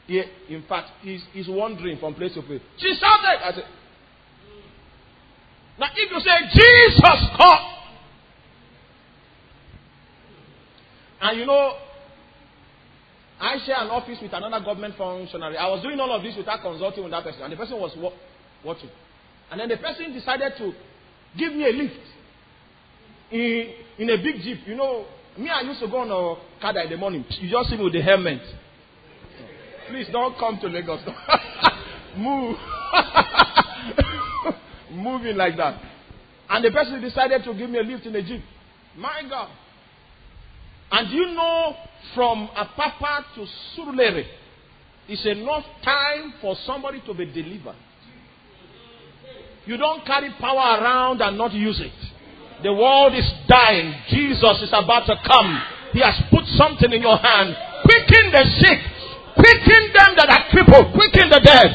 he, 0.05 0.21
in 0.49 0.63
fact, 0.67 0.89
he's, 1.01 1.23
he's 1.33 1.47
wandering 1.47 1.97
from 1.97 2.13
place 2.13 2.33
to 2.35 2.41
place. 2.41 2.61
She 2.77 2.93
shouted. 2.99 3.39
I 3.43 3.51
said, 3.55 3.65
now, 5.79 5.87
if 5.95 6.11
you 6.11 6.19
say, 6.19 6.37
Jesus, 6.53 7.29
come. 7.35 7.69
And 11.21 11.39
you 11.39 11.45
know, 11.45 11.77
I 13.39 13.57
share 13.65 13.77
an 13.77 13.89
office 13.89 14.19
with 14.21 14.33
another 14.33 14.63
government 14.63 14.95
functionary. 14.97 15.57
I 15.57 15.67
was 15.67 15.81
doing 15.81 15.99
all 15.99 16.11
of 16.11 16.21
this 16.21 16.35
without 16.37 16.61
consulting 16.61 17.03
with 17.03 17.11
that 17.11 17.23
person. 17.23 17.41
And 17.41 17.51
the 17.53 17.57
person 17.57 17.79
was 17.79 17.97
watching. 18.63 18.89
And 19.49 19.59
then 19.59 19.69
the 19.69 19.77
person 19.77 20.13
decided 20.13 20.53
to 20.57 20.73
give 21.37 21.53
me 21.53 21.65
a 21.65 21.71
lift 21.71 21.95
in, 23.33 23.73
in 23.97 24.09
a 24.09 24.17
big 24.17 24.41
jeep. 24.41 24.59
You 24.65 24.75
know, 24.75 25.05
me, 25.37 25.49
I 25.49 25.61
used 25.61 25.79
to 25.81 25.87
go 25.87 25.97
on 25.97 26.11
a 26.11 26.61
car 26.61 26.77
in 26.79 26.89
the 26.89 26.97
morning. 26.97 27.25
You 27.41 27.49
just 27.49 27.69
see 27.69 27.77
me 27.77 27.83
with 27.83 27.93
the 27.93 28.01
helmet. 28.01 28.41
Please 29.89 30.07
don't 30.11 30.37
come 30.37 30.59
to 30.59 30.67
Lagos. 30.67 31.01
Move. 32.17 32.57
Moving 34.91 35.35
like 35.35 35.57
that. 35.57 35.81
And 36.49 36.63
the 36.63 36.71
person 36.71 37.01
decided 37.01 37.43
to 37.43 37.53
give 37.53 37.69
me 37.69 37.79
a 37.79 37.83
lift 37.83 38.05
in 38.05 38.15
a 38.15 38.21
jeep. 38.21 38.43
My 38.95 39.23
God. 39.27 39.49
And 40.91 41.09
you 41.09 41.25
know, 41.33 41.75
from 42.13 42.47
Apapa 42.55 43.23
to 43.35 43.45
Surulere, 43.75 44.25
it's 45.07 45.25
enough 45.25 45.63
time 45.83 46.35
for 46.39 46.55
somebody 46.65 47.01
to 47.07 47.13
be 47.13 47.25
delivered. 47.25 47.75
You 49.65 49.77
don't 49.77 50.05
carry 50.05 50.29
power 50.39 50.79
around 50.81 51.21
and 51.21 51.37
not 51.37 51.53
use 51.53 51.79
it. 51.79 52.02
The 52.63 52.71
world 52.71 53.13
is 53.13 53.27
dying. 53.47 53.93
Jesus 54.07 54.63
is 54.63 54.71
about 54.71 55.05
to 55.07 55.19
come. 55.27 55.51
He 55.91 55.99
has 55.99 56.15
put 56.31 56.47
something 56.55 56.91
in 56.91 57.01
your 57.01 57.17
hand. 57.17 57.51
Quicken 57.83 58.31
the 58.31 58.43
sick. 58.63 58.79
Quicken 59.35 59.83
them 59.91 60.15
that 60.15 60.29
are 60.31 60.43
crippled. 60.49 60.95
Quicken 60.95 61.29
the 61.29 61.41
dead. 61.43 61.69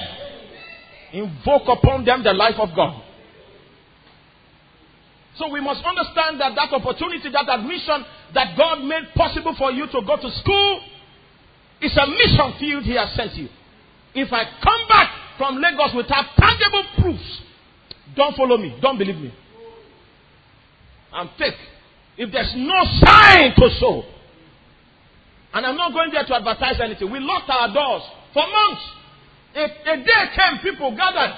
Invoke 1.12 1.68
upon 1.68 2.04
them 2.04 2.24
the 2.24 2.32
life 2.32 2.56
of 2.58 2.70
God. 2.74 3.04
So 5.36 5.52
we 5.52 5.60
must 5.60 5.84
understand 5.84 6.40
that 6.40 6.56
that 6.56 6.72
opportunity, 6.72 7.30
that 7.30 7.46
admission 7.46 8.04
that 8.34 8.56
God 8.56 8.82
made 8.82 9.12
possible 9.14 9.54
for 9.56 9.70
you 9.70 9.86
to 9.86 10.00
go 10.04 10.16
to 10.16 10.30
school 10.40 10.80
is 11.80 11.96
a 11.96 12.06
mission 12.08 12.58
field 12.58 12.84
He 12.84 12.96
has 12.96 13.14
sent 13.14 13.36
you. 13.36 13.48
If 14.14 14.32
I 14.32 14.44
come 14.64 14.88
back 14.88 15.36
from 15.36 15.60
Lagos 15.60 15.94
without 15.94 16.34
tangible 16.34 16.84
proofs, 16.98 17.42
don't 18.16 18.34
follow 18.34 18.56
me. 18.56 18.76
Don't 18.80 18.98
believe 18.98 19.16
me. 19.16 19.32
I'm 21.12 21.30
fake. 21.38 21.54
If 22.16 22.32
there's 22.32 22.52
no 22.56 22.84
sign 23.04 23.54
to 23.54 23.70
show, 23.78 24.02
and 25.54 25.64
I'm 25.64 25.76
not 25.76 25.92
going 25.92 26.10
there 26.12 26.24
to 26.24 26.34
advertise 26.36 26.80
anything, 26.80 27.10
we 27.10 27.20
locked 27.20 27.48
our 27.48 27.72
doors 27.72 28.02
for 28.34 28.42
months. 28.42 28.82
A, 29.54 29.92
a 29.92 29.96
day 29.96 30.24
came, 30.36 30.58
people 30.62 30.94
gathered. 30.94 31.34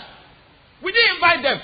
We 0.82 0.92
didn't 0.92 1.14
invite 1.14 1.42
them. 1.42 1.60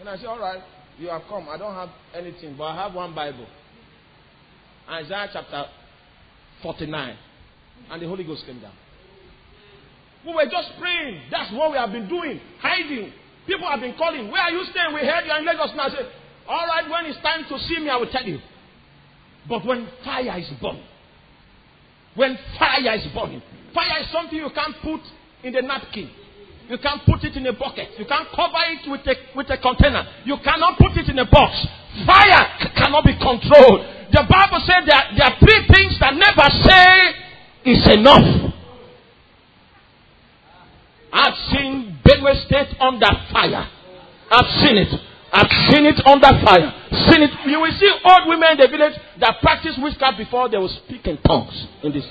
And 0.00 0.08
I 0.08 0.16
said, 0.16 0.26
All 0.26 0.38
right, 0.38 0.60
you 0.98 1.08
have 1.08 1.22
come. 1.28 1.48
I 1.48 1.56
don't 1.56 1.74
have 1.74 1.90
anything, 2.14 2.56
but 2.56 2.64
I 2.64 2.82
have 2.84 2.94
one 2.94 3.14
Bible. 3.14 3.46
Isaiah 4.88 5.28
chapter 5.32 5.66
49. 6.62 7.16
And 7.90 8.02
the 8.02 8.06
Holy 8.06 8.24
Ghost 8.24 8.44
came 8.46 8.60
down. 8.60 8.72
We 10.26 10.34
were 10.34 10.44
just 10.44 10.70
praying. 10.80 11.20
That's 11.30 11.52
what 11.52 11.70
we 11.70 11.76
have 11.76 11.92
been 11.92 12.08
doing. 12.08 12.40
Hiding. 12.60 13.12
People 13.46 13.68
have 13.68 13.80
been 13.80 13.94
calling. 13.96 14.30
Where 14.30 14.40
are 14.40 14.50
you 14.50 14.64
staying? 14.70 14.94
We 14.94 15.00
heard 15.00 15.24
you 15.26 15.34
in 15.36 15.44
Lagos 15.44 15.72
now. 15.76 15.84
I 15.84 15.90
said, 15.90 16.08
All 16.48 16.66
right, 16.66 16.88
when 16.88 17.06
it's 17.06 17.20
time 17.20 17.44
to 17.48 17.58
see 17.58 17.78
me, 17.80 17.88
I 17.90 17.96
will 17.96 18.10
tell 18.10 18.24
you. 18.24 18.38
But 19.48 19.66
when 19.66 19.86
fire 20.04 20.38
is 20.38 20.50
burning, 20.60 20.84
when 22.14 22.38
fire 22.58 22.94
is 22.96 23.06
burning, 23.12 23.42
fire 23.74 24.00
is 24.00 24.10
something 24.10 24.38
you 24.38 24.50
can't 24.54 24.74
put 24.82 25.00
in 25.42 25.52
the 25.52 25.60
napkin. 25.60 26.10
You 26.68 26.78
can't 26.78 27.02
put 27.04 27.22
it 27.24 27.36
in 27.36 27.46
a 27.46 27.52
bucket. 27.52 27.92
You 27.98 28.06
can't 28.06 28.28
cover 28.34 28.64
it 28.72 28.88
with 28.88 29.04
a, 29.04 29.14
with 29.36 29.50
a 29.50 29.58
container. 29.58 30.08
You 30.24 30.38
cannot 30.42 30.78
put 30.78 30.96
it 30.96 31.10
in 31.10 31.18
a 31.18 31.28
box. 31.28 31.52
Fire 32.06 32.72
cannot 32.74 33.04
be 33.04 33.12
controlled. 33.20 33.84
The 34.10 34.24
Bible 34.24 34.64
said 34.64 34.88
that 34.88 35.12
there 35.12 35.26
are 35.28 35.36
three 35.38 35.60
things 35.68 36.00
that 36.00 36.14
never 36.16 36.48
say 36.64 37.70
is 37.70 37.84
enough. 38.00 38.54
I've 41.12 41.36
seen 41.52 41.83
Benue 42.04 42.46
State 42.46 42.76
under 42.80 43.10
fire. 43.32 43.68
I've 44.30 44.50
seen 44.60 44.76
it. 44.78 44.92
I've 45.32 45.50
seen 45.72 45.86
it 45.86 45.98
under 46.06 46.30
fire. 46.46 46.70
Seen 47.10 47.22
it. 47.22 47.30
You 47.50 47.58
will 47.58 47.74
see 47.74 47.90
old 48.04 48.28
women 48.28 48.52
in 48.52 48.58
the 48.58 48.68
village 48.68 48.94
that 49.20 49.40
practice 49.42 49.74
witchcraft 49.82 50.18
before 50.18 50.48
they 50.48 50.58
will 50.58 50.72
speak 50.86 51.06
in 51.06 51.18
tongues 51.18 51.66
in 51.82 51.92
this. 51.92 52.06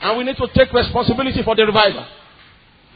And 0.00 0.16
we 0.16 0.24
need 0.24 0.36
to 0.36 0.48
take 0.54 0.72
responsibility 0.72 1.42
for 1.42 1.56
the 1.56 1.66
revival. 1.66 2.06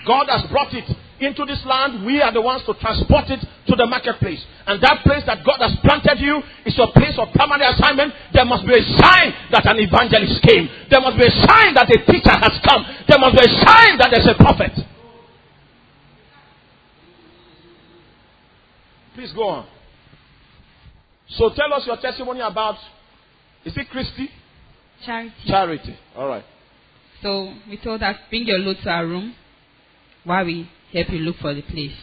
God 0.07 0.29
has 0.29 0.47
brought 0.53 0.72
it 0.72 0.85
into 1.18 1.45
this 1.45 1.64
land. 1.66 2.05
We 2.05 2.20
are 2.20 2.33
the 2.33 2.41
ones 2.41 2.62
to 2.66 2.75
transport 2.79 3.27
it 3.33 3.41
to 3.41 3.75
the 3.75 3.87
marketplace. 3.87 4.39
And 4.66 4.81
that 4.83 5.03
place 5.03 5.25
that 5.27 5.43
God 5.43 5.59
has 5.64 5.75
planted 5.83 6.20
you 6.20 6.39
is 6.64 6.77
your 6.77 6.93
place 6.93 7.16
of 7.18 7.33
permanent 7.35 7.75
assignment. 7.75 8.12
There 8.33 8.45
must 8.45 8.62
be 8.68 8.77
a 8.77 8.85
sign 9.03 9.35
that 9.51 9.64
an 9.66 9.81
evangelist 9.81 10.45
came. 10.47 10.68
There 10.93 11.01
must 11.01 11.16
be 11.16 11.27
a 11.27 11.35
sign 11.43 11.75
that 11.75 11.91
a 11.91 11.99
teacher 12.07 12.37
has 12.39 12.55
come. 12.62 12.87
There 13.09 13.18
must 13.18 13.35
be 13.35 13.43
a 13.43 13.53
sign 13.66 13.99
that 13.99 14.14
there's 14.14 14.29
a 14.31 14.39
prophet. 14.39 14.94
Please 19.15 19.33
go 19.33 19.49
on. 19.49 19.67
So 21.29 21.51
tell 21.51 21.73
us 21.73 21.87
your 21.87 21.97
testimony 21.97 22.41
about 22.41 22.77
is 23.65 23.77
it 23.77 23.89
Christy? 23.91 24.29
Charity. 25.05 25.35
Charity. 25.47 25.97
All 26.17 26.29
right. 26.29 26.45
So 27.23 27.55
we 27.69 27.79
told 27.79 28.01
her, 28.03 28.15
bring 28.29 28.47
your 28.47 28.59
load 28.59 28.77
to 28.83 28.91
our 28.91 29.07
room 29.07 29.35
while 30.25 30.45
we 30.45 30.69
help 30.93 31.09
you 31.11 31.19
look 31.19 31.37
for 31.37 31.55
the 31.55 31.62
place. 31.62 31.97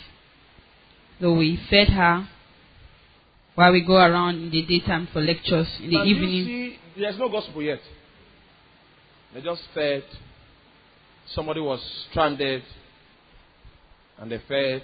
So 1.19 1.33
we 1.33 1.59
fed 1.69 1.89
her 1.89 2.27
while 3.53 3.71
we 3.71 3.85
go 3.85 3.95
around 3.97 4.35
in 4.35 4.49
the 4.49 4.63
daytime 4.63 5.07
for 5.13 5.21
lectures 5.21 5.67
in 5.79 5.91
the 5.91 5.97
now 5.97 6.03
evening. 6.05 6.29
You 6.29 6.45
see, 6.45 6.77
there's 6.97 7.19
no 7.19 7.29
gospel 7.29 7.61
yet. 7.61 7.79
They 9.33 9.41
just 9.41 9.61
fed 9.73 10.03
somebody 11.33 11.61
was 11.61 11.79
stranded 12.09 12.63
and 14.17 14.31
they 14.31 14.41
fed. 14.47 14.83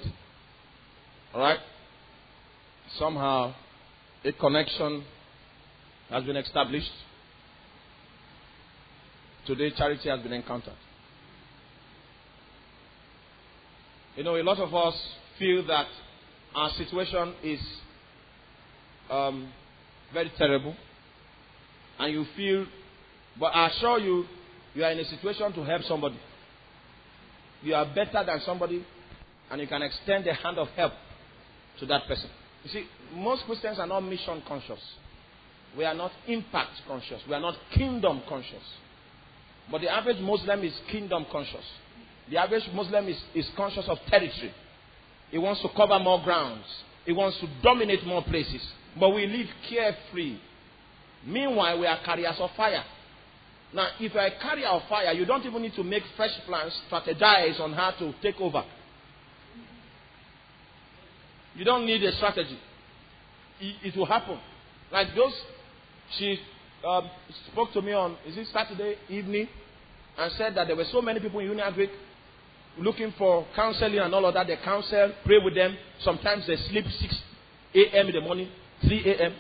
Alright? 1.34 1.60
Somehow 2.98 3.54
a 4.24 4.32
connection 4.32 5.04
has 6.10 6.24
been 6.24 6.38
established. 6.38 6.92
Today, 9.46 9.72
charity 9.72 10.10
has 10.10 10.20
been 10.22 10.34
encountered. 10.34 10.74
You 14.16 14.24
know, 14.24 14.36
a 14.36 14.44
lot 14.44 14.58
of 14.60 14.74
us 14.74 14.96
feel 15.38 15.66
that 15.68 15.88
our 16.56 16.72
situation 16.72 17.36
is 17.44 17.60
um, 19.10 19.52
very 20.14 20.32
terrible, 20.38 20.76
and 22.00 22.14
you 22.14 22.26
feel, 22.36 22.66
but 23.40 23.48
I 23.48 23.68
assure 23.68 24.00
you, 24.00 24.26
you 24.74 24.84
are 24.84 24.92
in 24.92 25.00
a 25.00 25.06
situation 25.06 25.54
to 25.54 25.64
help 25.64 25.84
somebody. 25.84 26.20
You 27.62 27.76
are 27.76 27.86
better 27.86 28.24
than 28.26 28.42
somebody, 28.46 28.86
and 29.52 29.62
you 29.62 29.68
can 29.68 29.82
extend 29.82 30.26
a 30.28 30.34
hand 30.34 30.58
of 30.58 30.68
help 30.70 30.94
to 31.80 31.86
that 31.86 32.08
person. 32.08 32.30
You 32.68 32.82
see, 32.82 32.88
most 33.16 33.46
Christians 33.46 33.80
are 33.80 33.88
not 33.88 34.02
mission 34.02 34.44
conscious. 34.46 34.82
We 35.78 35.86
are 35.86 35.94
not 35.94 36.12
impact 36.28 36.82
conscious. 36.86 37.22
We 37.26 37.34
are 37.34 37.40
not 37.40 37.56
kingdom 37.72 38.22
conscious. 38.28 38.64
But 39.72 39.80
the 39.80 39.90
average 39.90 40.20
Muslim 40.20 40.64
is 40.66 40.74
kingdom 40.92 41.26
conscious. 41.32 41.64
The 42.30 42.38
average 42.38 42.68
Muslim 42.74 43.08
is, 43.08 43.18
is 43.34 43.48
conscious 43.56 43.86
of 43.88 44.00
territory. 44.08 44.54
He 45.32 45.38
wants 45.38 45.62
to 45.62 45.70
cover 45.70 45.98
more 46.00 46.22
grounds. 46.22 46.66
He 47.06 47.14
wants 47.14 47.38
to 47.40 47.48
dominate 47.64 48.06
more 48.06 48.24
places. 48.24 48.62
But 49.00 49.16
we 49.16 49.28
live 49.28 49.48
carefree. 49.70 50.38
Meanwhile, 51.26 51.80
we 51.80 51.88
are 51.88 52.00
carriers 52.04 52.36
of 52.38 52.52
fire. 52.58 52.84
Now, 53.74 53.88
if 53.98 54.14
you 54.14 54.20
are 54.20 54.26
a 54.26 54.40
carrier 54.40 54.68
of 54.68 54.84
fire, 54.90 55.14
you 55.14 55.26
don't 55.26 55.46
even 55.46 55.62
need 55.62 55.76
to 55.76 55.84
make 55.86 56.04
fresh 56.18 56.38
plans, 56.46 56.74
strategize 56.92 57.62
on 57.62 57.72
how 57.72 57.92
to 57.92 58.14
take 58.22 58.42
over. 58.42 58.66
You 61.58 61.66
don't 61.66 61.86
need 61.86 62.04
a 62.04 62.16
strategy. 62.16 62.58
It, 63.60 63.96
will 63.98 64.06
happen. 64.06 64.38
Like 64.92 65.08
those, 65.16 65.34
she 66.18 66.40
um, 66.88 67.10
spoke 67.52 67.74
to 67.74 67.82
me 67.82 67.94
on, 67.94 68.16
is 68.28 68.38
it 68.38 68.48
Saturday 68.54 68.98
evening, 69.10 69.48
and 70.18 70.32
said 70.34 70.54
that 70.56 70.68
there 70.68 70.76
were 70.76 70.86
so 70.92 71.02
many 71.02 71.20
people 71.20 71.40
in 71.40 71.48
Uniagric 71.48 71.90
looking 72.78 73.12
for 73.18 73.48
counseling 73.56 73.98
and 73.98 74.14
all 74.14 74.26
of 74.26 74.36
that. 74.36 74.46
They 74.46 74.58
counsel, 74.58 75.14
pray 75.26 75.40
with 75.44 75.56
them. 75.56 75.76
Sometimes 76.02 76.46
they 76.46 76.58
sleep 76.58 76.86
6 76.86 77.22
a.m. 77.74 78.08
in 78.08 78.14
the 78.14 78.22
morning, 78.22 78.50
3 78.82 79.12
a.m. 79.12 79.34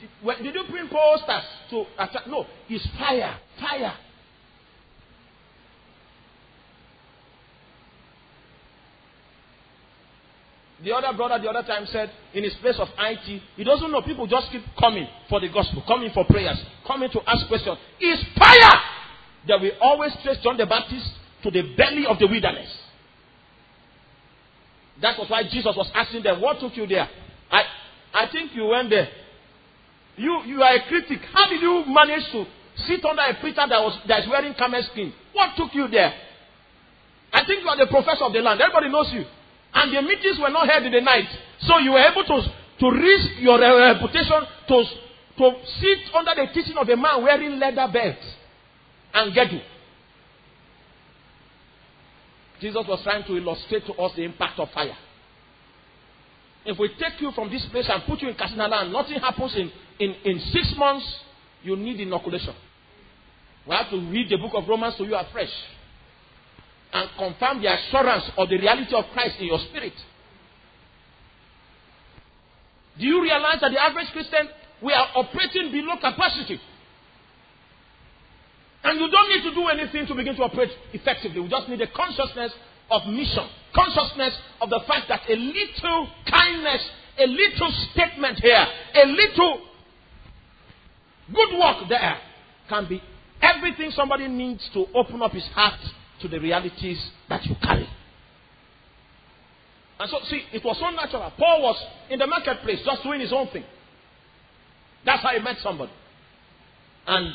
Did, 0.00 0.42
did 0.42 0.54
you 0.54 0.64
print 0.68 0.90
posters 0.90 1.44
to 1.70 1.84
attack? 1.96 2.26
No, 2.26 2.44
it's 2.68 2.86
fire, 2.98 3.38
fire. 3.60 3.94
The 10.84 10.92
other 10.92 11.16
brother 11.16 11.38
the 11.38 11.48
other 11.48 11.66
time 11.66 11.86
said 11.86 12.10
in 12.34 12.42
his 12.42 12.54
place 12.54 12.76
of 12.78 12.88
IT, 12.98 13.42
he 13.56 13.64
doesn't 13.64 13.90
know 13.90 14.02
people 14.02 14.26
just 14.26 14.50
keep 14.50 14.62
coming 14.78 15.06
for 15.28 15.40
the 15.40 15.48
gospel, 15.48 15.82
coming 15.86 16.10
for 16.12 16.24
prayers, 16.24 16.58
coming 16.86 17.08
to 17.10 17.20
ask 17.26 17.46
questions. 17.46 17.78
It's 18.00 18.22
fire 18.36 18.80
that 19.46 19.60
we 19.60 19.72
always 19.80 20.12
trace 20.24 20.38
John 20.42 20.56
the 20.56 20.66
Baptist 20.66 21.06
to 21.44 21.50
the 21.50 21.74
belly 21.76 22.06
of 22.06 22.18
the 22.18 22.26
wilderness. 22.26 22.68
That 25.00 25.18
was 25.18 25.30
why 25.30 25.42
Jesus 25.44 25.74
was 25.76 25.90
asking 25.94 26.22
them, 26.24 26.40
What 26.40 26.58
took 26.60 26.76
you 26.76 26.86
there? 26.86 27.08
I, 27.50 27.62
I 28.14 28.26
think 28.30 28.54
you 28.54 28.66
went 28.66 28.90
there. 28.90 29.08
You, 30.16 30.42
you 30.46 30.62
are 30.62 30.74
a 30.74 30.88
critic. 30.88 31.20
How 31.32 31.48
did 31.48 31.62
you 31.62 31.84
manage 31.86 32.30
to 32.32 32.44
sit 32.86 33.04
under 33.04 33.22
a 33.22 33.34
preacher 33.40 33.64
that, 33.68 33.80
was, 33.80 33.98
that 34.08 34.24
is 34.24 34.28
wearing 34.28 34.54
camel 34.54 34.82
skin? 34.92 35.12
What 35.32 35.56
took 35.56 35.74
you 35.74 35.88
there? 35.88 36.12
I 37.32 37.44
think 37.46 37.62
you 37.62 37.68
are 37.68 37.76
the 37.78 37.86
professor 37.86 38.24
of 38.24 38.32
the 38.32 38.40
land. 38.40 38.60
Everybody 38.60 38.90
knows 38.90 39.10
you. 39.12 39.24
And 39.74 39.94
the 39.94 40.02
meetings 40.02 40.38
were 40.38 40.50
not 40.50 40.68
held 40.68 40.84
in 40.84 40.92
the 40.92 41.00
night. 41.00 41.28
So 41.60 41.78
you 41.78 41.92
were 41.92 42.00
able 42.00 42.24
to, 42.24 42.42
to 42.80 42.90
risk 42.90 43.40
your 43.40 43.58
reputation 43.58 44.42
to, 44.68 44.84
to 45.38 45.52
sit 45.80 46.14
under 46.14 46.34
the 46.34 46.52
teaching 46.52 46.76
of 46.76 46.88
a 46.88 46.96
man 46.96 47.22
wearing 47.22 47.58
leather 47.58 47.88
belt 47.92 48.16
and 49.14 49.34
get 49.34 49.52
you. 49.52 49.60
Jesus 52.60 52.86
was 52.86 53.02
trying 53.02 53.24
to 53.24 53.36
illustrate 53.36 53.86
to 53.86 53.92
us 53.94 54.12
the 54.14 54.22
impact 54.22 54.58
of 54.60 54.70
fire. 54.70 54.96
If 56.64 56.78
we 56.78 56.88
take 56.90 57.20
you 57.20 57.32
from 57.32 57.50
this 57.50 57.64
place 57.66 57.88
and 57.88 58.04
put 58.04 58.22
you 58.22 58.28
in 58.28 58.36
Katsina 58.36 58.68
land, 58.68 58.92
nothing 58.92 59.18
happens 59.18 59.54
in, 59.56 59.72
in, 59.98 60.14
in 60.24 60.38
six 60.52 60.72
months, 60.76 61.04
you 61.64 61.74
need 61.74 61.98
inoculation. 61.98 62.54
We 63.66 63.74
have 63.74 63.90
to 63.90 63.96
read 63.96 64.28
the 64.28 64.36
book 64.36 64.52
of 64.54 64.68
Romans 64.68 64.94
so 64.96 65.04
you 65.04 65.14
are 65.14 65.26
fresh 65.32 65.50
and 66.92 67.08
confirm 67.16 67.62
the 67.62 67.72
assurance 67.72 68.24
of 68.36 68.48
the 68.48 68.58
reality 68.58 68.94
of 68.94 69.04
Christ 69.12 69.36
in 69.40 69.46
your 69.46 69.58
spirit. 69.70 69.94
Do 72.98 73.06
you 73.06 73.22
realize 73.22 73.60
that 73.60 73.72
the 73.72 73.82
average 73.82 74.08
Christian, 74.12 74.48
we 74.82 74.92
are 74.92 75.08
operating 75.14 75.72
below 75.72 75.96
capacity? 75.96 76.60
And 78.84 79.00
you 79.00 79.10
don't 79.10 79.28
need 79.30 79.48
to 79.48 79.54
do 79.54 79.68
anything 79.68 80.06
to 80.06 80.14
begin 80.14 80.36
to 80.36 80.42
operate 80.42 80.70
effectively. 80.92 81.40
We 81.40 81.48
just 81.48 81.68
need 81.68 81.80
a 81.80 81.86
consciousness 81.86 82.52
of 82.90 83.06
mission, 83.06 83.48
consciousness 83.74 84.34
of 84.60 84.68
the 84.68 84.80
fact 84.86 85.08
that 85.08 85.22
a 85.28 85.36
little 85.36 86.08
kindness, 86.28 86.82
a 87.18 87.26
little 87.26 87.72
statement 87.92 88.38
here, 88.40 88.66
a 88.96 89.06
little 89.06 89.60
good 91.32 91.58
work 91.58 91.88
there 91.88 92.18
can 92.68 92.86
be 92.88 93.02
everything 93.40 93.90
somebody 93.92 94.28
needs 94.28 94.68
to 94.74 94.84
open 94.94 95.22
up 95.22 95.32
his 95.32 95.46
heart 95.54 95.80
to 96.22 96.28
the 96.28 96.40
realities 96.40 96.98
that 97.28 97.44
you 97.44 97.54
carry. 97.62 97.88
And 100.00 100.10
so, 100.10 100.18
see, 100.28 100.42
it 100.52 100.64
was 100.64 100.76
so 100.78 100.90
natural. 100.90 101.32
Paul 101.38 101.62
was 101.62 101.76
in 102.10 102.18
the 102.18 102.26
marketplace 102.26 102.80
just 102.84 103.02
doing 103.02 103.20
his 103.20 103.32
own 103.32 103.48
thing. 103.48 103.64
That's 105.04 105.22
how 105.22 105.30
he 105.30 105.38
met 105.40 105.56
somebody. 105.62 105.92
And 107.06 107.34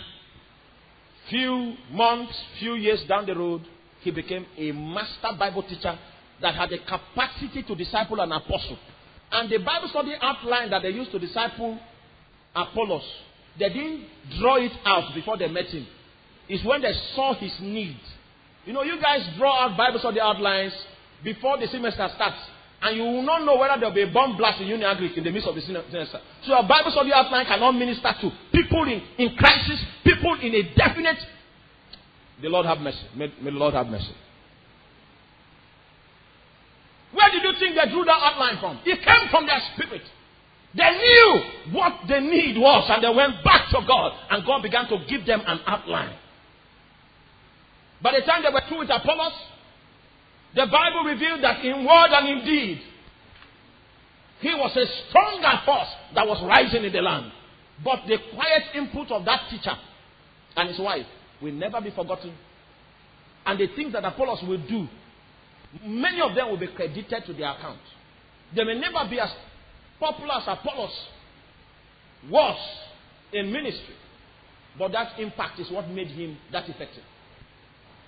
few 1.29 1.75
months, 1.91 2.33
few 2.59 2.75
years 2.75 3.03
down 3.07 3.25
the 3.25 3.35
road, 3.35 3.61
he 4.01 4.11
became 4.11 4.45
a 4.57 4.71
master 4.71 5.29
Bible 5.37 5.63
teacher 5.63 5.97
that 6.41 6.55
had 6.55 6.69
the 6.69 6.77
capacity 6.79 7.63
to 7.63 7.75
disciple 7.75 8.19
an 8.19 8.31
apostle. 8.31 8.77
And 9.31 9.49
the 9.49 9.57
Bible 9.57 9.89
study 9.89 10.13
outline 10.21 10.69
that 10.69 10.83
they 10.83 10.89
used 10.89 11.11
to 11.11 11.19
disciple 11.19 11.77
Apollos, 12.55 13.03
they 13.59 13.69
didn't 13.69 14.05
draw 14.39 14.55
it 14.55 14.71
out 14.85 15.13
before 15.13 15.37
they 15.37 15.47
met 15.47 15.65
him. 15.65 15.85
It's 16.47 16.63
when 16.63 16.81
they 16.81 16.93
saw 17.15 17.33
his 17.33 17.53
need 17.59 17.99
you 18.67 18.73
know, 18.73 18.83
you 18.83 18.99
guys 19.01 19.25
draw 19.37 19.63
out 19.63 19.77
Bible 19.77 19.97
study 19.99 20.19
outlines 20.19 20.73
before 21.23 21.57
the 21.57 21.67
semester 21.67 22.05
starts. 22.13 22.35
And 22.81 22.97
you 22.97 23.03
will 23.03 23.23
not 23.23 23.45
know 23.45 23.57
whether 23.57 23.79
there 23.79 23.87
will 23.87 23.95
be 23.95 24.03
a 24.03 24.11
bomb 24.11 24.35
blast 24.35 24.59
in 24.61 24.67
Uniagric 24.67 25.17
in 25.17 25.23
the 25.23 25.31
midst 25.31 25.47
of 25.47 25.55
the 25.55 25.61
semester. 25.61 26.19
So 26.45 26.53
a 26.53 26.67
Bible 26.67 26.91
study 26.91 27.13
outline 27.13 27.45
cannot 27.45 27.71
minister 27.71 28.11
to 28.21 28.31
people 28.51 28.83
in, 28.83 29.01
in 29.17 29.35
crisis, 29.37 29.79
people 30.03 30.37
in 30.41 30.53
a 30.53 30.75
definite. 30.75 31.17
The 32.41 32.49
Lord 32.49 32.65
have 32.65 32.79
mercy. 32.79 33.07
May, 33.15 33.33
may 33.41 33.51
the 33.51 33.57
Lord 33.57 33.73
have 33.73 33.87
mercy. 33.87 34.13
Where 37.13 37.31
did 37.31 37.41
you 37.43 37.53
think 37.57 37.73
they 37.73 37.89
drew 37.89 38.03
that 38.03 38.19
outline 38.21 38.59
from? 38.59 38.79
It 38.85 38.99
came 38.99 39.29
from 39.31 39.47
their 39.47 39.61
spirit. 39.73 40.03
They 40.75 40.91
knew 40.91 41.41
what 41.71 42.01
the 42.07 42.19
need 42.19 42.57
was 42.59 42.85
and 42.91 43.01
they 43.01 43.15
went 43.15 43.43
back 43.45 43.69
to 43.71 43.79
God 43.87 44.11
and 44.29 44.45
God 44.45 44.61
began 44.61 44.89
to 44.89 44.99
give 45.07 45.25
them 45.25 45.41
an 45.47 45.61
outline. 45.65 46.13
By 48.01 48.13
the 48.19 48.25
time 48.25 48.43
they 48.43 48.49
were 48.49 48.61
through 48.67 48.79
with 48.79 48.89
Apollos, 48.89 49.33
the 50.55 50.65
Bible 50.65 51.03
revealed 51.05 51.43
that 51.43 51.63
in 51.63 51.85
word 51.85 52.09
and 52.11 52.39
in 52.39 52.45
deed, 52.45 52.81
he 54.39 54.53
was 54.53 54.75
a 54.75 54.85
stronger 55.09 55.61
force 55.65 55.89
that 56.13 56.27
was 56.27 56.41
rising 56.43 56.83
in 56.83 56.93
the 56.93 57.01
land. 57.01 57.31
But 57.83 58.01
the 58.07 58.17
quiet 58.33 58.63
input 58.75 59.11
of 59.11 59.25
that 59.25 59.49
teacher 59.49 59.75
and 60.55 60.69
his 60.69 60.79
wife 60.79 61.05
will 61.41 61.53
never 61.53 61.81
be 61.81 61.91
forgotten. 61.91 62.33
And 63.45 63.59
the 63.59 63.67
things 63.75 63.93
that 63.93 64.03
Apollos 64.03 64.43
will 64.43 64.61
do, 64.67 64.87
many 65.83 66.21
of 66.21 66.35
them 66.35 66.49
will 66.49 66.57
be 66.57 66.67
credited 66.67 67.25
to 67.25 67.33
their 67.33 67.51
account. 67.51 67.79
They 68.55 68.63
may 68.63 68.79
never 68.79 69.09
be 69.09 69.19
as 69.19 69.29
popular 69.99 70.35
as 70.35 70.43
Apollos 70.47 71.07
was 72.29 72.57
in 73.33 73.51
ministry. 73.51 73.95
But 74.77 74.91
that 74.91 75.19
impact 75.19 75.59
is 75.59 75.71
what 75.71 75.89
made 75.89 76.07
him 76.07 76.37
that 76.51 76.69
effective. 76.69 77.03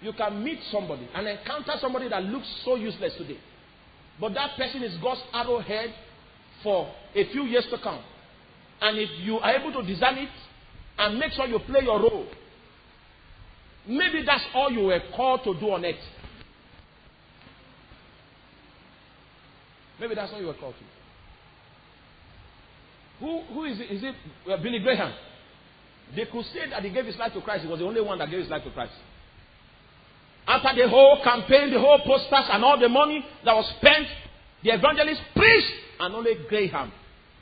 You 0.01 0.13
can 0.13 0.43
meet 0.43 0.59
somebody 0.71 1.07
and 1.13 1.27
encounter 1.27 1.73
somebody 1.81 2.07
that 2.09 2.23
looks 2.23 2.47
so 2.63 2.75
useless 2.75 3.13
today. 3.17 3.37
But 4.19 4.33
that 4.33 4.55
person 4.57 4.83
is 4.83 4.95
God's 4.97 5.21
arrowhead 5.33 5.93
for 6.63 6.93
a 7.15 7.25
few 7.31 7.43
years 7.43 7.65
to 7.71 7.77
come. 7.77 8.01
And 8.81 8.97
if 8.97 9.09
you 9.21 9.39
are 9.39 9.55
able 9.55 9.73
to 9.81 9.87
design 9.87 10.17
it 10.17 10.29
and 10.97 11.19
make 11.19 11.33
sure 11.33 11.47
you 11.47 11.59
play 11.59 11.81
your 11.83 11.99
role, 11.99 12.27
maybe 13.87 14.23
that's 14.25 14.43
all 14.53 14.71
you 14.71 14.85
were 14.85 15.01
called 15.15 15.43
to 15.43 15.53
do 15.59 15.71
on 15.71 15.83
it. 15.83 15.97
Maybe 19.99 20.15
that's 20.15 20.31
all 20.31 20.39
you 20.39 20.47
were 20.47 20.53
called 20.53 20.75
to. 20.75 20.83
Who, 23.19 23.41
who 23.53 23.65
is 23.65 23.79
it? 23.81 23.91
Is 23.91 24.03
it 24.03 24.15
Billy 24.63 24.79
Graham? 24.79 25.13
The 26.15 26.25
crusade 26.25 26.71
that 26.71 26.83
he 26.83 26.89
gave 26.89 27.05
his 27.05 27.17
life 27.17 27.33
to 27.33 27.41
Christ, 27.41 27.63
he 27.63 27.69
was 27.69 27.79
the 27.79 27.85
only 27.85 28.01
one 28.01 28.17
that 28.19 28.29
gave 28.29 28.39
his 28.39 28.49
life 28.49 28.63
to 28.63 28.71
Christ. 28.71 28.93
After 30.49 30.81
the 30.81 30.89
whole 30.89 31.21
campaign, 31.23 31.71
the 31.71 31.79
whole 31.79 31.99
posters, 31.99 32.49
and 32.51 32.65
all 32.65 32.79
the 32.79 32.89
money 32.89 33.23
that 33.45 33.55
was 33.55 33.71
spent, 33.77 34.07
the 34.63 34.71
evangelist 34.71 35.21
preached, 35.35 35.71
and 35.99 36.15
only 36.15 36.33
Graham 36.49 36.91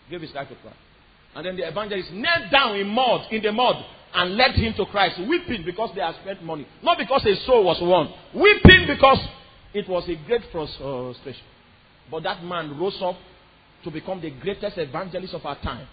gave 0.09 0.19
his 0.19 0.33
life 0.33 0.49
to 0.49 0.55
Christ. 0.55 0.75
And 1.33 1.45
then 1.45 1.55
the 1.55 1.65
evangelist 1.65 2.11
knelt 2.11 2.51
down 2.51 2.75
in 2.75 2.87
mud, 2.87 3.31
in 3.31 3.41
the 3.41 3.53
mud, 3.53 3.77
and 4.13 4.35
led 4.35 4.51
him 4.55 4.73
to 4.73 4.85
Christ, 4.87 5.21
weeping 5.25 5.63
because 5.63 5.91
they 5.95 6.01
had 6.01 6.15
spent 6.15 6.43
money. 6.43 6.67
Not 6.83 6.97
because 6.97 7.23
his 7.23 7.39
soul 7.45 7.63
was 7.63 7.77
won. 7.79 8.13
Weeping 8.33 8.87
because 8.87 9.19
it 9.73 9.87
was 9.87 10.03
a 10.09 10.15
great 10.27 10.41
frustration. 10.51 11.45
But 12.11 12.23
that 12.23 12.43
man 12.43 12.77
rose 12.77 13.01
up 13.01 13.15
to 13.85 13.91
become 13.91 14.19
the 14.19 14.31
greatest 14.31 14.77
evangelist 14.77 15.33
of 15.33 15.45
our 15.45 15.57
time. 15.61 15.87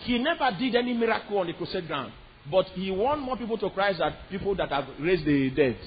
He 0.00 0.18
never 0.18 0.50
did 0.58 0.74
any 0.74 0.92
miracle 0.92 1.38
on 1.38 1.46
the 1.46 1.54
crusade 1.54 1.86
ground, 1.86 2.12
but 2.50 2.66
he 2.74 2.90
won 2.90 3.20
more 3.20 3.38
people 3.38 3.56
to 3.56 3.70
Christ 3.70 4.00
than 4.00 4.12
people 4.30 4.54
that 4.56 4.68
have 4.68 4.84
raised 5.00 5.24
the 5.24 5.48
dead. 5.50 5.78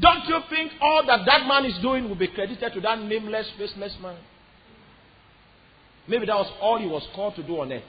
Don't 0.00 0.26
you 0.26 0.40
think 0.48 0.72
all 0.80 1.04
that 1.06 1.26
that 1.26 1.46
man 1.46 1.66
is 1.66 1.80
doing 1.82 2.08
will 2.08 2.16
be 2.16 2.28
credited 2.28 2.72
to 2.72 2.80
that 2.80 2.98
nameless, 3.00 3.46
faceless 3.58 3.96
man? 4.00 4.16
Maybe 6.08 6.26
that 6.26 6.36
was 6.36 6.50
all 6.60 6.78
he 6.78 6.86
was 6.86 7.06
called 7.14 7.36
to 7.36 7.42
do 7.42 7.60
on 7.60 7.72
earth 7.72 7.82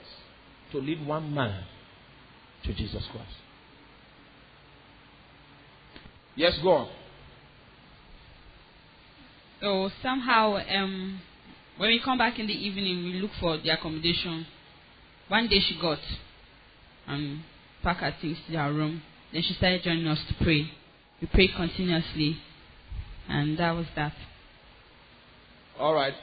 to 0.72 0.78
lead 0.78 1.06
one 1.06 1.34
man 1.34 1.64
to 2.64 2.74
Jesus 2.74 3.02
Christ. 3.10 3.32
Yes, 6.36 6.58
go 6.62 6.70
on. 6.70 6.88
So 9.60 9.90
somehow, 10.02 10.56
um, 10.56 11.20
when 11.76 11.90
we 11.90 12.00
come 12.04 12.18
back 12.18 12.38
in 12.38 12.46
the 12.46 12.52
evening, 12.52 13.04
we 13.04 13.20
look 13.20 13.30
for 13.40 13.58
the 13.58 13.70
accommodation. 13.70 14.46
One 15.28 15.48
day 15.48 15.60
she 15.60 15.78
got 15.80 15.98
and 17.06 17.42
packed 17.82 18.00
her 18.00 18.14
things 18.20 18.38
to 18.48 18.56
her 18.56 18.72
room. 18.72 19.02
Then 19.32 19.42
she 19.42 19.54
started 19.54 19.82
joining 19.82 20.06
us 20.06 20.18
to 20.28 20.44
pray. 20.44 20.70
We 21.22 21.28
prayed 21.28 21.54
continuously, 21.54 22.36
and 23.28 23.56
that 23.56 23.70
was 23.70 23.86
that. 23.94 24.12
All 25.78 25.94
right. 25.94 26.14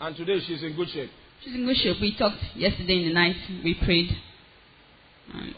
And 0.00 0.14
today 0.16 0.38
she's 0.46 0.62
in 0.62 0.76
good 0.76 0.88
shape. 0.90 1.10
She's 1.42 1.54
in 1.54 1.66
good 1.66 1.76
shape. 1.76 2.00
We 2.00 2.16
talked 2.16 2.38
yesterday 2.54 3.02
in 3.02 3.08
the 3.08 3.14
night. 3.14 3.36
We 3.64 3.74
prayed. 3.74 4.16
And 5.34 5.56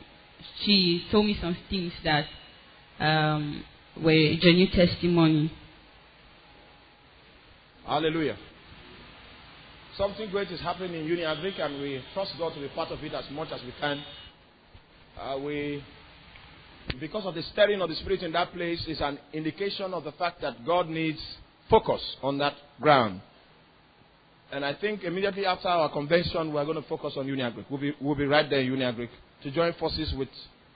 she 0.64 1.05
told 1.11 1.26
me 1.26 1.36
some 1.38 1.55
things 1.68 1.92
that 2.05 2.24
um, 2.99 3.62
were 4.03 4.12
a 4.12 4.36
genuine 4.38 4.72
testimony. 4.72 5.53
Hallelujah. 7.84 8.38
Something 9.99 10.30
great 10.30 10.51
is 10.51 10.61
happening 10.61 10.94
in 10.94 11.07
Union 11.07 11.36
Uniagric, 11.36 11.61
and 11.61 11.82
we 11.82 12.03
trust 12.14 12.32
God 12.38 12.55
to 12.55 12.61
be 12.61 12.68
part 12.68 12.90
of 12.90 13.05
it 13.05 13.12
as 13.12 13.24
much 13.30 13.53
as 13.53 13.61
we 13.62 13.74
can. 13.78 14.03
Uh, 15.20 15.38
we, 15.38 15.84
because 17.01 17.26
of 17.26 17.34
the 17.34 17.43
stirring 17.43 17.80
of 17.80 17.89
the 17.89 17.97
Spirit 17.97 18.22
in 18.22 18.32
that 18.32 18.53
place, 18.53 18.84
is 18.87 19.01
an 19.01 19.18
indication 19.32 19.93
of 19.95 20.05
the 20.05 20.12
fact 20.12 20.41
that 20.43 20.64
God 20.64 20.89
needs 20.89 21.20
focus 21.68 22.01
on 22.22 22.39
that 22.39 22.55
ground. 22.80 23.20
And 24.53 24.64
I 24.64 24.74
think 24.74 25.03
immediately 25.03 25.45
after 25.45 25.68
our 25.68 25.91
convention, 25.91 26.53
we're 26.53 26.64
going 26.64 26.80
to 26.80 26.89
focus 26.89 27.14
on 27.16 27.26
Uniagric. 27.26 27.64
We'll 27.68 27.80
be, 27.80 27.93
we'll 28.01 28.14
be 28.14 28.26
right 28.26 28.49
there 28.49 28.61
in 28.61 28.70
Uniagric 28.70 29.09
to 29.43 29.51
join 29.51 29.72
forces 29.74 30.12
with 30.14 30.28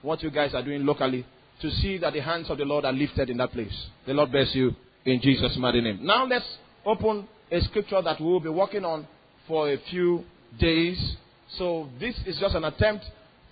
what 0.02 0.22
you 0.22 0.30
guys 0.30 0.54
are 0.54 0.62
doing 0.62 0.84
locally 0.84 1.24
to 1.60 1.70
see 1.70 1.98
that 1.98 2.12
the 2.12 2.20
hands 2.20 2.50
of 2.50 2.58
the 2.58 2.64
Lord 2.64 2.84
are 2.84 2.92
lifted 2.92 3.30
in 3.30 3.36
that 3.36 3.52
place. 3.52 3.86
The 4.06 4.14
Lord 4.14 4.32
bless 4.32 4.54
you 4.54 4.74
in 5.04 5.20
Jesus' 5.20 5.56
mighty 5.56 5.80
name. 5.80 6.00
Now 6.02 6.26
let's 6.26 6.46
open 6.84 7.28
a 7.50 7.60
scripture 7.62 8.00
that 8.02 8.20
we 8.20 8.26
will 8.26 8.40
be 8.40 8.48
working 8.48 8.84
on 8.84 9.06
for 9.46 9.70
a 9.70 9.78
few 9.90 10.24
days. 10.58 11.16
So 11.58 11.88
this 11.98 12.16
is 12.26 12.38
just 12.38 12.54
an 12.54 12.64
attempt 12.64 13.04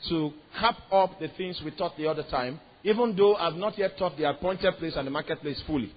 to 0.09 0.33
cap 0.59 0.77
up 0.93 1.19
the 1.21 1.29
things 1.29 1.61
we 1.65 1.71
taught 1.73 1.97
the 1.97 2.07
other 2.07 2.25
time, 2.25 2.61
even 2.85 3.17
though 3.17 3.35
I've 3.37 3.57
not 3.57 3.77
yet 3.79 3.99
taught 3.99 4.17
the 4.17 4.29
appointed 4.29 4.75
place 4.79 4.95
and 4.97 5.07
the 5.07 5.11
marketplace 5.11 5.61
fully. 5.67 5.93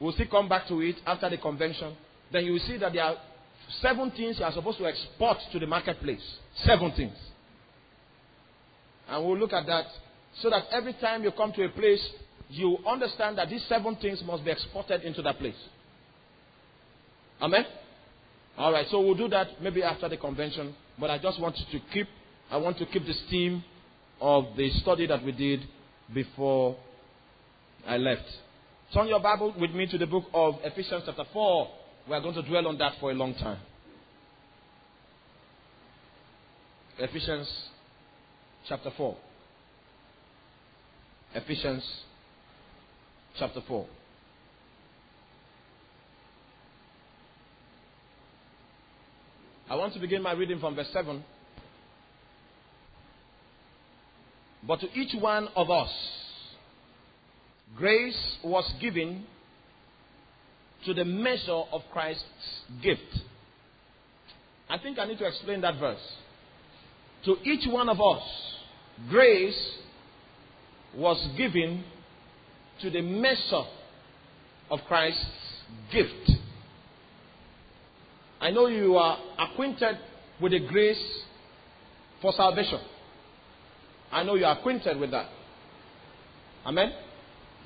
We'll 0.00 0.12
still 0.12 0.26
come 0.26 0.48
back 0.48 0.68
to 0.68 0.80
it 0.80 0.96
after 1.06 1.28
the 1.30 1.38
convention 1.38 1.96
then 2.32 2.46
you 2.46 2.52
will 2.52 2.60
see 2.60 2.78
that 2.78 2.92
there 2.92 3.04
are 3.04 3.16
seven 3.80 4.10
things 4.10 4.38
you 4.38 4.44
are 4.44 4.52
supposed 4.52 4.78
to 4.78 4.86
export 4.86 5.36
to 5.52 5.58
the 5.58 5.66
marketplace. 5.66 6.22
Seven 6.64 6.92
things. 6.92 7.16
And 9.08 9.24
we'll 9.24 9.38
look 9.38 9.52
at 9.52 9.66
that 9.66 9.86
so 10.40 10.48
that 10.50 10.64
every 10.72 10.94
time 10.94 11.22
you 11.22 11.30
come 11.32 11.52
to 11.52 11.64
a 11.64 11.68
place, 11.68 12.02
you 12.48 12.78
understand 12.86 13.38
that 13.38 13.50
these 13.50 13.64
seven 13.68 13.96
things 13.96 14.22
must 14.24 14.44
be 14.44 14.50
exported 14.50 15.02
into 15.02 15.22
that 15.22 15.38
place. 15.38 15.56
Amen? 17.40 17.66
All 18.56 18.72
right, 18.72 18.86
so 18.90 19.00
we'll 19.00 19.14
do 19.14 19.28
that 19.28 19.60
maybe 19.60 19.82
after 19.82 20.08
the 20.08 20.16
convention, 20.16 20.74
but 20.98 21.10
I 21.10 21.18
just 21.18 21.40
want 21.40 21.56
you 21.58 21.78
to 21.78 21.84
keep 21.92 22.06
I 22.52 22.58
want 22.58 22.76
to 22.78 22.86
keep 22.86 23.06
the 23.06 23.14
steam 23.14 23.64
of 24.20 24.44
the 24.58 24.68
study 24.82 25.06
that 25.06 25.24
we 25.24 25.32
did 25.32 25.62
before 26.12 26.76
I 27.86 27.96
left. 27.96 28.26
Turn 28.92 29.08
your 29.08 29.20
Bible 29.20 29.54
with 29.58 29.70
me 29.70 29.86
to 29.86 29.96
the 29.96 30.06
book 30.06 30.24
of 30.34 30.56
Ephesians 30.62 31.04
chapter 31.06 31.24
4. 31.32 31.70
We 32.10 32.14
are 32.14 32.20
going 32.20 32.34
to 32.34 32.42
dwell 32.42 32.66
on 32.68 32.76
that 32.76 32.92
for 33.00 33.10
a 33.10 33.14
long 33.14 33.34
time. 33.36 33.58
Ephesians 36.98 37.50
chapter 38.68 38.90
4. 38.98 39.16
Ephesians 41.34 42.02
chapter 43.38 43.62
4. 43.66 43.86
I 49.70 49.74
want 49.76 49.94
to 49.94 50.00
begin 50.00 50.20
my 50.20 50.32
reading 50.32 50.60
from 50.60 50.74
verse 50.74 50.90
7. 50.92 51.24
But 54.66 54.80
to 54.80 54.92
each 54.92 55.14
one 55.20 55.48
of 55.56 55.70
us, 55.70 55.90
grace 57.76 58.36
was 58.44 58.70
given 58.80 59.24
to 60.84 60.94
the 60.94 61.04
measure 61.04 61.62
of 61.72 61.82
Christ's 61.92 62.24
gift. 62.82 63.18
I 64.68 64.78
think 64.78 64.98
I 64.98 65.04
need 65.06 65.18
to 65.18 65.26
explain 65.26 65.60
that 65.62 65.78
verse. 65.78 66.00
To 67.24 67.36
each 67.44 67.66
one 67.68 67.88
of 67.88 68.00
us, 68.00 68.22
grace 69.08 69.78
was 70.96 71.24
given 71.36 71.84
to 72.80 72.90
the 72.90 73.02
measure 73.02 73.64
of 74.70 74.80
Christ's 74.88 75.24
gift. 75.92 76.32
I 78.40 78.50
know 78.50 78.66
you 78.66 78.96
are 78.96 79.18
acquainted 79.38 79.98
with 80.40 80.52
the 80.52 80.60
grace 80.60 81.22
for 82.20 82.32
salvation. 82.32 82.80
I 84.12 84.22
know 84.22 84.34
you 84.34 84.44
are 84.44 84.58
acquainted 84.58 84.98
with 84.98 85.10
that. 85.12 85.28
Amen? 86.66 86.92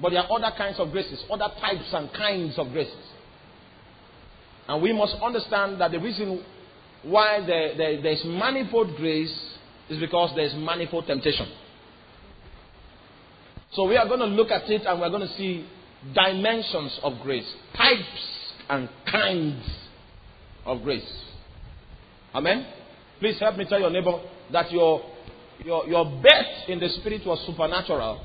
But 0.00 0.10
there 0.10 0.20
are 0.20 0.30
other 0.30 0.54
kinds 0.56 0.78
of 0.78 0.92
graces, 0.92 1.22
other 1.30 1.48
types 1.60 1.92
and 1.92 2.12
kinds 2.12 2.58
of 2.58 2.70
graces. 2.72 2.94
And 4.68 4.82
we 4.82 4.92
must 4.92 5.16
understand 5.22 5.80
that 5.80 5.90
the 5.90 6.00
reason 6.00 6.44
why 7.02 7.44
there, 7.46 7.76
there, 7.76 8.02
there's 8.02 8.22
manifold 8.24 8.96
grace 8.96 9.34
is 9.88 9.98
because 9.98 10.32
there's 10.34 10.54
manifold 10.54 11.06
temptation. 11.06 11.46
So 13.72 13.86
we 13.86 13.96
are 13.96 14.06
going 14.06 14.20
to 14.20 14.26
look 14.26 14.50
at 14.50 14.68
it 14.70 14.82
and 14.86 15.00
we're 15.00 15.10
going 15.10 15.26
to 15.26 15.34
see 15.34 15.66
dimensions 16.14 16.98
of 17.02 17.14
grace, 17.22 17.50
types 17.76 18.52
and 18.68 18.88
kinds 19.10 19.64
of 20.64 20.82
grace. 20.82 21.08
Amen? 22.34 22.66
Please 23.20 23.38
help 23.38 23.56
me 23.56 23.64
tell 23.68 23.80
your 23.80 23.90
neighbor 23.90 24.20
that 24.52 24.70
your, 24.70 25.02
your, 25.64 25.86
your 25.86 26.04
birth 26.04 26.68
in 26.68 26.78
the 26.78 26.88
spirit 26.88 27.26
was 27.26 27.44
supernatural 27.46 28.24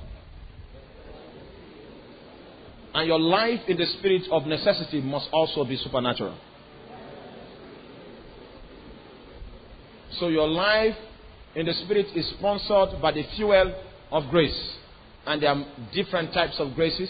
and 2.94 3.08
your 3.08 3.20
life 3.20 3.62
in 3.68 3.78
the 3.78 3.86
spirit 3.98 4.24
of 4.32 4.46
necessity 4.46 5.02
must 5.02 5.30
also 5.32 5.64
be 5.64 5.78
supernatural. 5.78 6.38
So 10.20 10.28
your 10.28 10.48
life 10.48 10.96
in 11.56 11.66
the 11.66 11.74
spirit 11.74 12.08
is 12.16 12.28
sponsored 12.38 13.02
by 13.02 13.12
the 13.14 13.24
fuel 13.36 13.74
of 14.12 14.30
grace. 14.30 14.78
And 15.26 15.42
there 15.42 15.52
are 15.52 15.66
different 15.94 16.34
types 16.34 16.56
of 16.60 16.76
graces. 16.76 17.10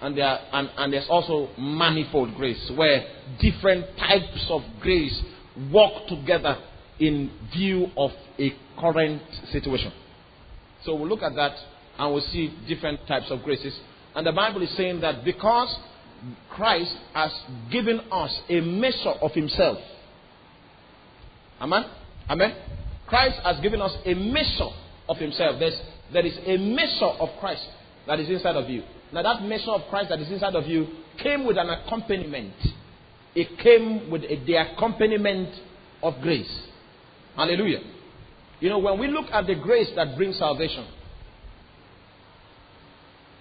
And, 0.00 0.16
there 0.16 0.24
are, 0.24 0.40
and, 0.52 0.70
and 0.76 0.92
there's 0.92 1.08
also 1.08 1.50
manifold 1.58 2.34
grace, 2.36 2.70
where 2.74 3.04
different 3.40 3.84
types 3.98 4.46
of 4.48 4.62
grace 4.80 5.20
work 5.72 6.06
together 6.08 6.56
in 7.00 7.30
view 7.52 7.88
of 7.96 8.12
a 8.38 8.56
current 8.78 9.22
situation. 9.50 9.92
So 10.84 10.94
we'll 10.94 11.08
look 11.08 11.22
at 11.22 11.34
that 11.34 11.56
and 11.98 12.12
we'll 12.12 12.22
see 12.22 12.54
different 12.68 13.06
types 13.06 13.26
of 13.30 13.42
graces. 13.42 13.78
And 14.14 14.26
the 14.26 14.32
Bible 14.32 14.62
is 14.62 14.70
saying 14.76 15.00
that 15.00 15.24
because 15.24 15.76
Christ 16.50 16.94
has 17.14 17.32
given 17.70 18.00
us 18.10 18.40
a 18.48 18.60
measure 18.60 19.14
of 19.22 19.32
himself. 19.32 19.78
Amen? 21.60 21.84
Amen? 22.30 22.54
Christ 23.06 23.40
has 23.44 23.60
given 23.60 23.80
us 23.80 23.96
a 24.04 24.14
measure 24.14 24.70
of 25.08 25.16
himself. 25.18 25.56
There's, 25.58 25.80
there 26.12 26.26
is 26.26 26.36
a 26.46 26.56
measure 26.56 27.06
of 27.20 27.30
Christ 27.40 27.66
that 28.06 28.20
is 28.20 28.28
inside 28.28 28.56
of 28.56 28.68
you. 28.68 28.82
Now, 29.12 29.22
that 29.22 29.42
measure 29.42 29.70
of 29.70 29.82
Christ 29.88 30.10
that 30.10 30.20
is 30.20 30.30
inside 30.30 30.54
of 30.54 30.66
you 30.66 30.86
came 31.22 31.46
with 31.46 31.56
an 31.56 31.70
accompaniment. 31.70 32.54
It 33.34 33.58
came 33.58 34.10
with 34.10 34.22
a, 34.24 34.44
the 34.44 34.54
accompaniment 34.54 35.48
of 36.02 36.20
grace. 36.20 36.50
Hallelujah. 37.36 37.80
You 38.60 38.68
know, 38.68 38.78
when 38.78 38.98
we 38.98 39.08
look 39.08 39.26
at 39.32 39.46
the 39.46 39.54
grace 39.54 39.88
that 39.94 40.16
brings 40.16 40.38
salvation, 40.38 40.86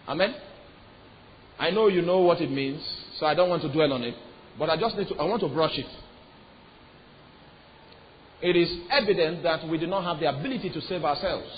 Amen. 0.08 0.36
I 1.60 1.70
know 1.72 1.88
you 1.88 2.02
know 2.02 2.22
what 2.22 2.40
it 2.40 2.50
means, 2.50 2.82
so 3.20 3.26
I 3.26 3.34
don't 3.34 3.50
want 3.50 3.62
to 3.64 3.72
dwell 3.72 3.92
on 3.92 4.04
it. 4.04 4.16
But 4.58 4.70
I 4.70 4.78
just 4.78 4.96
need 4.96 5.08
to, 5.10 5.16
I 5.16 5.24
want 5.26 5.42
to 5.42 5.50
brush 5.50 5.78
it. 5.78 5.86
It 8.42 8.56
is 8.56 8.72
evident 8.90 9.44
that 9.44 9.68
we 9.68 9.78
do 9.78 9.88
not 9.88 10.04
have 10.04 10.20
the 10.20 10.30
ability 10.30 10.70
to 10.70 10.82
save 10.82 11.04
ourselves. 11.04 11.50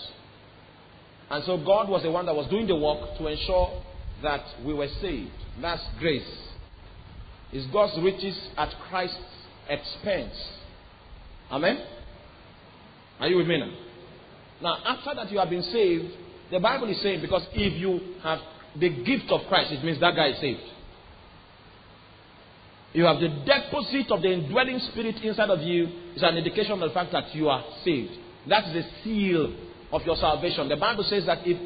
And 1.30 1.44
so 1.44 1.58
God 1.58 1.90
was 1.90 2.04
the 2.04 2.12
one 2.12 2.26
that 2.26 2.36
was 2.36 2.50
doing 2.50 2.66
the 2.66 2.76
work 2.76 3.18
to 3.18 3.28
ensure 3.28 3.84
that 4.24 4.42
we 4.66 4.74
were 4.74 4.88
saved. 5.02 5.32
That's 5.62 5.84
grace. 6.00 6.24
It's 7.52 7.68
God's 7.72 8.02
riches 8.02 8.38
at 8.58 8.74
Christ's 8.90 9.18
expense. 9.68 10.34
Amen? 11.52 11.86
Are 13.20 13.28
you 13.28 13.38
with 13.38 13.48
me 13.48 13.60
now? 13.60 13.72
Now, 14.62 14.78
after 14.86 15.16
that 15.16 15.32
you 15.32 15.40
have 15.40 15.50
been 15.50 15.64
saved, 15.64 16.14
the 16.52 16.60
Bible 16.60 16.90
is 16.90 17.02
saying 17.02 17.22
because 17.22 17.46
if 17.54 17.74
you 17.80 18.16
have 18.24 18.40
the 18.80 18.90
gift 18.90 19.30
of 19.30 19.42
Christ, 19.48 19.72
it 19.72 19.84
means 19.84 20.00
that 20.00 20.16
guy 20.16 20.28
is 20.28 20.40
saved. 20.40 20.62
You 22.94 23.06
have 23.06 23.20
the 23.20 23.30
deposit 23.30 24.12
of 24.12 24.22
the 24.22 24.32
indwelling 24.32 24.80
spirit 24.92 25.16
inside 25.24 25.50
of 25.50 25.62
you, 25.62 25.88
is 26.16 26.24
an 26.24 26.38
indication 26.38 26.72
of 26.74 26.80
the 26.80 26.90
fact 26.90 27.12
that 27.12 27.36
you 27.36 27.48
are 27.48 27.64
saved. 27.84 28.12
That 28.48 28.68
is 28.68 28.74
the 28.74 29.04
seal 29.04 29.54
of 29.92 30.02
your 30.06 30.16
salvation. 30.18 30.70
The 30.70 30.76
Bible 30.76 31.04
says 31.04 31.26
that 31.28 31.46
if 31.46 31.58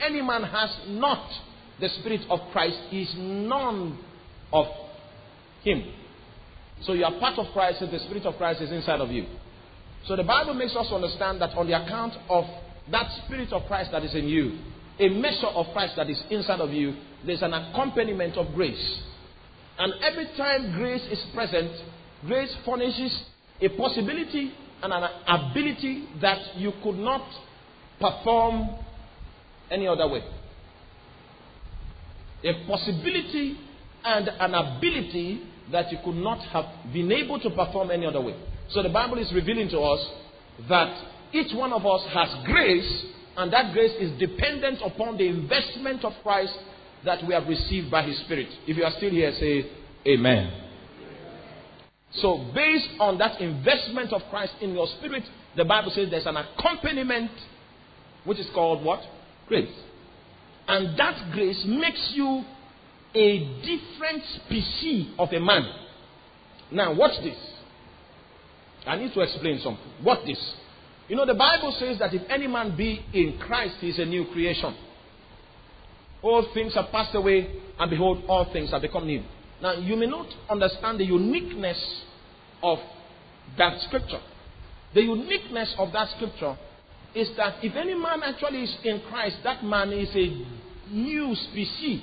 any 0.00 0.22
man 0.22 0.44
has 0.44 0.70
not 0.88 1.28
the 1.80 1.88
spirit 1.88 2.20
of 2.30 2.40
Christ, 2.52 2.78
is 2.92 3.12
none 3.16 3.98
of 4.52 4.66
him. 5.62 5.84
So 6.82 6.92
you 6.92 7.04
are 7.04 7.18
part 7.18 7.38
of 7.38 7.46
Christ 7.52 7.80
the 7.80 7.98
spirit 7.98 8.24
of 8.24 8.36
Christ 8.36 8.60
is 8.60 8.70
inside 8.70 9.00
of 9.00 9.10
you. 9.10 9.26
So 10.06 10.16
the 10.16 10.24
Bible 10.24 10.54
makes 10.54 10.74
us 10.74 10.90
understand 10.92 11.40
that 11.40 11.56
on 11.56 11.66
the 11.66 11.82
account 11.82 12.14
of 12.28 12.44
that 12.90 13.10
spirit 13.24 13.52
of 13.52 13.66
Christ 13.66 13.90
that 13.92 14.02
is 14.04 14.14
in 14.14 14.28
you, 14.28 14.58
a 14.98 15.08
measure 15.08 15.46
of 15.46 15.66
Christ 15.72 15.94
that 15.96 16.08
is 16.08 16.22
inside 16.30 16.60
of 16.60 16.70
you, 16.70 16.94
there's 17.26 17.42
an 17.42 17.52
accompaniment 17.52 18.36
of 18.36 18.54
grace. 18.54 19.00
And 19.78 19.92
every 20.02 20.26
time 20.36 20.72
grace 20.72 21.02
is 21.10 21.24
present, 21.34 21.70
grace 22.26 22.54
furnishes 22.64 23.24
a 23.60 23.68
possibility 23.70 24.52
and 24.82 24.92
an 24.92 25.08
ability 25.26 26.08
that 26.20 26.56
you 26.56 26.72
could 26.82 26.96
not 26.96 27.22
perform 28.00 28.70
any 29.70 29.86
other 29.86 30.08
way. 30.08 30.22
A 32.44 32.66
possibility 32.66 33.58
and 34.04 34.28
an 34.28 34.54
ability 34.54 35.42
that 35.72 35.90
you 35.92 35.98
could 36.04 36.14
not 36.14 36.38
have 36.46 36.64
been 36.92 37.10
able 37.12 37.38
to 37.40 37.50
perform 37.50 37.90
any 37.90 38.06
other 38.06 38.20
way. 38.20 38.36
So 38.70 38.82
the 38.82 38.88
Bible 38.88 39.18
is 39.18 39.32
revealing 39.32 39.68
to 39.70 39.80
us 39.80 40.06
that 40.68 41.06
each 41.32 41.54
one 41.54 41.72
of 41.72 41.86
us 41.86 42.02
has 42.12 42.44
grace, 42.46 43.04
and 43.36 43.52
that 43.52 43.72
grace 43.72 43.92
is 43.98 44.18
dependent 44.18 44.80
upon 44.84 45.16
the 45.16 45.26
investment 45.26 46.04
of 46.04 46.12
Christ 46.22 46.56
that 47.04 47.26
we 47.26 47.34
have 47.34 47.46
received 47.46 47.90
by 47.90 48.02
His 48.02 48.18
Spirit. 48.20 48.48
If 48.66 48.76
you 48.76 48.84
are 48.84 48.92
still 48.96 49.10
here, 49.10 49.32
say 49.38 49.70
Amen. 50.06 50.52
So, 52.12 52.50
based 52.54 52.88
on 53.00 53.18
that 53.18 53.40
investment 53.40 54.12
of 54.12 54.22
Christ 54.30 54.54
in 54.60 54.72
your 54.72 54.86
spirit, 54.98 55.24
the 55.56 55.64
Bible 55.64 55.90
says 55.94 56.08
there's 56.10 56.26
an 56.26 56.36
accompaniment 56.36 57.30
which 58.24 58.38
is 58.38 58.48
called 58.54 58.82
what? 58.82 59.00
Grace. 59.46 59.74
And 60.66 60.98
that 60.98 61.32
grace 61.32 61.62
makes 61.66 62.12
you 62.14 62.44
a 63.14 63.38
different 63.62 64.22
species 64.44 65.08
of 65.18 65.32
a 65.32 65.40
man. 65.40 65.70
Now, 66.70 66.94
watch 66.94 67.22
this. 67.22 67.36
I 68.88 68.96
need 68.96 69.12
to 69.14 69.20
explain 69.20 69.60
something. 69.60 69.84
What 70.02 70.24
this? 70.24 70.38
You 71.08 71.16
know, 71.16 71.26
the 71.26 71.34
Bible 71.34 71.74
says 71.78 71.98
that 71.98 72.14
if 72.14 72.22
any 72.30 72.46
man 72.46 72.76
be 72.76 73.04
in 73.12 73.38
Christ, 73.38 73.76
he 73.80 73.90
is 73.90 73.98
a 73.98 74.04
new 74.04 74.26
creation. 74.32 74.74
All 76.22 76.46
things 76.54 76.74
have 76.74 76.90
passed 76.90 77.14
away, 77.14 77.48
and 77.78 77.90
behold, 77.90 78.24
all 78.28 78.50
things 78.52 78.70
have 78.70 78.82
become 78.82 79.06
new. 79.06 79.22
Now, 79.62 79.72
you 79.72 79.96
may 79.96 80.06
not 80.06 80.26
understand 80.48 81.00
the 81.00 81.04
uniqueness 81.04 81.78
of 82.62 82.78
that 83.56 83.80
scripture. 83.82 84.20
The 84.94 85.02
uniqueness 85.02 85.74
of 85.78 85.92
that 85.92 86.08
scripture 86.16 86.56
is 87.14 87.28
that 87.36 87.62
if 87.62 87.76
any 87.76 87.94
man 87.94 88.22
actually 88.22 88.64
is 88.64 88.76
in 88.84 89.00
Christ, 89.08 89.38
that 89.44 89.64
man 89.64 89.92
is 89.92 90.08
a 90.14 90.44
new 90.92 91.34
species. 91.34 92.02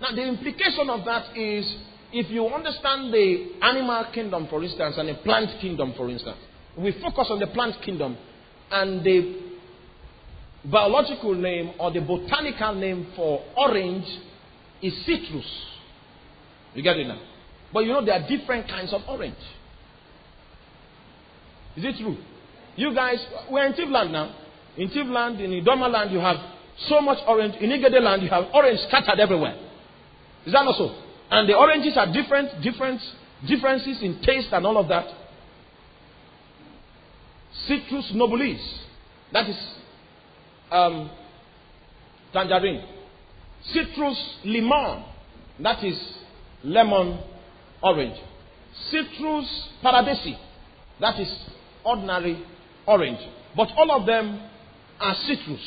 Now, 0.00 0.14
the 0.14 0.22
implication 0.22 0.90
of 0.90 1.04
that 1.04 1.36
is 1.36 1.76
if 2.18 2.30
you 2.30 2.46
understand 2.46 3.12
the 3.12 3.52
animal 3.60 4.06
kingdom, 4.14 4.46
for 4.48 4.64
instance, 4.64 4.94
and 4.96 5.08
the 5.10 5.14
plant 5.16 5.60
kingdom, 5.60 5.92
for 5.98 6.08
instance, 6.08 6.38
we 6.78 6.92
focus 6.92 7.26
on 7.28 7.38
the 7.38 7.46
plant 7.48 7.74
kingdom, 7.82 8.16
and 8.70 9.04
the 9.04 9.42
biological 10.64 11.34
name 11.34 11.72
or 11.78 11.92
the 11.92 12.00
botanical 12.00 12.74
name 12.74 13.08
for 13.14 13.44
orange 13.54 14.06
is 14.82 14.94
citrus. 15.04 15.44
You 16.74 16.82
get 16.82 16.96
it 16.96 17.06
now? 17.06 17.20
But 17.70 17.80
you 17.80 17.92
know 17.92 18.02
there 18.02 18.14
are 18.14 18.26
different 18.26 18.66
kinds 18.66 18.94
of 18.94 19.02
orange. 19.06 19.36
Is 21.76 21.84
it 21.84 21.96
true? 21.98 22.16
You 22.76 22.94
guys, 22.94 23.18
we're 23.50 23.66
in 23.66 23.74
Tivland 23.74 24.10
now. 24.10 24.34
In 24.78 24.88
Tivland, 24.88 25.38
in 25.40 25.50
Idoma 25.50 25.90
land, 25.90 26.10
you 26.10 26.18
have 26.18 26.36
so 26.88 27.02
much 27.02 27.18
orange. 27.26 27.56
In 27.56 27.70
Igede 27.70 28.00
land, 28.00 28.22
you 28.22 28.30
have 28.30 28.44
orange 28.54 28.80
scattered 28.88 29.20
everywhere. 29.20 29.58
Is 30.46 30.54
that 30.54 30.64
not 30.64 30.76
so? 30.76 31.05
And 31.30 31.48
the 31.48 31.54
oranges 31.54 31.96
are 31.96 32.12
different, 32.12 32.62
different 32.62 33.00
differences 33.46 34.02
in 34.02 34.20
taste 34.22 34.48
and 34.52 34.64
all 34.66 34.78
of 34.78 34.88
that. 34.88 35.06
Citrus 37.66 38.12
nobilis, 38.14 38.60
that 39.32 39.48
is 39.48 39.56
um, 40.70 41.10
tangerine. 42.32 42.84
Citrus 43.72 44.36
limon, 44.44 45.04
that 45.60 45.82
is 45.82 45.98
lemon 46.62 47.18
orange. 47.82 48.18
Citrus 48.90 49.68
paradisi, 49.82 50.36
that 51.00 51.18
is 51.18 51.32
ordinary 51.84 52.42
orange. 52.86 53.18
But 53.56 53.68
all 53.76 54.00
of 54.00 54.06
them 54.06 54.40
are 55.00 55.14
citrus. 55.26 55.60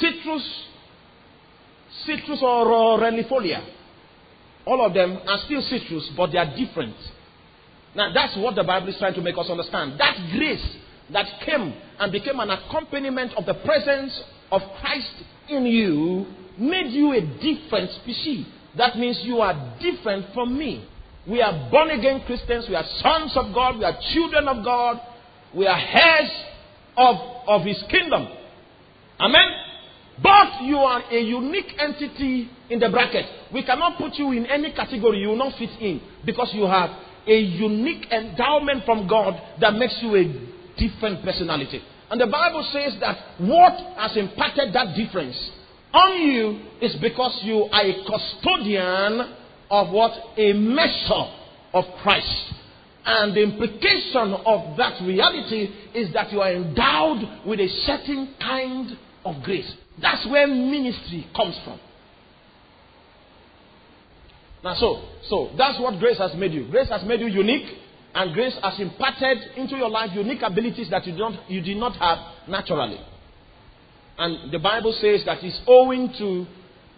Citrus, 0.00 0.64
citrus 2.04 2.40
or 2.42 2.98
renifolia. 2.98 3.62
All 4.66 4.84
of 4.84 4.94
them 4.94 5.18
are 5.26 5.38
still 5.44 5.60
citrus, 5.62 6.10
but 6.16 6.32
they 6.32 6.38
are 6.38 6.56
different. 6.56 6.96
Now, 7.94 8.12
that's 8.12 8.36
what 8.36 8.54
the 8.54 8.64
Bible 8.64 8.88
is 8.88 8.96
trying 8.98 9.14
to 9.14 9.22
make 9.22 9.36
us 9.36 9.48
understand. 9.48 10.00
That 10.00 10.16
grace 10.32 10.76
that 11.12 11.26
came 11.44 11.74
and 11.98 12.12
became 12.12 12.40
an 12.40 12.50
accompaniment 12.50 13.32
of 13.36 13.46
the 13.46 13.54
presence 13.54 14.22
of 14.50 14.62
Christ 14.80 15.12
in 15.48 15.66
you 15.66 16.26
made 16.58 16.90
you 16.90 17.12
a 17.12 17.20
different 17.20 17.90
species. 18.02 18.46
That 18.76 18.98
means 18.98 19.20
you 19.22 19.40
are 19.40 19.76
different 19.80 20.32
from 20.34 20.56
me. 20.58 20.88
We 21.26 21.40
are 21.40 21.70
born 21.70 21.90
again 21.90 22.22
Christians. 22.26 22.66
We 22.68 22.74
are 22.74 22.84
sons 23.00 23.32
of 23.36 23.54
God. 23.54 23.78
We 23.78 23.84
are 23.84 23.96
children 24.12 24.48
of 24.48 24.64
God. 24.64 25.00
We 25.54 25.66
are 25.66 25.78
heirs 25.78 26.30
of, 26.96 27.16
of 27.46 27.62
His 27.62 27.82
kingdom. 27.88 28.26
Amen? 29.20 29.48
But 30.22 30.62
you 30.62 30.76
are 30.76 31.02
a 31.10 31.20
unique 31.20 31.74
entity 31.78 32.48
in 32.70 32.78
the 32.78 32.88
bracket. 32.88 33.26
We 33.52 33.64
cannot 33.64 33.98
put 33.98 34.14
you 34.14 34.32
in 34.32 34.46
any 34.46 34.72
category 34.72 35.18
you 35.20 35.28
will 35.28 35.36
not 35.36 35.58
fit 35.58 35.70
in 35.80 36.00
because 36.24 36.50
you 36.52 36.66
have 36.66 36.90
a 37.26 37.36
unique 37.36 38.10
endowment 38.12 38.84
from 38.84 39.08
God 39.08 39.40
that 39.60 39.74
makes 39.74 39.98
you 40.02 40.14
a 40.14 40.24
different 40.78 41.24
personality. 41.24 41.82
And 42.10 42.20
the 42.20 42.26
Bible 42.26 42.66
says 42.72 42.96
that 43.00 43.16
what 43.38 43.72
has 43.96 44.16
impacted 44.16 44.72
that 44.74 44.94
difference 44.94 45.36
on 45.92 46.20
you 46.20 46.60
is 46.80 46.94
because 46.96 47.40
you 47.42 47.64
are 47.72 47.82
a 47.82 48.04
custodian 48.04 49.34
of 49.70 49.90
what? 49.90 50.12
A 50.36 50.52
measure 50.52 51.30
of 51.72 51.84
Christ. 52.02 52.52
And 53.06 53.34
the 53.34 53.42
implication 53.42 54.34
of 54.46 54.76
that 54.76 55.02
reality 55.02 55.68
is 55.94 56.12
that 56.14 56.32
you 56.32 56.40
are 56.40 56.52
endowed 56.52 57.46
with 57.46 57.60
a 57.60 57.68
certain 57.86 58.34
kind 58.40 58.96
of 59.24 59.42
grace. 59.42 59.70
That's 60.00 60.26
where 60.26 60.46
ministry 60.46 61.26
comes 61.34 61.58
from. 61.64 61.78
Now, 64.62 64.74
so, 64.74 65.02
so 65.28 65.50
that's 65.58 65.78
what 65.78 65.98
grace 66.00 66.18
has 66.18 66.34
made 66.34 66.52
you. 66.52 66.66
Grace 66.70 66.88
has 66.88 67.04
made 67.04 67.20
you 67.20 67.26
unique, 67.26 67.66
and 68.14 68.32
grace 68.32 68.56
has 68.62 68.80
imparted 68.80 69.38
into 69.56 69.76
your 69.76 69.90
life 69.90 70.10
unique 70.14 70.40
abilities 70.42 70.88
that 70.90 71.06
you 71.06 71.16
don't 71.16 71.38
you 71.48 71.60
did 71.60 71.76
not 71.76 71.94
have 71.96 72.18
naturally. 72.48 72.98
And 74.16 74.52
the 74.52 74.58
Bible 74.58 74.96
says 75.00 75.22
that 75.26 75.42
it's 75.42 75.60
owing 75.66 76.12
to 76.18 76.46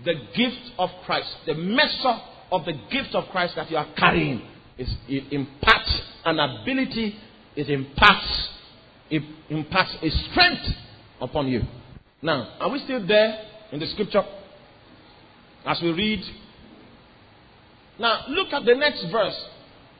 the 0.04 0.14
gift 0.36 0.72
of 0.78 0.90
Christ, 1.04 1.28
the 1.46 1.54
measure 1.54 2.20
of 2.52 2.64
the 2.64 2.74
gift 2.90 3.14
of 3.14 3.24
Christ 3.30 3.54
that 3.56 3.70
you 3.70 3.76
are 3.76 3.88
carrying. 3.96 4.42
Is, 4.78 4.94
it 5.08 5.32
imparts 5.32 6.02
an 6.24 6.38
ability, 6.38 7.16
it 7.56 7.70
imparts, 7.70 8.48
it 9.10 9.22
imparts 9.48 9.96
a 10.02 10.10
strength 10.30 10.66
upon 11.20 11.48
you. 11.48 11.62
Now, 12.22 12.56
are 12.60 12.70
we 12.70 12.78
still 12.80 13.06
there 13.06 13.38
in 13.72 13.80
the 13.80 13.86
scripture? 13.88 14.24
As 15.64 15.80
we 15.82 15.92
read. 15.92 16.22
Now, 17.98 18.24
look 18.28 18.52
at 18.52 18.64
the 18.64 18.74
next 18.74 19.04
verse. 19.10 19.36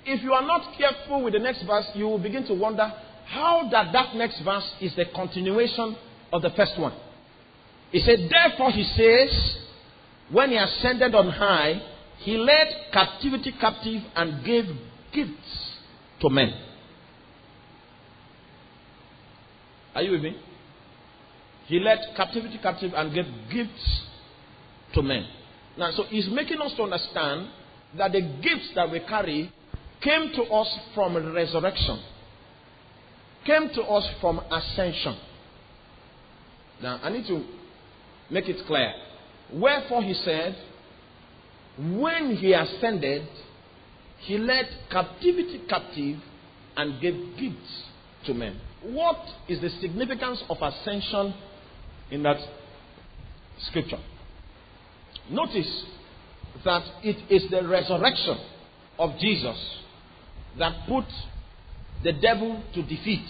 If 0.04 0.22
you 0.22 0.32
are 0.32 0.46
not 0.46 0.76
careful 0.78 1.22
with 1.22 1.32
the 1.32 1.40
next 1.40 1.64
verse, 1.64 1.86
you 1.94 2.04
will 2.04 2.18
begin 2.18 2.46
to 2.46 2.54
wonder 2.54 2.92
how 3.26 3.68
that 3.70 3.92
that 3.92 4.14
next 4.14 4.40
verse 4.42 4.68
is 4.80 4.94
the 4.94 5.06
continuation 5.14 5.96
of 6.32 6.42
the 6.42 6.50
first 6.50 6.78
one. 6.78 6.94
He 7.90 8.00
said, 8.00 8.28
Therefore, 8.30 8.70
he 8.70 8.84
says, 8.84 9.56
when 10.30 10.50
he 10.50 10.56
ascended 10.56 11.14
on 11.14 11.30
high, 11.30 11.82
he 12.18 12.36
led 12.36 12.68
captivity 12.92 13.52
captive 13.60 14.02
and 14.14 14.44
gave 14.44 14.64
gifts 15.12 15.78
to 16.20 16.30
men. 16.30 16.52
Are 19.94 20.02
you 20.02 20.12
with 20.12 20.22
me? 20.22 20.36
He 21.66 21.80
led 21.80 21.98
captivity 22.16 22.58
captive 22.62 22.92
and 22.94 23.12
gave 23.12 23.26
gifts 23.52 24.02
to 24.94 25.02
men. 25.02 25.26
Now, 25.76 25.90
so 25.92 26.04
he's 26.04 26.28
making 26.28 26.60
us 26.60 26.72
to 26.76 26.84
understand 26.84 27.48
that 27.98 28.12
the 28.12 28.20
gifts 28.20 28.70
that 28.74 28.90
we 28.90 29.00
carry 29.00 29.52
came 30.00 30.32
to 30.34 30.42
us 30.44 30.78
from 30.94 31.34
resurrection, 31.34 32.00
came 33.44 33.68
to 33.70 33.82
us 33.82 34.08
from 34.20 34.40
ascension. 34.50 35.16
Now, 36.82 37.00
I 37.02 37.10
need 37.10 37.26
to 37.26 37.44
make 38.30 38.48
it 38.48 38.64
clear. 38.66 38.92
Wherefore, 39.52 40.02
he 40.02 40.14
said, 40.14 40.56
when 41.78 42.36
he 42.36 42.52
ascended, 42.52 43.28
he 44.20 44.38
led 44.38 44.68
captivity 44.90 45.62
captive 45.68 46.18
and 46.76 47.00
gave 47.00 47.36
gifts 47.38 47.82
to 48.26 48.34
men. 48.34 48.60
What 48.82 49.18
is 49.48 49.60
the 49.60 49.70
significance 49.80 50.42
of 50.48 50.58
ascension 50.60 51.34
in 52.10 52.22
that 52.22 52.38
scripture? 53.68 53.98
Notice 55.30 55.84
that 56.64 56.82
it 57.02 57.16
is 57.30 57.50
the 57.50 57.66
resurrection 57.66 58.38
of 58.98 59.18
Jesus 59.18 59.56
that 60.58 60.86
put 60.88 61.04
the 62.02 62.12
devil 62.12 62.62
to 62.74 62.82
defeat. 62.82 63.26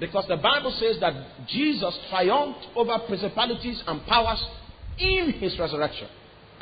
Because 0.00 0.26
the 0.28 0.36
Bible 0.36 0.74
says 0.78 0.98
that 1.00 1.14
Jesus 1.48 1.96
triumphed 2.10 2.66
over 2.74 2.98
principalities 3.06 3.82
and 3.86 4.04
powers 4.06 4.42
in 4.98 5.32
his 5.32 5.58
resurrection. 5.58 6.08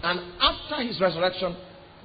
And 0.02 0.20
after 0.40 0.82
his 0.82 1.00
resurrection, 1.00 1.56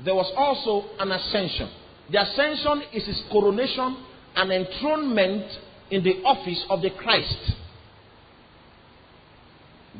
there 0.03 0.15
was 0.15 0.31
also 0.35 0.89
an 0.99 1.11
ascension. 1.11 1.69
The 2.11 2.21
ascension 2.21 2.83
is 2.93 3.05
his 3.05 3.23
coronation 3.31 3.97
and 4.35 4.51
enthronement 4.51 5.45
in 5.91 6.03
the 6.03 6.21
office 6.23 6.63
of 6.69 6.81
the 6.81 6.91
Christ. 6.91 7.53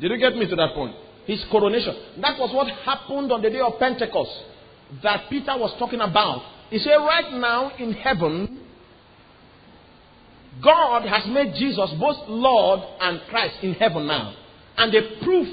Did 0.00 0.10
you 0.10 0.18
get 0.18 0.36
me 0.36 0.48
to 0.48 0.56
that 0.56 0.74
point? 0.74 0.94
His 1.26 1.44
coronation. 1.50 1.94
That 2.20 2.38
was 2.38 2.54
what 2.54 2.68
happened 2.84 3.32
on 3.32 3.42
the 3.42 3.50
day 3.50 3.60
of 3.60 3.78
Pentecost 3.78 4.30
that 5.02 5.28
Peter 5.28 5.56
was 5.56 5.74
talking 5.78 6.00
about. 6.00 6.42
He 6.70 6.78
said, 6.78 6.96
Right 6.96 7.32
now 7.32 7.72
in 7.76 7.92
heaven, 7.92 8.60
God 10.62 11.06
has 11.06 11.26
made 11.28 11.54
Jesus 11.54 11.90
both 11.98 12.16
Lord 12.28 12.80
and 13.00 13.20
Christ 13.28 13.56
in 13.62 13.74
heaven 13.74 14.06
now. 14.06 14.34
And 14.76 14.92
the 14.92 15.24
proof 15.24 15.48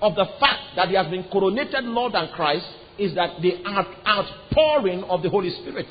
of 0.00 0.14
the 0.14 0.26
fact 0.40 0.76
that 0.76 0.88
he 0.88 0.94
has 0.94 1.06
been 1.08 1.24
coronated 1.24 1.82
Lord 1.82 2.14
and 2.14 2.30
Christ 2.32 2.66
is 2.98 3.14
that 3.14 3.40
the 3.40 3.62
outpouring 3.66 5.04
of 5.04 5.22
the 5.22 5.30
Holy 5.30 5.50
Spirit. 5.50 5.86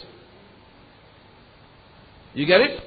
You 2.34 2.46
get 2.46 2.62
it? 2.62 2.82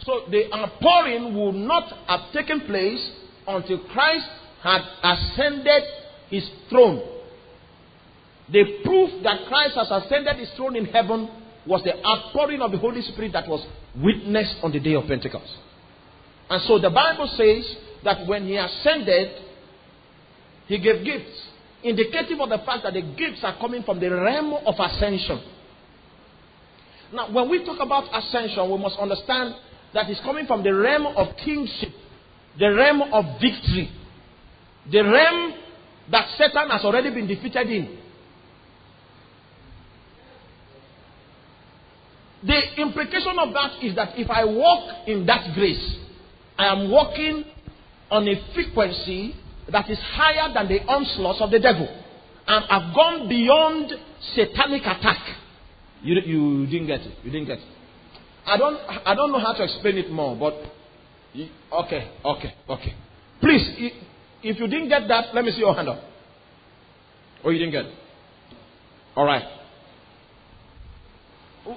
So 0.00 0.22
the 0.30 0.52
outpouring 0.54 1.34
will 1.34 1.52
not 1.52 1.92
have 2.06 2.32
taken 2.32 2.60
place 2.62 3.10
until 3.46 3.78
Christ 3.88 4.26
had 4.62 4.82
ascended 5.02 5.82
his 6.28 6.48
throne. 6.68 7.02
The 8.50 8.64
proof 8.84 9.22
that 9.22 9.46
Christ 9.46 9.74
has 9.76 9.90
ascended 9.90 10.36
his 10.36 10.50
throne 10.56 10.76
in 10.76 10.86
heaven 10.86 11.28
was 11.66 11.82
the 11.82 11.96
outpouring 12.06 12.60
of 12.60 12.72
the 12.72 12.78
Holy 12.78 13.02
Spirit 13.02 13.32
that 13.32 13.48
was 13.48 13.64
witnessed 13.96 14.56
on 14.62 14.72
the 14.72 14.80
day 14.80 14.94
of 14.94 15.06
Pentecost. 15.06 15.50
And 16.50 16.62
so 16.62 16.78
the 16.78 16.90
Bible 16.90 17.26
says 17.36 17.76
that 18.04 18.26
when 18.26 18.46
he 18.46 18.56
ascended, 18.56 19.42
he 20.66 20.78
gave 20.78 21.04
gifts, 21.04 21.42
indicative 21.82 22.40
of 22.40 22.48
the 22.50 22.58
fact 22.58 22.84
that 22.84 22.92
the 22.92 23.02
gifts 23.02 23.42
are 23.42 23.56
coming 23.58 23.82
from 23.82 23.98
the 24.00 24.10
realm 24.10 24.54
of 24.54 24.74
ascension. 24.78 25.40
Now, 27.12 27.30
when 27.30 27.48
we 27.48 27.64
talk 27.64 27.78
about 27.80 28.04
ascension, 28.12 28.70
we 28.70 28.78
must 28.78 28.98
understand 28.98 29.54
that 29.94 30.10
it's 30.10 30.20
coming 30.20 30.46
from 30.46 30.62
the 30.62 30.74
realm 30.74 31.06
of 31.06 31.36
kingship, 31.36 31.92
the 32.58 32.72
realm 32.72 33.02
of 33.12 33.40
victory, 33.40 33.90
the 34.90 35.02
realm 35.02 35.54
that 36.10 36.28
Satan 36.36 36.68
has 36.70 36.84
already 36.84 37.10
been 37.10 37.26
defeated 37.26 37.68
in. 37.68 37.98
The 42.46 42.82
implication 42.82 43.38
of 43.38 43.54
that 43.54 43.82
is 43.82 43.94
that 43.96 44.18
if 44.18 44.30
I 44.30 44.44
walk 44.44 45.08
in 45.08 45.24
that 45.26 45.54
grace, 45.54 45.96
I 46.58 46.66
am 46.66 46.90
walking 46.90 47.44
on 48.10 48.28
a 48.28 48.54
frequency 48.54 49.34
that 49.72 49.88
is 49.88 49.98
higher 49.98 50.52
than 50.52 50.68
the 50.68 50.80
onslaughts 50.82 51.40
of 51.40 51.50
the 51.50 51.58
devil. 51.58 51.88
And 52.46 52.64
I've 52.68 52.94
gone 52.94 53.28
beyond 53.28 53.92
satanic 54.34 54.82
attack. 54.82 55.20
You, 56.02 56.16
you 56.20 56.66
didn't 56.66 56.86
get 56.86 57.00
it. 57.00 57.14
You 57.24 57.30
didn't 57.30 57.46
get 57.46 57.58
it. 57.58 57.64
I 58.46 58.58
don't, 58.58 58.76
I 58.76 59.14
don't 59.14 59.32
know 59.32 59.38
how 59.38 59.54
to 59.54 59.64
explain 59.64 59.96
it 59.96 60.10
more, 60.10 60.36
but 60.36 60.54
okay, 61.72 62.10
okay, 62.24 62.54
okay. 62.68 62.94
Please, 63.40 63.92
if 64.42 64.58
you 64.58 64.66
didn't 64.66 64.88
get 64.88 65.08
that, 65.08 65.34
let 65.34 65.44
me 65.44 65.50
see 65.52 65.58
your 65.58 65.74
hand 65.74 65.88
up. 65.88 66.00
Or 67.42 67.52
you 67.52 67.58
didn't 67.58 67.72
get 67.72 67.86
it. 67.86 67.94
All 69.16 69.24
right. 69.24 69.44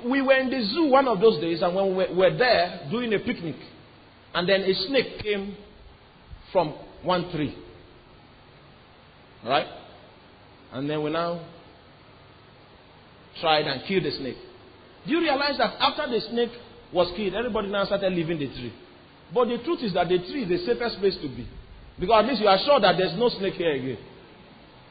We 0.06 0.22
were 0.22 0.38
in 0.38 0.50
the 0.50 0.64
zoo 0.74 0.90
one 0.90 1.08
of 1.08 1.20
those 1.20 1.40
days, 1.40 1.62
and 1.62 1.74
when 1.76 1.96
we 1.96 2.14
were 2.14 2.38
there 2.38 2.88
doing 2.92 3.14
a 3.14 3.20
picnic, 3.20 3.56
and 4.34 4.48
then 4.48 4.62
a 4.62 4.74
snake 4.88 5.20
came 5.20 5.56
from 6.52 6.76
one 7.04 7.32
tree. 7.32 7.56
All 9.44 9.50
right? 9.50 9.68
And 10.74 10.90
then 10.90 11.04
we 11.04 11.10
now 11.10 11.46
tried 13.40 13.66
and 13.66 13.88
killed 13.88 14.04
the 14.04 14.12
snake. 14.12 14.38
Do 15.06 15.14
you 15.14 15.22
realize 15.22 15.58
that 15.58 15.76
after 15.80 16.10
the 16.12 16.20
snake 16.30 16.52
was 16.94 17.12
killed, 17.16 17.34
everybody 17.34 17.70
now 17.70 17.86
started 17.86 18.12
leaving 18.14 18.40
the 18.40 18.48
tree? 18.48 18.74
But 19.34 19.50
the 19.50 19.58
truth 19.64 19.80
is 19.84 19.94
that 19.94 20.08
the 20.08 20.20
tree 20.20 20.44
is 20.44 20.50
the 20.50 20.58
safest 20.66 21.00
place 21.00 21.18
to 21.22 21.28
be. 21.28 21.46
Because 22.00 22.24
at 22.24 22.30
least 22.30 22.42
you 22.42 22.48
are 22.48 22.60
sure 22.64 22.80
that 22.80 22.96
there's 22.98 23.18
no 23.18 23.28
snake 23.30 23.56
here 23.56 23.72
again. 23.72 23.98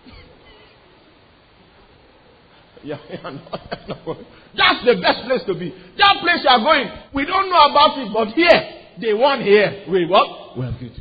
yeah, 2.84 2.99
yeah 3.11 3.30
no, 3.89 4.16
That's 4.57 4.84
the 4.84 4.97
best 5.01 5.24
place 5.24 5.43
to 5.47 5.55
be. 5.55 5.70
That 5.99 6.18
place 6.20 6.41
you 6.43 6.51
are 6.51 6.61
going, 6.61 6.89
we 7.14 7.24
don't 7.24 7.49
know 7.49 7.70
about 7.70 7.97
it, 7.99 8.12
but 8.12 8.28
here, 8.34 8.72
they 9.01 9.14
want 9.14 9.43
here. 9.43 9.84
We 9.89 10.05
what? 10.07 10.59
Are 10.59 10.76
good. 10.78 10.93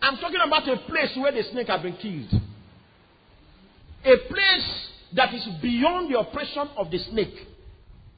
I'm 0.00 0.16
talking 0.18 0.40
about 0.44 0.68
a 0.68 0.76
place 0.88 1.16
where 1.16 1.32
the 1.32 1.42
snake 1.50 1.66
has 1.68 1.82
been 1.82 1.96
killed. 1.96 2.32
A 4.04 4.16
place 4.28 4.88
that 5.14 5.34
is 5.34 5.46
beyond 5.60 6.12
the 6.12 6.18
oppression 6.20 6.68
of 6.76 6.90
the 6.90 6.98
snake. 6.98 7.34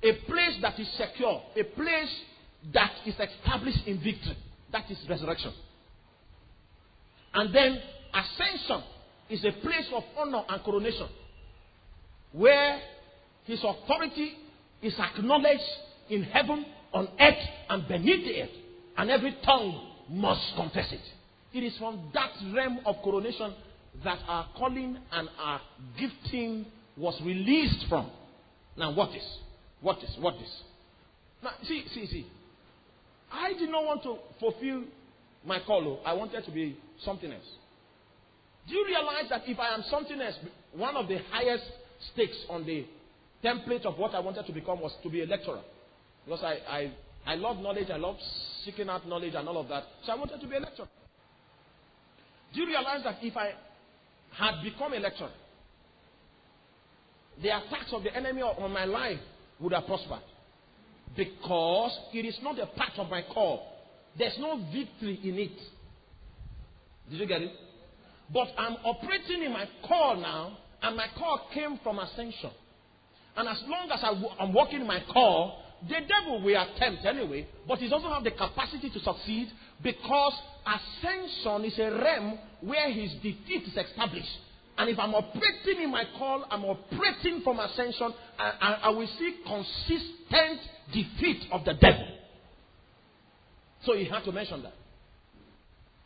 A 0.02 0.12
place 0.26 0.58
that 0.60 0.78
is 0.78 0.88
secure. 0.96 1.40
A 1.56 1.64
place 1.64 2.14
that 2.72 2.92
is 3.06 3.14
established 3.14 3.86
in 3.86 3.98
victory. 3.98 4.36
That 4.72 4.90
is 4.90 4.98
resurrection. 5.08 5.52
And 7.34 7.54
then 7.54 7.78
ascension 8.12 8.82
is 9.30 9.44
a 9.44 9.52
place 9.60 9.88
of 9.94 10.02
honor 10.16 10.42
and 10.48 10.62
coronation 10.62 11.08
where 12.32 12.80
his 13.44 13.62
authority 13.62 14.32
is 14.82 14.94
acknowledged 14.98 15.62
in 16.10 16.22
heaven, 16.24 16.64
on 16.92 17.08
earth, 17.20 17.48
and 17.68 17.88
beneath 17.88 18.24
the 18.26 18.42
earth. 18.42 18.50
And 18.96 19.10
every 19.10 19.36
tongue 19.44 19.88
must 20.10 20.54
confess 20.56 20.92
it. 20.92 21.00
It 21.52 21.64
is 21.64 21.76
from 21.78 22.10
that 22.14 22.30
realm 22.54 22.80
of 22.84 22.96
coronation 23.02 23.54
that 24.04 24.18
our 24.26 24.46
calling 24.56 24.98
and 25.12 25.28
our 25.38 25.60
gifting 25.98 26.66
was 26.96 27.18
released 27.22 27.86
from. 27.88 28.10
Now, 28.76 28.92
what 28.92 29.10
is? 29.14 29.24
What 29.80 30.02
is? 30.02 30.16
What 30.20 30.34
is? 30.36 30.62
Now, 31.42 31.50
see, 31.64 31.84
see, 31.94 32.06
see. 32.06 32.26
I 33.32 33.52
did 33.54 33.70
not 33.70 33.84
want 33.84 34.02
to 34.04 34.16
fulfill 34.40 34.84
my 35.44 35.60
call. 35.60 36.00
Oh. 36.00 36.06
I 36.06 36.12
wanted 36.12 36.44
to 36.44 36.50
be 36.50 36.76
something 37.04 37.30
else. 37.30 37.44
Do 38.68 38.74
you 38.74 38.84
realize 38.86 39.28
that 39.30 39.42
if 39.46 39.58
I 39.58 39.74
am 39.74 39.82
something 39.90 40.20
else, 40.20 40.34
one 40.74 40.96
of 40.96 41.08
the 41.08 41.18
highest 41.30 41.64
stakes 42.12 42.36
on 42.50 42.66
the 42.66 42.86
template 43.42 43.86
of 43.86 43.98
what 43.98 44.14
I 44.14 44.20
wanted 44.20 44.46
to 44.46 44.52
become 44.52 44.80
was 44.80 44.92
to 45.02 45.10
be 45.10 45.22
a 45.22 45.26
lecturer? 45.26 45.62
Because 46.24 46.42
I, 46.42 46.58
I, 46.68 46.92
I 47.26 47.34
love 47.36 47.58
knowledge, 47.58 47.88
I 47.90 47.96
love 47.96 48.16
seeking 48.64 48.88
out 48.88 49.08
knowledge 49.08 49.34
and 49.34 49.48
all 49.48 49.58
of 49.58 49.68
that. 49.68 49.84
So 50.04 50.12
I 50.12 50.16
wanted 50.16 50.40
to 50.40 50.46
be 50.46 50.56
a 50.56 50.60
lecturer. 50.60 50.88
Do 52.52 52.60
you 52.60 52.66
realize 52.66 53.02
that 53.04 53.18
if 53.22 53.36
I 53.36 53.52
had 54.36 54.62
become 54.62 54.92
a 54.92 54.98
lecturer, 54.98 55.30
the 57.42 57.48
attacks 57.48 57.92
of 57.92 58.02
the 58.02 58.14
enemy 58.14 58.42
on 58.42 58.72
my 58.72 58.84
life 58.84 59.20
would 59.60 59.72
have 59.72 59.86
prospered. 59.86 60.22
Because 61.16 61.98
it 62.12 62.24
is 62.24 62.38
not 62.42 62.58
a 62.58 62.66
part 62.66 62.92
of 62.98 63.08
my 63.08 63.22
call. 63.22 63.66
There's 64.16 64.38
no 64.38 64.56
victory 64.72 65.20
in 65.22 65.38
it. 65.38 65.58
Did 67.10 67.20
you 67.20 67.26
get 67.26 67.42
it? 67.42 67.52
But 68.32 68.48
I'm 68.58 68.76
operating 68.84 69.42
in 69.42 69.52
my 69.52 69.66
call 69.86 70.16
now, 70.16 70.58
and 70.82 70.96
my 70.96 71.06
call 71.16 71.48
came 71.54 71.78
from 71.82 71.98
ascension. 71.98 72.50
And 73.36 73.48
as 73.48 73.62
long 73.66 73.90
as 73.90 74.00
I 74.02 74.42
am 74.42 74.52
walking 74.52 74.86
my 74.86 75.02
call, 75.12 75.62
the 75.88 75.96
devil 76.06 76.42
will 76.42 76.60
attempt 76.60 77.04
anyway, 77.04 77.46
but 77.66 77.78
he 77.78 77.88
doesn't 77.88 78.10
have 78.10 78.24
the 78.24 78.32
capacity 78.32 78.90
to 78.90 78.98
succeed 78.98 79.48
Because 79.82 80.34
ascension 80.66 81.64
is 81.64 81.78
a 81.78 81.90
realm 81.90 82.38
where 82.60 82.90
his 82.90 83.12
defeat 83.14 83.62
is 83.66 83.76
established. 83.76 84.38
And 84.78 84.88
if 84.88 84.98
I'm 84.98 85.12
operating 85.12 85.82
in 85.82 85.90
my 85.90 86.04
call, 86.16 86.44
I'm 86.48 86.64
operating 86.64 87.42
from 87.42 87.58
ascension, 87.58 88.14
and, 88.38 88.76
I 88.82 88.88
will 88.90 89.08
see 89.18 89.34
consistent 89.44 90.60
defeat 90.92 91.42
of 91.50 91.64
the 91.64 91.74
devil. 91.74 92.06
So 93.84 93.94
he 93.94 94.04
had 94.04 94.22
to 94.24 94.32
mention 94.32 94.62
that. 94.62 94.74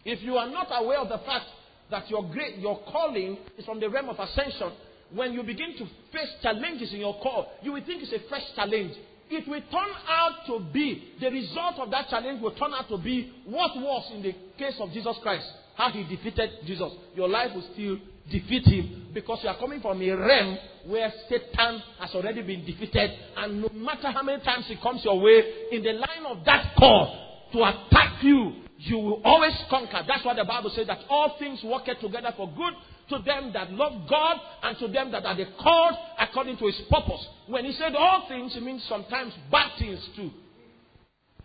If 0.05 0.23
you 0.23 0.37
are 0.37 0.49
not 0.49 0.69
aware 0.71 0.99
of 0.99 1.11
the 1.11 1.19
fact 1.19 1.45
that 1.91 2.09
your 2.09 2.25
great 2.31 2.59
your 2.59 2.81
calling 2.91 3.37
is 3.59 3.65
from 3.67 3.79
the 3.79 3.91
realm 3.91 4.09
of 4.09 4.19
ascension, 4.19 4.73
when 5.15 5.35
you 5.35 5.43
begin 5.43 5.77
to 5.77 5.85
face 6.11 6.31
challenges 6.43 6.95
in 6.95 7.01
your 7.01 7.21
call, 7.21 7.53
you 7.63 7.73
will 7.73 7.85
think 7.85 8.03
it's 8.03 8.13
a 8.13 8.29
fresh 8.29 8.43
challenge. 8.57 8.95
It 9.29 9.47
will 9.47 9.61
turn 9.61 9.91
out 10.09 10.47
to 10.47 10.61
be, 10.73 11.13
the 11.21 11.31
result 11.31 11.79
of 11.79 11.91
that 11.91 12.09
challenge 12.09 12.41
will 12.41 12.55
turn 12.55 12.73
out 12.73 12.89
to 12.89 12.97
be 12.97 13.33
what 13.45 13.77
was 13.77 14.11
in 14.15 14.23
the 14.23 14.35
case 14.59 14.77
of 14.81 14.91
Jesus 14.93 15.17
Christ. 15.23 15.47
How 15.75 15.91
he 15.91 16.05
defeated 16.05 16.51
Jesus. 16.67 16.93
Your 17.15 17.29
life 17.29 17.55
will 17.55 17.69
still 17.73 17.99
defeat 18.31 18.67
him 18.67 19.11
because 19.13 19.41
you 19.43 19.49
are 19.49 19.59
coming 19.59 19.81
from 19.81 20.01
a 20.01 20.11
realm 20.11 20.59
where 20.87 21.13
Satan 21.29 21.83
has 22.01 22.11
already 22.15 22.43
been 22.43 22.65
defeated. 22.65 23.11
And 23.37 23.63
no 23.63 23.69
matter 23.75 24.11
how 24.11 24.23
many 24.23 24.43
times 24.43 24.67
he 24.67 24.77
comes 24.77 25.05
your 25.05 25.21
way, 25.21 25.43
in 25.71 25.83
the 25.83 25.93
line 25.93 26.27
of 26.27 26.45
that 26.45 26.75
call 26.79 27.49
to 27.53 27.63
attack 27.63 28.23
you, 28.23 28.53
you 28.79 28.97
will 28.97 29.23
always 29.25 29.55
conquer. 29.71 30.03
That's 30.07 30.25
why 30.25 30.35
the 30.35 30.45
Bible 30.45 30.71
says 30.75 30.87
that 30.89 31.01
all 31.09 31.37
things 31.39 31.63
work 31.63 31.85
together 31.85 32.33
for 32.37 32.49
good 32.49 32.75
to 33.11 33.23
them 33.25 33.53
that 33.53 33.71
love 33.73 34.09
God 34.09 34.37
and 34.63 34.79
to 34.79 34.89
them 34.89 35.13
that 35.13 35.25
are 35.25 35.37
the 35.37 35.47
called 35.61 35.95
according 36.19 36.57
to 36.59 36.67
his 36.67 36.81
purpose. 36.91 37.27
When 37.47 37.65
he 37.65 37.73
said 37.73 37.95
all 37.95 38.27
things, 38.29 38.57
it 38.57 38.63
means 38.63 38.83
sometimes 38.89 39.35
bad 39.51 39.79
things 39.79 40.01
too. 40.17 40.31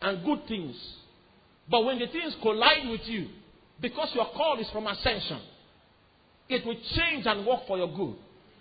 And 0.01 0.23
good 0.23 0.47
things. 0.47 0.75
But 1.69 1.83
when 1.83 1.99
the 1.99 2.07
things 2.07 2.35
collide 2.41 2.89
with 2.89 3.01
you, 3.05 3.27
because 3.81 4.09
your 4.15 4.27
call 4.35 4.59
is 4.59 4.69
from 4.71 4.87
ascension, 4.87 5.39
it 6.49 6.65
will 6.65 6.77
change 6.95 7.25
and 7.25 7.45
work 7.45 7.61
for 7.67 7.77
your 7.77 7.87
good. 7.87 8.15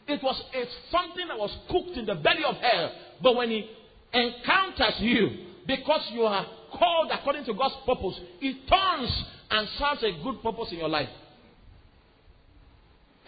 It 0.09 0.23
was 0.23 0.41
it's 0.53 0.73
something 0.91 1.27
that 1.29 1.39
was 1.39 1.57
cooked 1.71 1.97
in 1.97 2.07
the 2.07 2.15
belly 2.15 2.45
of 2.45 2.57
hell. 2.57 2.93
But 3.23 3.37
when 3.37 3.51
he 3.51 3.69
encounters 4.13 4.95
you, 5.01 5.47
because 5.67 6.03
you 6.13 6.23
are 6.23 6.47
called 6.73 7.11
according 7.13 7.45
to 7.47 7.55
God's 7.55 7.75
purpose, 7.85 8.21
it 8.41 8.69
turns 8.69 9.25
and 9.51 9.69
serves 9.79 10.03
a 10.03 10.23
good 10.23 10.43
purpose 10.43 10.69
in 10.71 10.79
your 10.79 10.89
life. 10.89 11.09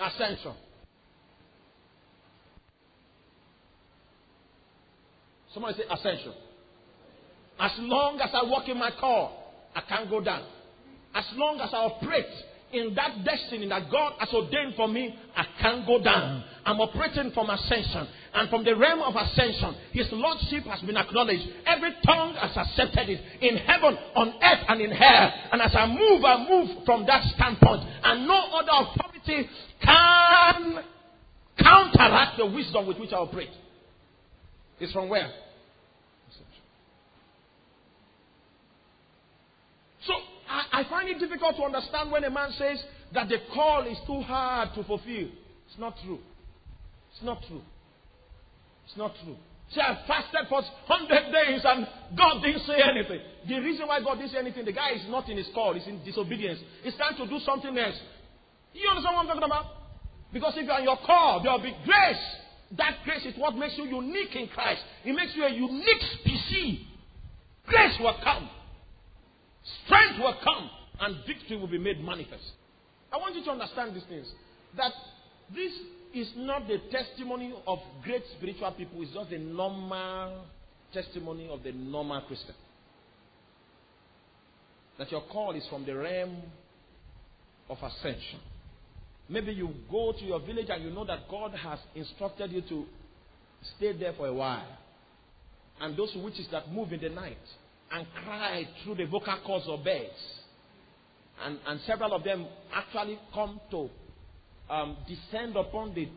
Ascension. 0.00 0.54
Somebody 5.52 5.78
say 5.78 5.84
ascension. 5.90 6.32
As 7.58 7.72
long 7.78 8.20
as 8.20 8.30
I 8.32 8.44
walk 8.44 8.68
in 8.68 8.78
my 8.78 8.92
call, 9.00 9.52
I 9.74 9.80
can't 9.80 10.08
go 10.08 10.20
down. 10.20 10.44
As 11.14 11.24
long 11.34 11.58
as 11.60 11.70
I 11.72 11.78
operate 11.78 12.26
in 12.72 12.94
that 12.94 13.24
destiny 13.24 13.68
that 13.68 13.90
God 13.90 14.14
has 14.18 14.28
ordained 14.32 14.74
for 14.76 14.88
me, 14.88 15.16
I 15.34 15.44
can't 15.60 15.86
go 15.86 16.02
down. 16.02 16.44
I'm 16.64 16.80
operating 16.80 17.32
from 17.32 17.48
ascension. 17.48 18.06
And 18.34 18.50
from 18.50 18.64
the 18.64 18.76
realm 18.76 19.00
of 19.00 19.14
ascension, 19.16 19.74
His 19.92 20.06
Lordship 20.12 20.64
has 20.64 20.80
been 20.82 20.96
acknowledged. 20.96 21.48
Every 21.66 21.92
tongue 22.04 22.34
has 22.34 22.56
accepted 22.56 23.08
it 23.08 23.20
in 23.40 23.56
heaven, 23.56 23.96
on 24.14 24.28
earth, 24.42 24.64
and 24.68 24.80
in 24.80 24.90
hell. 24.90 25.32
And 25.52 25.62
as 25.62 25.74
I 25.74 25.86
move, 25.86 26.24
I 26.24 26.46
move 26.48 26.84
from 26.84 27.06
that 27.06 27.24
standpoint. 27.34 27.84
And 28.04 28.28
no 28.28 28.36
other 28.52 28.90
authority 28.90 29.48
can 29.82 30.84
counteract 31.58 32.38
the 32.38 32.46
wisdom 32.46 32.86
with 32.86 32.98
which 32.98 33.12
I 33.12 33.16
operate. 33.16 33.50
It's 34.78 34.92
from 34.92 35.08
where? 35.08 35.30
So 40.06 40.14
I, 40.48 40.80
I 40.80 40.84
find 40.88 41.08
it 41.08 41.18
difficult 41.18 41.56
to 41.56 41.62
understand 41.62 42.10
when 42.10 42.24
a 42.24 42.30
man 42.30 42.50
says 42.52 42.82
that 43.14 43.28
the 43.28 43.38
call 43.54 43.86
is 43.86 43.98
too 44.06 44.20
hard 44.22 44.70
to 44.74 44.84
fulfill. 44.84 45.28
It's 45.68 45.78
not 45.78 45.96
true. 46.04 46.18
It's 47.12 47.22
not 47.22 47.42
true. 47.46 47.62
It's 48.86 48.96
not 48.96 49.12
true. 49.22 49.36
See, 49.74 49.80
I 49.80 50.00
fasted 50.06 50.48
for 50.48 50.62
100 50.62 51.32
days 51.32 51.60
and 51.62 51.86
God 52.16 52.40
didn't 52.40 52.64
say 52.64 52.80
anything. 52.80 53.20
The 53.46 53.60
reason 53.60 53.86
why 53.86 54.00
God 54.00 54.16
didn't 54.16 54.32
say 54.32 54.38
anything, 54.38 54.64
the 54.64 54.72
guy 54.72 54.92
is 54.92 55.04
not 55.10 55.28
in 55.28 55.36
his 55.36 55.48
call, 55.52 55.74
he's 55.74 55.86
in 55.86 56.02
disobedience. 56.04 56.58
He's 56.82 56.94
trying 56.96 57.16
to 57.16 57.26
do 57.26 57.38
something 57.40 57.76
else. 57.76 57.96
You 58.72 58.88
understand 58.88 59.14
what 59.14 59.20
I'm 59.22 59.26
talking 59.26 59.42
about? 59.44 59.66
Because 60.32 60.54
if 60.56 60.66
you're 60.66 60.78
in 60.78 60.84
your 60.84 60.98
call, 61.04 61.42
there 61.42 61.52
will 61.52 61.62
be 61.62 61.76
grace. 61.84 62.24
That 62.76 62.96
grace 63.04 63.24
is 63.26 63.34
what 63.36 63.56
makes 63.56 63.76
you 63.76 63.84
unique 63.84 64.34
in 64.36 64.48
Christ. 64.48 64.80
It 65.04 65.12
makes 65.12 65.32
you 65.36 65.44
a 65.44 65.50
unique 65.50 66.02
species. 66.20 66.80
Grace 67.66 67.96
will 68.00 68.16
come. 68.24 68.48
Strength 69.84 70.18
will 70.20 70.36
come. 70.42 70.70
And 71.00 71.16
victory 71.26 71.56
will 71.56 71.68
be 71.68 71.78
made 71.78 72.02
manifest. 72.02 72.42
I 73.12 73.16
want 73.18 73.34
you 73.34 73.44
to 73.44 73.50
understand 73.50 73.94
these 73.94 74.04
things. 74.08 74.26
That 74.76 74.92
this 75.54 75.72
is 76.14 76.32
not 76.36 76.66
the 76.66 76.78
testimony 76.90 77.54
of 77.66 77.78
great 78.02 78.22
spiritual 78.36 78.72
people, 78.72 79.02
it's 79.02 79.12
just 79.12 79.30
the 79.30 79.38
normal 79.38 80.44
testimony 80.92 81.48
of 81.48 81.62
the 81.62 81.72
normal 81.72 82.20
Christian. 82.22 82.54
That 84.98 85.10
your 85.12 85.22
call 85.30 85.54
is 85.54 85.64
from 85.68 85.86
the 85.86 85.94
realm 85.94 86.42
of 87.70 87.78
ascension. 87.82 88.40
Maybe 89.28 89.52
you 89.52 89.70
go 89.90 90.12
to 90.12 90.24
your 90.24 90.40
village 90.40 90.66
and 90.70 90.82
you 90.82 90.90
know 90.90 91.04
that 91.04 91.28
God 91.30 91.52
has 91.52 91.78
instructed 91.94 92.50
you 92.50 92.62
to 92.62 92.86
stay 93.76 93.96
there 93.96 94.14
for 94.14 94.26
a 94.26 94.32
while. 94.32 94.66
And 95.80 95.96
those 95.96 96.12
witches 96.16 96.48
that 96.50 96.72
move 96.72 96.92
in 96.92 97.00
the 97.00 97.10
night 97.10 97.36
and 97.92 98.06
cry 98.24 98.66
through 98.82 98.96
the 98.96 99.06
vocal 99.06 99.36
cords 99.44 99.66
of 99.68 99.82
birds. 99.84 100.10
And, 101.44 101.58
and 101.66 101.80
several 101.86 102.12
of 102.14 102.24
them 102.24 102.46
actually 102.72 103.18
come 103.32 103.60
to 103.70 103.88
um, 104.70 104.96
descend 105.06 105.56
upon 105.56 105.94
the 105.94 106.08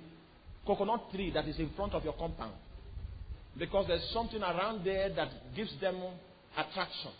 coconut 0.65 1.11
tree 1.13 1.31
that 1.31 1.47
is 1.47 1.57
in 1.59 1.69
front 1.75 1.93
of 1.93 2.03
your 2.03 2.13
compound. 2.13 2.53
Because 3.57 3.85
there's 3.87 4.09
something 4.13 4.41
around 4.41 4.85
there 4.85 5.09
that 5.13 5.29
gives 5.55 5.71
them 5.79 6.01
attraction. 6.57 7.11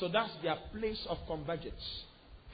So 0.00 0.08
that's 0.08 0.30
their 0.42 0.56
place 0.78 1.06
of 1.08 1.18
convergence. 1.26 2.04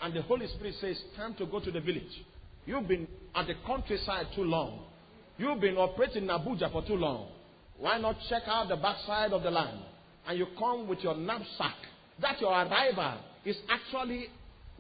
And 0.03 0.15
the 0.15 0.23
Holy 0.23 0.47
Spirit 0.49 0.75
says, 0.81 1.01
Time 1.17 1.35
to 1.35 1.47
go 1.47 1.61
to 1.61 1.71
the 1.71 1.81
village. 1.81 2.25
You've 2.67 2.89
been 2.89 3.07
at 3.35 3.47
the 3.47 3.55
countryside 3.67 4.27
too 4.35 4.45
long. 4.45 4.81
You've 5.39 5.61
been 5.61 5.77
operating 5.77 6.25
in 6.25 6.29
Abuja 6.29 6.71
for 6.73 6.85
too 6.85 6.97
long. 6.97 7.29
Why 7.79 7.99
not 7.99 8.17
check 8.29 8.43
out 8.47 8.69
the 8.69 8.77
backside 8.77 9.33
of 9.33 9.43
the 9.43 9.51
land? 9.51 9.79
And 10.27 10.39
you 10.39 10.47
come 10.59 10.89
with 10.89 11.01
your 11.01 11.17
knapsack. 11.17 11.75
That 12.21 12.41
your 12.41 12.51
arrival 12.51 13.19
is 13.45 13.57
actually 13.69 14.29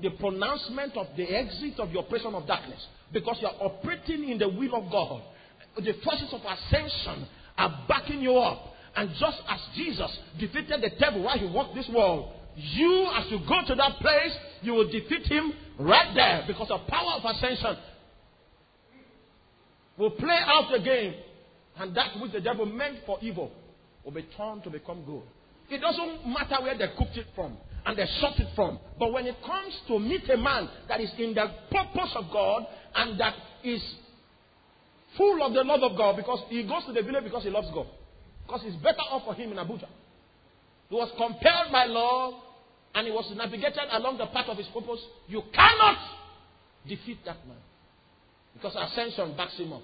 the 0.01 0.11
pronouncement 0.11 0.97
of 0.97 1.07
the 1.17 1.25
exit 1.25 1.79
of 1.79 1.93
the 1.93 1.99
oppression 1.99 2.35
of 2.35 2.47
darkness. 2.47 2.87
Because 3.13 3.37
you 3.41 3.49
are 3.49 3.57
operating 3.61 4.29
in 4.29 4.39
the 4.39 4.49
will 4.49 4.75
of 4.75 4.91
God. 4.91 5.23
The 5.77 5.93
forces 6.05 6.33
of 6.33 6.41
ascension 6.41 7.27
are 7.59 7.85
backing 7.89 8.21
you 8.21 8.37
up. 8.37 8.75
And 8.97 9.11
just 9.19 9.39
as 9.49 9.61
Jesus 9.75 10.19
defeated 10.39 10.81
the 10.81 10.91
devil 10.99 11.23
while 11.23 11.39
he 11.39 11.47
walked 11.47 11.75
this 11.75 11.89
world, 11.89 12.33
you, 12.57 13.11
as 13.15 13.31
you 13.31 13.41
go 13.49 13.61
to 13.67 13.75
that 13.75 13.99
place, 13.99 14.33
you 14.63 14.73
will 14.73 14.91
defeat 14.91 15.27
him 15.27 15.53
right 15.79 16.15
there 16.15 16.45
because 16.47 16.69
the 16.69 16.79
power 16.79 17.15
of 17.15 17.25
ascension 17.25 17.77
will 19.99 20.11
play 20.11 20.39
out 20.45 20.71
the 20.73 20.79
game. 20.79 21.15
And 21.77 21.95
that 21.97 22.21
which 22.21 22.33
the 22.33 22.41
devil 22.41 22.67
meant 22.67 22.99
for 23.05 23.19
evil 23.21 23.51
will 24.05 24.13
be 24.13 24.27
turned 24.37 24.63
to 24.65 24.71
become 24.71 25.05
good. 25.05 25.23
It 25.71 25.81
doesn't 25.81 26.27
matter 26.27 26.63
where 26.63 26.77
they 26.77 26.89
cooked 26.99 27.17
it 27.17 27.27
from 27.35 27.57
and 27.87 27.99
they 27.99 28.07
shot 28.21 28.39
it 28.39 28.49
from. 28.55 28.79
But 28.99 29.13
when 29.13 29.27
it 29.27 29.37
comes 29.45 29.75
to 29.89 29.99
meet 29.99 30.29
a 30.31 30.37
man 30.37 30.69
that 30.89 31.01
is 31.01 31.11
in 31.19 31.35
the 31.35 31.51
purpose 31.71 32.11
of 32.15 32.25
God 32.33 32.67
and 32.95 33.19
that 33.19 33.35
is 33.63 33.83
full 35.17 35.43
of 35.43 35.53
the 35.55 35.65
love 35.65 35.83
of 35.83 35.97
God 35.97 36.17
because 36.17 36.41
he 36.49 36.63
goes 36.65 36.85
to 36.87 36.93
the 36.93 37.03
village 37.03 37.25
because 37.25 37.45
he 37.45 37.51
loves 37.51 37.69
God. 37.73 37.87
Because 38.47 38.61
it's 38.65 38.77
better 38.77 39.01
off 39.11 39.25
for 39.25 39.35
him 39.35 39.53
in 39.53 39.59
Abuja. 39.59 39.87
He 40.91 40.95
was 40.95 41.11
compelled 41.17 41.73
by 41.73 41.87
love 41.87 42.35
and 42.95 43.07
he 43.07 43.13
was 43.13 43.31
navigated 43.35 43.89
along 43.93 44.19
the 44.19 44.27
path 44.27 44.49
of 44.49 44.59
his 44.59 44.67
purpose. 44.69 45.01
You 45.29 45.43
cannot 45.53 45.99
defeat 46.87 47.19
that 47.25 47.47
man. 47.47 47.57
Because 48.55 48.77
ascension 48.77 49.37
backs 49.37 49.57
him 49.57 49.73
up. 49.73 49.83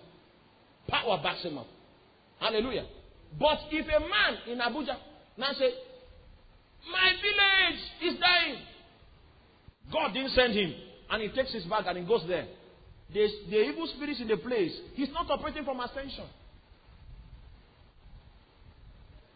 Power 0.89 1.19
backs 1.23 1.43
him 1.43 1.59
up. 1.59 1.67
Hallelujah. 2.39 2.87
But 3.39 3.59
if 3.71 3.87
a 3.87 4.01
man 4.01 4.39
in 4.49 4.59
Abuja 4.59 4.97
now 5.37 5.53
say, 5.53 5.71
My 6.91 7.13
village 7.21 8.15
is 8.15 8.21
dying. 8.21 8.59
God 9.93 10.13
didn't 10.13 10.31
send 10.31 10.53
him. 10.55 10.75
And 11.11 11.23
he 11.23 11.29
takes 11.29 11.53
his 11.53 11.65
bag 11.65 11.85
and 11.87 11.99
he 11.99 12.05
goes 12.05 12.25
there. 12.29 12.47
The, 13.13 13.27
the 13.51 13.63
evil 13.63 13.89
spirits 13.97 14.21
in 14.21 14.29
the 14.29 14.37
place, 14.37 14.73
he's 14.95 15.11
not 15.13 15.29
operating 15.31 15.65
from 15.65 15.81
ascension. 15.81 16.27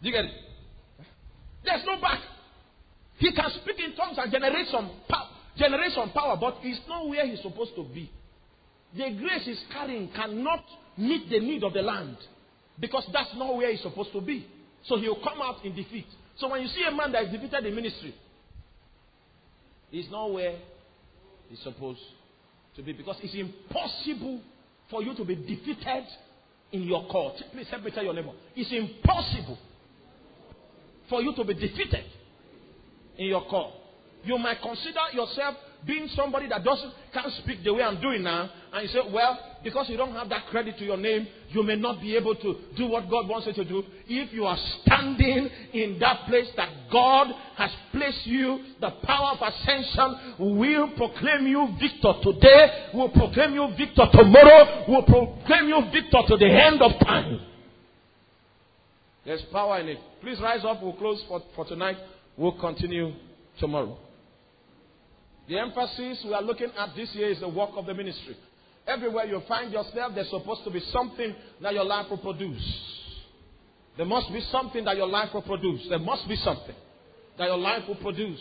Do 0.01 0.09
you 0.09 0.15
get 0.15 0.27
it? 0.27 0.31
There's 1.65 1.83
no 1.87 2.01
back. 2.01 2.21
He 3.19 3.33
can 3.33 3.51
speak 3.63 3.77
in 3.79 3.97
tongues 3.97 4.19
and 4.19 4.31
generate 4.31 4.69
some, 4.69 4.91
power, 5.09 5.29
generate 5.57 5.93
some 5.93 6.11
power, 6.11 6.37
but 6.39 6.59
he's 6.61 6.81
not 6.89 7.09
where 7.09 7.27
he's 7.27 7.41
supposed 7.43 7.75
to 7.77 7.85
be. 7.85 8.11
The 8.97 9.17
grace 9.19 9.45
he's 9.45 9.65
carrying 9.73 10.11
cannot 10.15 10.65
meet 10.97 11.29
the 11.31 11.41
need 11.41 11.65
of 11.65 11.73
the 11.73 11.83
land 11.83 12.17
because 12.81 13.05
that's 13.13 13.35
not 13.37 13.57
where 13.57 13.71
he's 13.71 13.83
supposed 13.83 14.13
to 14.13 14.21
be. 14.21 14.47
So 14.85 14.99
he'll 14.99 15.23
come 15.23 15.41
out 15.43 15.65
in 15.65 15.75
defeat. 15.75 16.07
So 16.37 16.49
when 16.49 16.63
you 16.63 16.69
see 16.69 16.85
a 16.87 16.91
man 16.91 17.13
that 17.13 17.25
is 17.25 17.33
defeated 17.33 17.65
in 17.67 17.75
ministry, 17.75 18.15
He's 19.95 20.11
not 20.11 20.33
where 20.33 20.57
he's 21.49 21.61
supposed 21.61 22.01
to 22.75 22.83
be 22.83 22.93
because 22.95 23.15
it's 23.23 23.33
impossible 23.33 24.41
for 24.91 25.05
you 25.05 25.15
to 25.15 25.25
be 25.25 25.37
defeated 25.37 26.05
in 26.73 26.83
your 26.83 27.07
court. 27.07 27.35
Please 27.53 27.69
help 27.71 27.85
me 27.85 27.93
tell 27.93 28.03
your 28.03 28.13
neighbor. 28.13 28.33
It's 28.57 28.73
impossible 28.73 29.57
for 31.09 31.23
you 31.23 31.33
to 31.37 31.45
be 31.45 31.55
defeated 31.55 32.07
in 33.19 33.27
your 33.27 33.45
court. 33.45 33.73
You 34.25 34.37
might 34.37 34.61
consider 34.61 34.99
yourself 35.13 35.55
being 35.87 36.09
somebody 36.09 36.49
that 36.49 36.65
doesn't 36.65 36.93
can't 37.13 37.33
speak 37.35 37.63
the 37.63 37.73
way 37.73 37.83
I'm 37.83 38.01
doing 38.01 38.23
now, 38.23 38.51
and 38.73 38.83
you 38.83 38.89
say, 38.89 39.01
well, 39.13 39.39
because 39.63 39.89
you 39.89 39.97
don't 39.97 40.13
have 40.13 40.29
that 40.31 40.47
credit 40.47 40.77
to 40.79 40.85
your 40.85 40.97
name, 40.97 41.27
you 41.51 41.63
may 41.63 41.77
not 41.77 42.01
be 42.01 42.17
able 42.17 42.35
to 42.35 42.57
do 42.77 42.87
what 42.89 43.09
God 43.09 43.29
wants 43.29 43.47
you 43.47 43.53
to 43.53 43.65
do. 43.65 43.85
If 44.07 44.33
you 44.33 44.45
are 44.47 44.59
standing 44.83 45.49
in 45.73 45.99
that 46.01 46.27
place 46.27 46.49
that 46.57 46.69
God 46.91 47.29
has 47.57 47.71
placed 47.93 48.27
you, 48.27 48.61
the 48.81 48.91
power 49.05 49.37
of 49.39 49.53
ascension 49.53 50.57
will 50.57 50.91
proclaim 50.97 51.47
you 51.47 51.69
victor 51.81 52.15
today, 52.23 52.89
will 52.93 53.11
proclaim 53.11 53.55
you 53.55 53.69
victor 53.79 54.07
tomorrow, 54.13 54.85
will 54.89 55.03
proclaim 55.03 55.69
you 55.69 55.83
victor 55.93 56.19
to 56.29 56.37
the 56.37 56.51
end 56.51 56.83
of 56.83 56.93
time. 57.01 57.41
There's 59.25 59.43
power 59.53 59.81
in 59.81 59.89
it. 59.89 59.99
Please 60.21 60.39
rise 60.41 60.65
up. 60.65 60.83
We'll 60.83 60.93
close 60.95 61.23
for, 61.29 61.43
for 61.57 61.65
tonight. 61.65 61.97
We'll 62.37 62.59
continue 62.59 63.13
tomorrow. 63.59 63.97
The 65.49 65.59
emphasis 65.59 66.25
we 66.25 66.33
are 66.33 66.43
looking 66.43 66.71
at 66.79 66.95
this 66.97 67.15
year 67.15 67.29
is 67.29 67.41
the 67.41 67.49
work 67.49 67.71
of 67.77 67.87
the 67.87 67.95
ministry. 67.95 68.37
Everywhere 68.87 69.25
you 69.25 69.41
find 69.47 69.73
yourself, 69.73 70.13
there's 70.15 70.31
supposed 70.31 70.65
to 70.65 70.71
be 70.71 70.81
something 70.93 71.35
that 71.63 71.75
your 71.75 71.85
life 71.85 72.11
will 72.11 72.19
produce. 72.19 72.63
There 73.97 74.07
must 74.07 74.33
be 74.33 74.41
something 74.51 74.85
that 74.85 74.97
your 74.97 75.07
life 75.07 75.33
will 75.33 75.43
produce. 75.43 75.87
There 75.89 75.99
must 75.99 76.29
be 76.29 76.37
something 76.37 76.75
that 77.39 77.47
your 77.47 77.59
life 77.59 77.87
will 77.87 77.97
produce. 77.97 78.41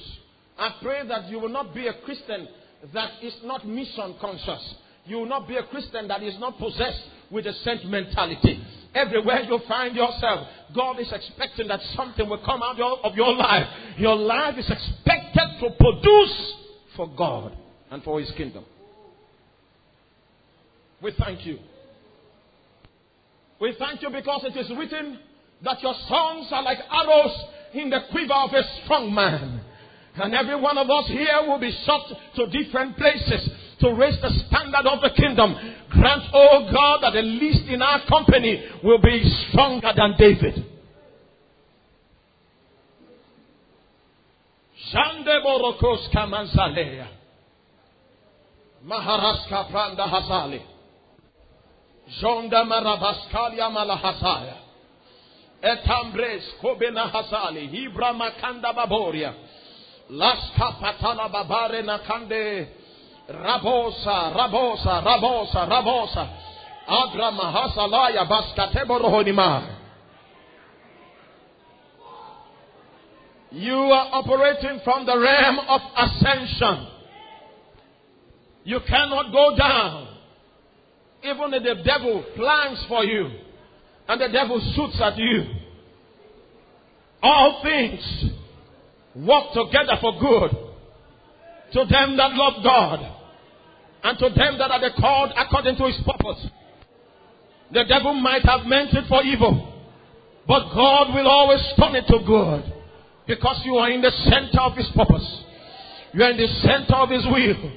I 0.57 0.75
pray 0.81 1.07
that 1.07 1.29
you 1.29 1.39
will 1.39 1.49
not 1.49 1.73
be 1.73 1.87
a 1.87 1.93
Christian 2.05 2.47
that 2.93 3.11
is 3.21 3.35
not 3.43 3.67
mission 3.67 4.15
conscious. 4.19 4.75
You 5.05 5.17
will 5.17 5.25
not 5.25 5.47
be 5.47 5.55
a 5.57 5.63
Christian 5.63 6.07
that 6.07 6.23
is 6.23 6.37
not 6.39 6.57
possessed 6.57 7.03
with 7.29 7.45
a 7.45 7.53
sentimentality. 7.53 8.61
Everywhere 8.95 9.41
you 9.41 9.59
find 9.67 9.95
yourself, 9.95 10.47
God 10.75 10.99
is 10.99 11.11
expecting 11.11 11.67
that 11.67 11.81
something 11.95 12.29
will 12.29 12.43
come 12.45 12.61
out 12.61 12.79
of 13.03 13.15
your 13.15 13.33
life. 13.33 13.67
Your 13.97 14.15
life 14.15 14.57
is 14.57 14.69
expected 14.69 15.59
to 15.59 15.69
produce 15.79 16.53
for 16.95 17.07
God 17.15 17.55
and 17.91 18.03
for 18.03 18.19
His 18.19 18.31
kingdom. 18.31 18.65
We 21.01 21.13
thank 21.17 21.45
you. 21.45 21.59
We 23.59 23.75
thank 23.77 24.01
you 24.01 24.09
because 24.09 24.43
it 24.45 24.57
is 24.57 24.69
written 24.77 25.19
that 25.63 25.81
your 25.81 25.93
songs 26.07 26.47
are 26.51 26.63
like 26.63 26.79
arrows 26.91 27.43
in 27.73 27.89
the 27.89 27.99
quiver 28.11 28.33
of 28.33 28.51
a 28.53 28.63
strong 28.83 29.13
man. 29.13 29.61
And 30.15 30.33
every 30.35 30.59
one 30.59 30.77
of 30.77 30.89
us 30.89 31.07
here 31.07 31.41
will 31.47 31.59
be 31.59 31.71
shot 31.85 32.11
to 32.35 32.47
different 32.47 32.97
places 32.97 33.49
to 33.79 33.93
raise 33.93 34.19
the 34.21 34.29
standard 34.47 34.85
of 34.85 35.01
the 35.01 35.09
kingdom. 35.15 35.55
Grant, 35.89 36.23
oh 36.33 36.69
God, 36.71 37.03
that 37.03 37.13
the 37.13 37.21
least 37.21 37.67
in 37.67 37.81
our 37.81 38.05
company 38.07 38.63
will 38.83 38.99
be 38.99 39.23
stronger 39.49 39.91
than 39.95 40.15
David. 40.17 40.72
Shande 44.93 45.39
borokos 45.39 46.09
kamanzalea. 46.09 47.07
Maharaska 48.83 49.63
pranda 49.63 50.07
hazali. 50.07 50.61
Jonda 52.21 52.65
marabaskalia 52.65 53.69
malahazaya. 53.69 54.55
Etambres 55.61 56.43
kobena 56.61 57.07
hazali. 57.07 57.67
Hibra 57.67 58.13
makanda 58.13 58.73
baboria. 58.73 59.33
Laska 60.09 60.71
patala 60.81 61.29
babare 61.29 61.81
nakande. 61.81 62.67
Rabosa, 63.27 64.29
rabosa, 64.35 65.01
rabosa, 65.01 65.65
rabosa. 65.65 66.27
Agra 66.87 67.31
mahasalaya 67.31 68.25
baskatebo 68.25 68.97
rohonimar. 68.97 69.82
You 73.53 73.75
are 73.75 74.09
operating 74.13 74.81
from 74.83 75.05
the 75.05 75.15
realm 75.15 75.59
of 75.59 75.81
ascension. 75.95 76.87
You 78.63 78.79
cannot 78.87 79.31
go 79.31 79.55
down. 79.55 80.07
Even 81.23 81.53
if 81.53 81.61
the 81.61 81.83
devil 81.83 82.25
plans 82.35 82.83
for 82.87 83.05
you 83.05 83.29
and 84.07 84.19
the 84.19 84.29
devil 84.29 84.59
shoots 84.75 84.99
at 84.99 85.15
you, 85.19 85.43
all 87.21 87.61
things 87.61 88.25
work 89.15 89.53
together 89.53 89.97
for 90.01 90.19
good 90.19 90.51
to 91.73 91.85
them 91.85 92.17
that 92.17 92.33
love 92.33 92.63
God 92.63 92.99
and 94.03 94.17
to 94.17 94.29
them 94.29 94.57
that 94.57 94.71
are 94.71 94.89
called 94.99 95.31
according 95.37 95.77
to 95.77 95.85
his 95.85 96.01
purpose. 96.03 96.47
The 97.71 97.83
devil 97.87 98.15
might 98.15 98.43
have 98.45 98.65
meant 98.65 98.93
it 98.93 99.05
for 99.07 99.21
evil, 99.21 99.85
but 100.47 100.73
God 100.73 101.13
will 101.13 101.27
always 101.27 101.61
turn 101.79 101.95
it 101.95 102.07
to 102.07 102.19
good. 102.25 102.72
Because 103.27 103.61
you 103.65 103.75
are 103.75 103.89
in 103.89 104.01
the 104.01 104.11
center 104.11 104.61
of 104.61 104.75
His 104.75 104.87
purpose. 104.95 105.43
You 106.13 106.23
are 106.23 106.31
in 106.31 106.37
the 106.37 106.47
center 106.61 106.95
of 106.95 107.09
His 107.09 107.25
will. 107.25 107.71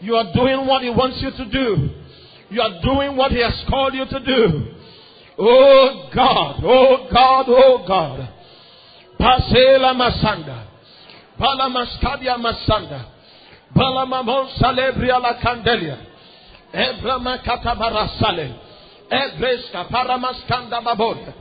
You 0.00 0.16
are 0.16 0.32
doing 0.34 0.66
what 0.66 0.82
He 0.82 0.90
wants 0.90 1.18
you 1.20 1.30
to 1.30 1.50
do. 1.50 1.90
You 2.50 2.60
are 2.60 2.82
doing 2.82 3.16
what 3.16 3.32
He 3.32 3.40
has 3.40 3.64
called 3.68 3.94
you 3.94 4.04
to 4.04 4.20
do. 4.20 4.74
Oh 5.38 6.10
God, 6.14 6.60
oh 6.64 7.08
God, 7.12 7.44
oh 7.48 7.84
God. 7.86 8.28
Pasela 9.18 9.94
Masanda. 9.94 10.66
Balamaskadia 11.38 12.36
Masanda. 12.36 13.06
Balamamon 13.74 14.48
Salebria 14.58 15.20
la 15.20 15.40
Candelia. 15.40 15.98
Ebrama 16.74 17.42
Katabarasale. 17.44 18.58
Ebreska 19.10 19.88
Paramaskanda 19.88 20.82
Baboria. 20.82 21.32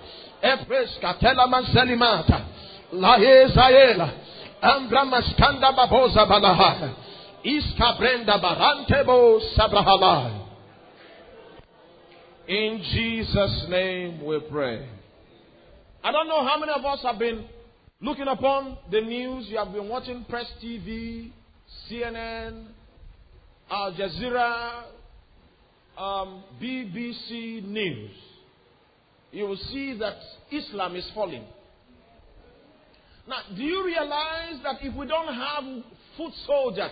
Ebreska 0.44 1.20
Telamaselimata. 1.20 2.59
Laezaela, 2.94 4.14
Ambramaskanda 4.64 5.76
Baboza 5.76 6.26
Balahaya, 6.26 6.96
Iska 7.46 7.98
Brenda 7.98 8.40
Barantebo 8.40 9.40
Sabrahalai. 9.56 10.48
In 12.48 12.82
Jesus' 12.92 13.66
name 13.70 14.26
we 14.26 14.40
pray. 14.50 14.88
I 16.04 16.12
don't 16.12 16.28
know 16.28 16.44
how 16.44 16.60
many 16.60 16.72
of 16.72 16.84
us 16.84 17.02
have 17.04 17.20
been 17.20 17.46
looking 18.02 18.28
upon 18.28 18.78
the 18.92 19.02
news. 19.02 19.48
You 19.50 19.58
have 19.58 19.72
been 19.72 19.88
watching 19.88 20.26
Press 20.28 20.48
TV, 20.64 21.32
CNN, 21.90 22.66
Al 23.70 23.94
Jazeera, 23.94 24.84
um, 25.96 26.44
BBC 26.60 27.64
News. 27.66 28.12
You 29.32 29.44
will 29.46 29.58
see 29.72 29.96
that 30.00 30.18
Islam 30.52 30.96
is 30.96 31.08
falling. 31.14 31.44
Now, 33.30 33.42
do 33.56 33.62
you 33.62 33.86
realize 33.86 34.60
that 34.64 34.78
if 34.82 34.96
we 34.96 35.06
don't 35.06 35.32
have 35.32 35.64
foot 36.18 36.34
soldiers 36.48 36.92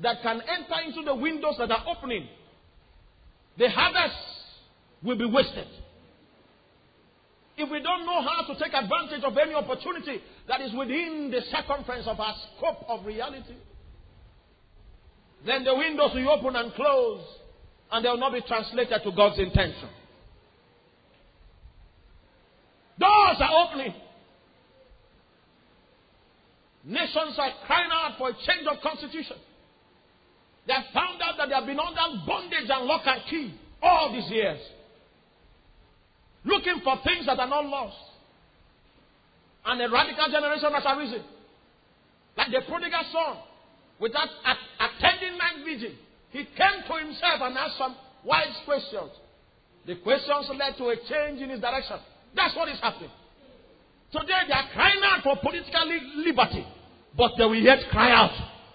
that 0.00 0.22
can 0.22 0.40
enter 0.40 0.86
into 0.86 1.02
the 1.04 1.14
windows 1.16 1.56
that 1.58 1.68
are 1.68 1.84
opening, 1.88 2.28
the 3.58 3.68
harvest 3.68 4.16
will 5.02 5.18
be 5.18 5.26
wasted. 5.26 5.66
If 7.56 7.70
we 7.70 7.82
don't 7.82 8.06
know 8.06 8.22
how 8.22 8.46
to 8.46 8.58
take 8.58 8.72
advantage 8.72 9.24
of 9.24 9.36
any 9.36 9.52
opportunity 9.52 10.22
that 10.48 10.60
is 10.60 10.72
within 10.72 11.30
the 11.30 11.40
circumference 11.50 12.06
of 12.06 12.18
our 12.18 12.34
scope 12.56 12.84
of 12.88 13.04
reality, 13.04 13.56
then 15.44 15.64
the 15.64 15.74
windows 15.74 16.12
will 16.14 16.30
open 16.30 16.56
and 16.56 16.72
close 16.74 17.20
and 17.90 18.04
they 18.04 18.08
will 18.08 18.16
not 18.16 18.32
be 18.32 18.40
translated 18.42 19.00
to 19.04 19.12
God's 19.12 19.38
intention. 19.38 19.88
Doors 22.98 23.36
are 23.40 23.66
opening. 23.66 23.92
Nations 26.84 27.38
are 27.38 27.52
crying 27.66 27.90
out 27.92 28.18
for 28.18 28.30
a 28.30 28.32
change 28.32 28.66
of 28.68 28.82
constitution. 28.82 29.36
They 30.66 30.72
have 30.72 30.90
found 30.92 31.20
out 31.22 31.36
that 31.38 31.48
they 31.48 31.54
have 31.54 31.66
been 31.66 31.78
under 31.78 32.26
bondage 32.26 32.68
and 32.68 32.86
lock 32.86 33.02
and 33.06 33.22
key 33.28 33.54
all 33.82 34.12
these 34.12 34.30
years. 34.30 34.58
Looking 36.44 36.80
for 36.82 36.98
things 37.04 37.26
that 37.26 37.38
are 37.38 37.48
not 37.48 37.66
lost. 37.66 37.96
And 39.64 39.80
a 39.80 39.88
radical 39.88 40.26
generation 40.26 40.72
has 40.72 40.82
arisen. 40.86 41.22
Like 42.36 42.50
the 42.50 42.62
prodigal 42.66 43.04
son, 43.12 43.36
without 44.00 44.28
attending 44.80 45.38
night 45.38 45.64
vigil, 45.64 45.94
he 46.30 46.44
came 46.44 46.82
to 46.88 46.94
himself 46.98 47.42
and 47.42 47.56
asked 47.56 47.78
some 47.78 47.94
wise 48.24 48.56
questions. 48.64 49.10
The 49.86 49.96
questions 50.02 50.50
led 50.58 50.76
to 50.78 50.88
a 50.88 50.96
change 50.96 51.42
in 51.42 51.50
his 51.50 51.60
direction. 51.60 51.98
That's 52.34 52.56
what 52.56 52.68
is 52.68 52.80
happening. 52.80 53.10
Today 54.12 54.44
they 54.46 54.52
are 54.52 54.68
crying 54.74 55.00
out 55.04 55.22
for 55.22 55.36
political 55.40 55.88
liberty, 56.16 56.66
but 57.16 57.32
they 57.38 57.44
will 57.44 57.56
yet 57.56 57.78
cry 57.90 58.12
out 58.12 58.32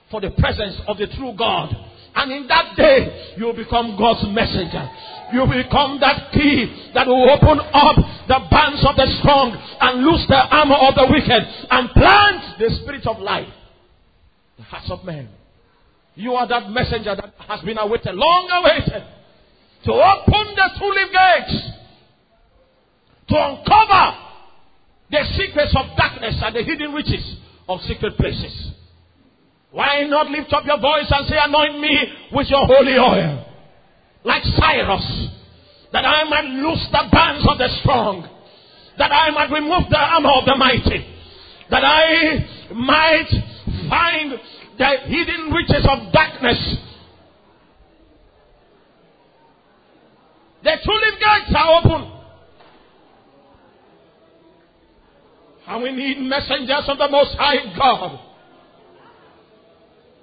for 0.09 0.19
the 0.19 0.31
presence 0.31 0.81
of 0.87 0.97
the 0.97 1.05
true 1.07 1.33
God. 1.37 1.75
And 2.15 2.31
in 2.31 2.47
that 2.47 2.75
day, 2.75 3.35
you 3.37 3.45
will 3.45 3.53
become 3.53 3.95
God's 3.97 4.25
messenger. 4.33 4.89
You 5.31 5.41
will 5.41 5.63
become 5.63 5.99
that 5.99 6.31
key 6.31 6.89
that 6.95 7.05
will 7.05 7.29
open 7.29 7.59
up 7.59 7.95
the 8.27 8.39
bands 8.49 8.83
of 8.83 8.95
the 8.95 9.05
strong 9.19 9.53
and 9.53 10.03
loose 10.03 10.25
the 10.27 10.41
armor 10.41 10.75
of 10.75 10.95
the 10.95 11.05
wicked 11.05 11.43
and 11.69 11.89
plant 11.91 12.57
the 12.57 12.69
spirit 12.81 13.05
of 13.05 13.19
life 13.19 13.45
in 14.57 14.63
the 14.63 14.63
hearts 14.63 14.89
of 14.89 15.05
men. 15.05 15.29
You 16.15 16.33
are 16.33 16.47
that 16.47 16.71
messenger 16.71 17.15
that 17.15 17.35
has 17.47 17.61
been 17.61 17.77
awaited, 17.77 18.15
long 18.15 18.49
awaited, 18.49 19.03
to 19.85 19.91
open 19.93 20.55
the 20.55 20.69
two-leaved 20.79 21.13
gates, 21.13 21.69
to 23.29 23.35
uncover 23.35 24.26
the 25.09 25.23
secrets 25.37 25.75
of 25.75 25.85
darkness 25.97 26.35
and 26.43 26.55
the 26.55 26.63
hidden 26.63 26.93
riches 26.93 27.37
of 27.67 27.79
secret 27.81 28.17
places. 28.17 28.71
Why 29.71 30.03
not 30.03 30.29
lift 30.29 30.51
up 30.53 30.65
your 30.65 30.79
voice 30.79 31.05
and 31.09 31.27
say, 31.27 31.35
Anoint 31.39 31.79
me 31.79 31.97
with 32.33 32.47
your 32.49 32.65
holy 32.65 32.97
oil, 32.97 33.45
like 34.23 34.43
Cyrus, 34.43 35.27
that 35.91 36.05
I 36.05 36.23
might 36.29 36.45
loose 36.45 36.87
the 36.91 37.03
bands 37.11 37.45
of 37.49 37.57
the 37.57 37.69
strong, 37.81 38.27
that 38.97 39.11
I 39.11 39.29
might 39.31 39.51
remove 39.51 39.89
the 39.89 39.97
armor 39.97 40.31
of 40.39 40.45
the 40.45 40.55
mighty, 40.55 41.05
that 41.69 41.83
I 41.83 42.73
might 42.73 43.29
find 43.89 44.33
the 44.77 44.89
hidden 45.05 45.51
riches 45.51 45.87
of 45.89 46.11
darkness. 46.11 46.77
The 50.63 50.75
two-leaved 50.83 51.19
gates 51.19 51.55
are 51.55 51.79
open. 51.79 52.16
And 55.77 55.83
we 55.83 55.91
need 55.91 56.19
messengers 56.21 56.85
of 56.87 56.97
the 56.97 57.07
Most 57.07 57.35
High 57.37 57.71
God. 57.77 58.19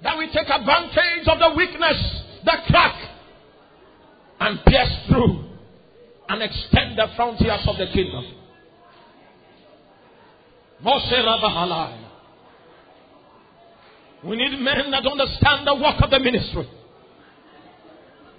That 0.03 0.17
we 0.17 0.27
take 0.27 0.49
advantage 0.49 1.27
of 1.27 1.39
the 1.39 1.53
weakness, 1.55 2.23
the 2.43 2.51
crack, 2.67 2.95
and 4.41 4.59
pierce 4.65 5.07
through 5.07 5.45
and 6.27 6.43
extend 6.43 6.97
the 6.97 7.07
frontiers 7.15 7.65
of 7.69 7.77
the 7.77 7.85
kingdom. 7.93 8.25
We 14.25 14.35
need 14.35 14.59
men 14.59 14.91
that 14.91 15.07
understand 15.07 15.67
the 15.67 15.75
work 15.75 16.01
of 16.01 16.09
the 16.09 16.19
ministry. 16.19 16.69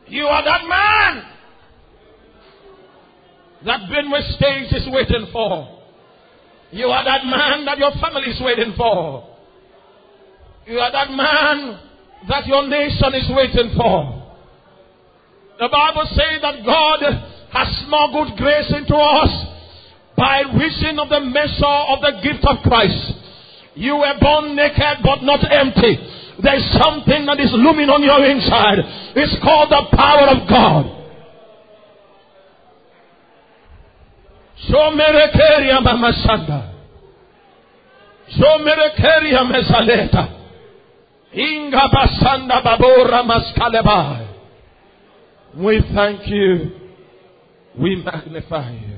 You 0.09 0.27
are 0.27 0.45
that 0.45 0.69
man 0.69 1.25
that 3.65 3.81
Benue 3.89 4.35
State 4.35 4.77
is 4.77 4.87
waiting 4.91 5.29
for. 5.33 5.76
You 6.71 6.87
are 6.87 7.05
that 7.05 7.25
man 7.25 7.65
that 7.67 7.79
your 7.79 7.93
family 8.01 8.31
is 8.31 8.41
waiting 8.41 8.75
for. 8.77 9.25
You 10.67 10.79
are 10.79 10.93
that 10.93 11.11
man 11.11 11.79
that 12.29 12.47
your 12.47 12.67
nation 12.67 13.15
is 13.15 13.31
waiting 13.31 13.71
for. 13.77 14.27
The 15.59 15.69
Bible 15.69 16.05
says 16.11 16.43
that 16.43 16.65
God 16.67 17.01
has 17.53 17.69
smuggled 17.87 18.37
grace 18.37 18.73
into 18.75 18.97
us 18.97 19.33
by 20.17 20.43
reason 20.59 20.99
of 20.99 21.09
the 21.09 21.21
measure 21.21 21.79
of 21.93 22.01
the 22.03 22.21
gift 22.23 22.45
of 22.45 22.61
Christ. 22.65 23.15
You 23.75 23.97
were 23.97 24.19
born 24.21 24.57
naked 24.57 25.05
but 25.05 25.23
not 25.23 25.41
empty. 25.51 25.97
There 26.43 26.57
is 26.57 26.67
something 26.83 27.25
that 27.27 27.41
is 27.41 27.53
looming 27.55 27.89
on 27.89 28.03
your 28.03 28.21
inside. 28.27 28.85
It's 29.17 29.37
called 29.41 29.71
the 29.71 29.97
power 29.97 30.29
of 30.35 30.49
God. 30.49 30.96
Shomerekeria 34.65 35.81
mamasanda. 35.81 36.73
Shomerekeria 38.29 39.45
mesaleta. 39.45 40.29
Inga 41.33 41.89
basanda 41.89 42.63
babora 42.63 43.23
maskalebai. 43.23 44.27
We 45.57 45.81
thank 45.95 46.27
you. 46.29 46.71
We 47.79 47.97
magnify 47.97 48.73
you. 48.73 48.97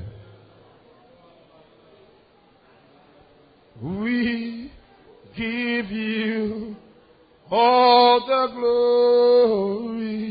We 3.83 4.71
give 5.37 5.91
you 5.91 6.77
all 7.51 8.21
the 8.27 8.49
glory. 8.55 10.29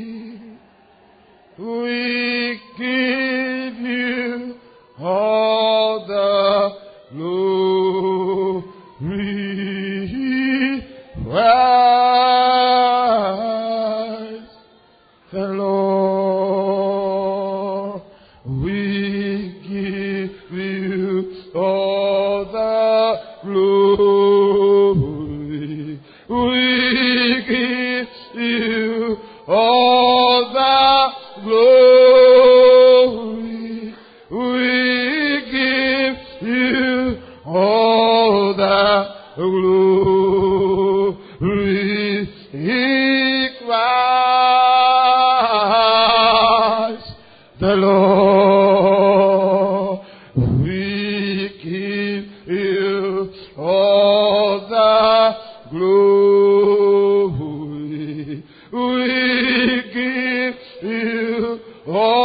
We 1.57 2.59
give 2.77 3.75
you 3.79 4.56
all 4.99 6.05
the 6.07 6.69
glory. 7.13 8.63
Praise 8.99 9.37
you 61.87 62.16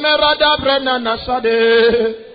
merada 0.00 0.56
brena 0.60 0.98
nasade. 0.98 2.26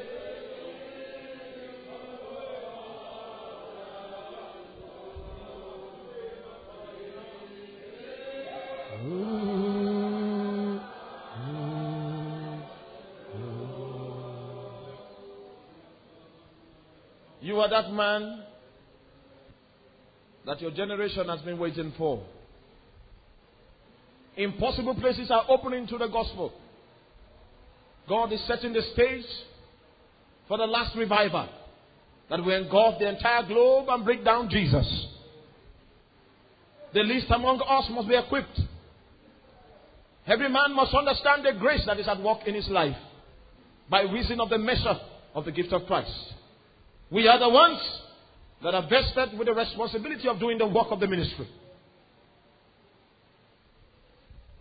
You 17.42 17.60
are 17.60 17.70
that 17.70 17.92
man 17.92 18.44
that 20.46 20.62
your 20.62 20.72
generation 20.72 21.28
has 21.28 21.42
been 21.42 21.60
waiting 21.60 21.94
for. 21.98 22.24
Impossible 24.36 24.96
places 24.96 25.30
are 25.32 25.46
opening 25.48 25.88
to 25.88 25.98
the 25.98 26.08
gospel. 26.08 26.52
God 28.08 28.32
is 28.32 28.42
setting 28.48 28.74
the 28.74 28.82
stage 28.94 29.26
for 30.48 30.58
the 30.58 30.66
last 30.66 30.96
revival 30.96 31.50
that 32.30 32.44
will 32.44 32.54
engulf 32.54 33.00
the 33.00 33.10
entire 33.10 33.44
globe 33.44 33.88
and 33.90 34.06
break 34.06 34.24
down 34.24 34.50
Jesus. 34.50 35.08
The 36.94 37.02
least 37.02 37.28
among 37.30 37.62
us 37.68 37.90
must 37.90 38.08
be 38.08 38.16
equipped. 38.16 38.60
Every 40.28 40.50
man 40.50 40.76
must 40.76 40.94
understand 40.94 41.46
the 41.46 41.54
grace 41.54 41.84
that 41.86 42.00
is 42.00 42.08
at 42.08 42.22
work 42.22 42.48
in 42.48 42.56
his 42.56 42.68
life 42.70 42.96
by 43.90 44.02
reason 44.02 44.40
of 44.40 44.50
the 44.50 44.58
measure 44.58 45.00
of 45.34 45.46
the 45.46 45.52
gift 45.52 45.72
of 45.74 45.86
Christ. 45.86 46.12
We 47.12 47.28
are 47.28 47.38
the 47.38 47.50
ones 47.50 47.80
that 48.64 48.74
are 48.74 48.88
vested 48.90 49.38
with 49.38 49.48
the 49.48 49.54
responsibility 49.54 50.28
of 50.28 50.40
doing 50.40 50.58
the 50.58 50.66
work 50.66 50.88
of 50.90 51.00
the 51.00 51.08
ministry. 51.08 51.48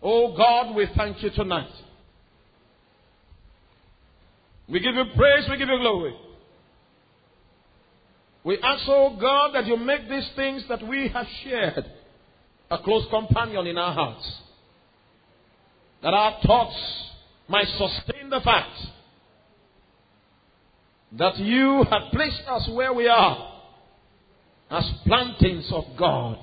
Oh 0.03 0.35
God, 0.37 0.75
we 0.75 0.87
thank 0.95 1.23
you 1.23 1.31
tonight. 1.31 1.71
We 4.67 4.79
give 4.79 4.95
you 4.95 5.05
praise, 5.15 5.45
we 5.49 5.57
give 5.57 5.69
you 5.69 5.79
glory. 5.79 6.15
We 8.43 8.59
ask, 8.61 8.83
oh 8.87 9.17
God, 9.19 9.53
that 9.53 9.65
you 9.65 9.77
make 9.77 10.09
these 10.09 10.29
things 10.35 10.63
that 10.69 10.87
we 10.87 11.07
have 11.09 11.25
shared 11.43 11.85
a 12.69 12.77
close 12.79 13.05
companion 13.09 13.67
in 13.67 13.77
our 13.77 13.93
hearts. 13.93 14.31
That 16.03 16.13
our 16.13 16.39
thoughts 16.45 16.75
might 17.47 17.67
sustain 17.67 18.29
the 18.29 18.41
fact 18.41 18.77
that 21.13 21.37
you 21.37 21.83
have 21.89 22.11
placed 22.11 22.41
us 22.47 22.69
where 22.73 22.93
we 22.93 23.07
are 23.07 23.53
as 24.69 24.91
plantings 25.05 25.67
of 25.71 25.85
God, 25.97 26.37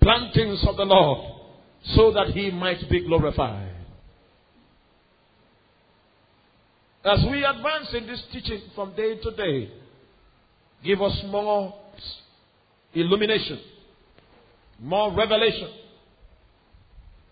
plantings 0.00 0.64
of 0.66 0.76
the 0.76 0.84
Lord, 0.84 1.40
so 1.84 2.12
that 2.12 2.28
He 2.28 2.50
might 2.50 2.88
be 2.90 3.06
glorified. 3.06 3.71
As 7.04 7.18
we 7.30 7.44
advance 7.44 7.92
in 7.94 8.06
this 8.06 8.22
teaching 8.32 8.60
from 8.74 8.94
day 8.94 9.16
to 9.16 9.30
day, 9.32 9.70
give 10.84 11.02
us 11.02 11.20
more 11.26 11.74
illumination, 12.94 13.58
more 14.78 15.12
revelation, 15.12 15.68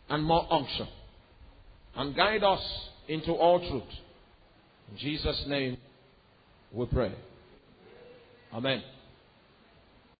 and 0.08 0.24
more 0.24 0.46
unction, 0.52 0.88
and 1.96 2.16
guide 2.16 2.42
us 2.42 2.60
into 3.08 3.32
all 3.32 3.60
truth. 3.60 3.82
In 4.90 4.98
Jesus' 4.98 5.44
name 5.46 5.76
we 6.72 6.86
pray. 6.86 7.14
Amen. 8.52 8.82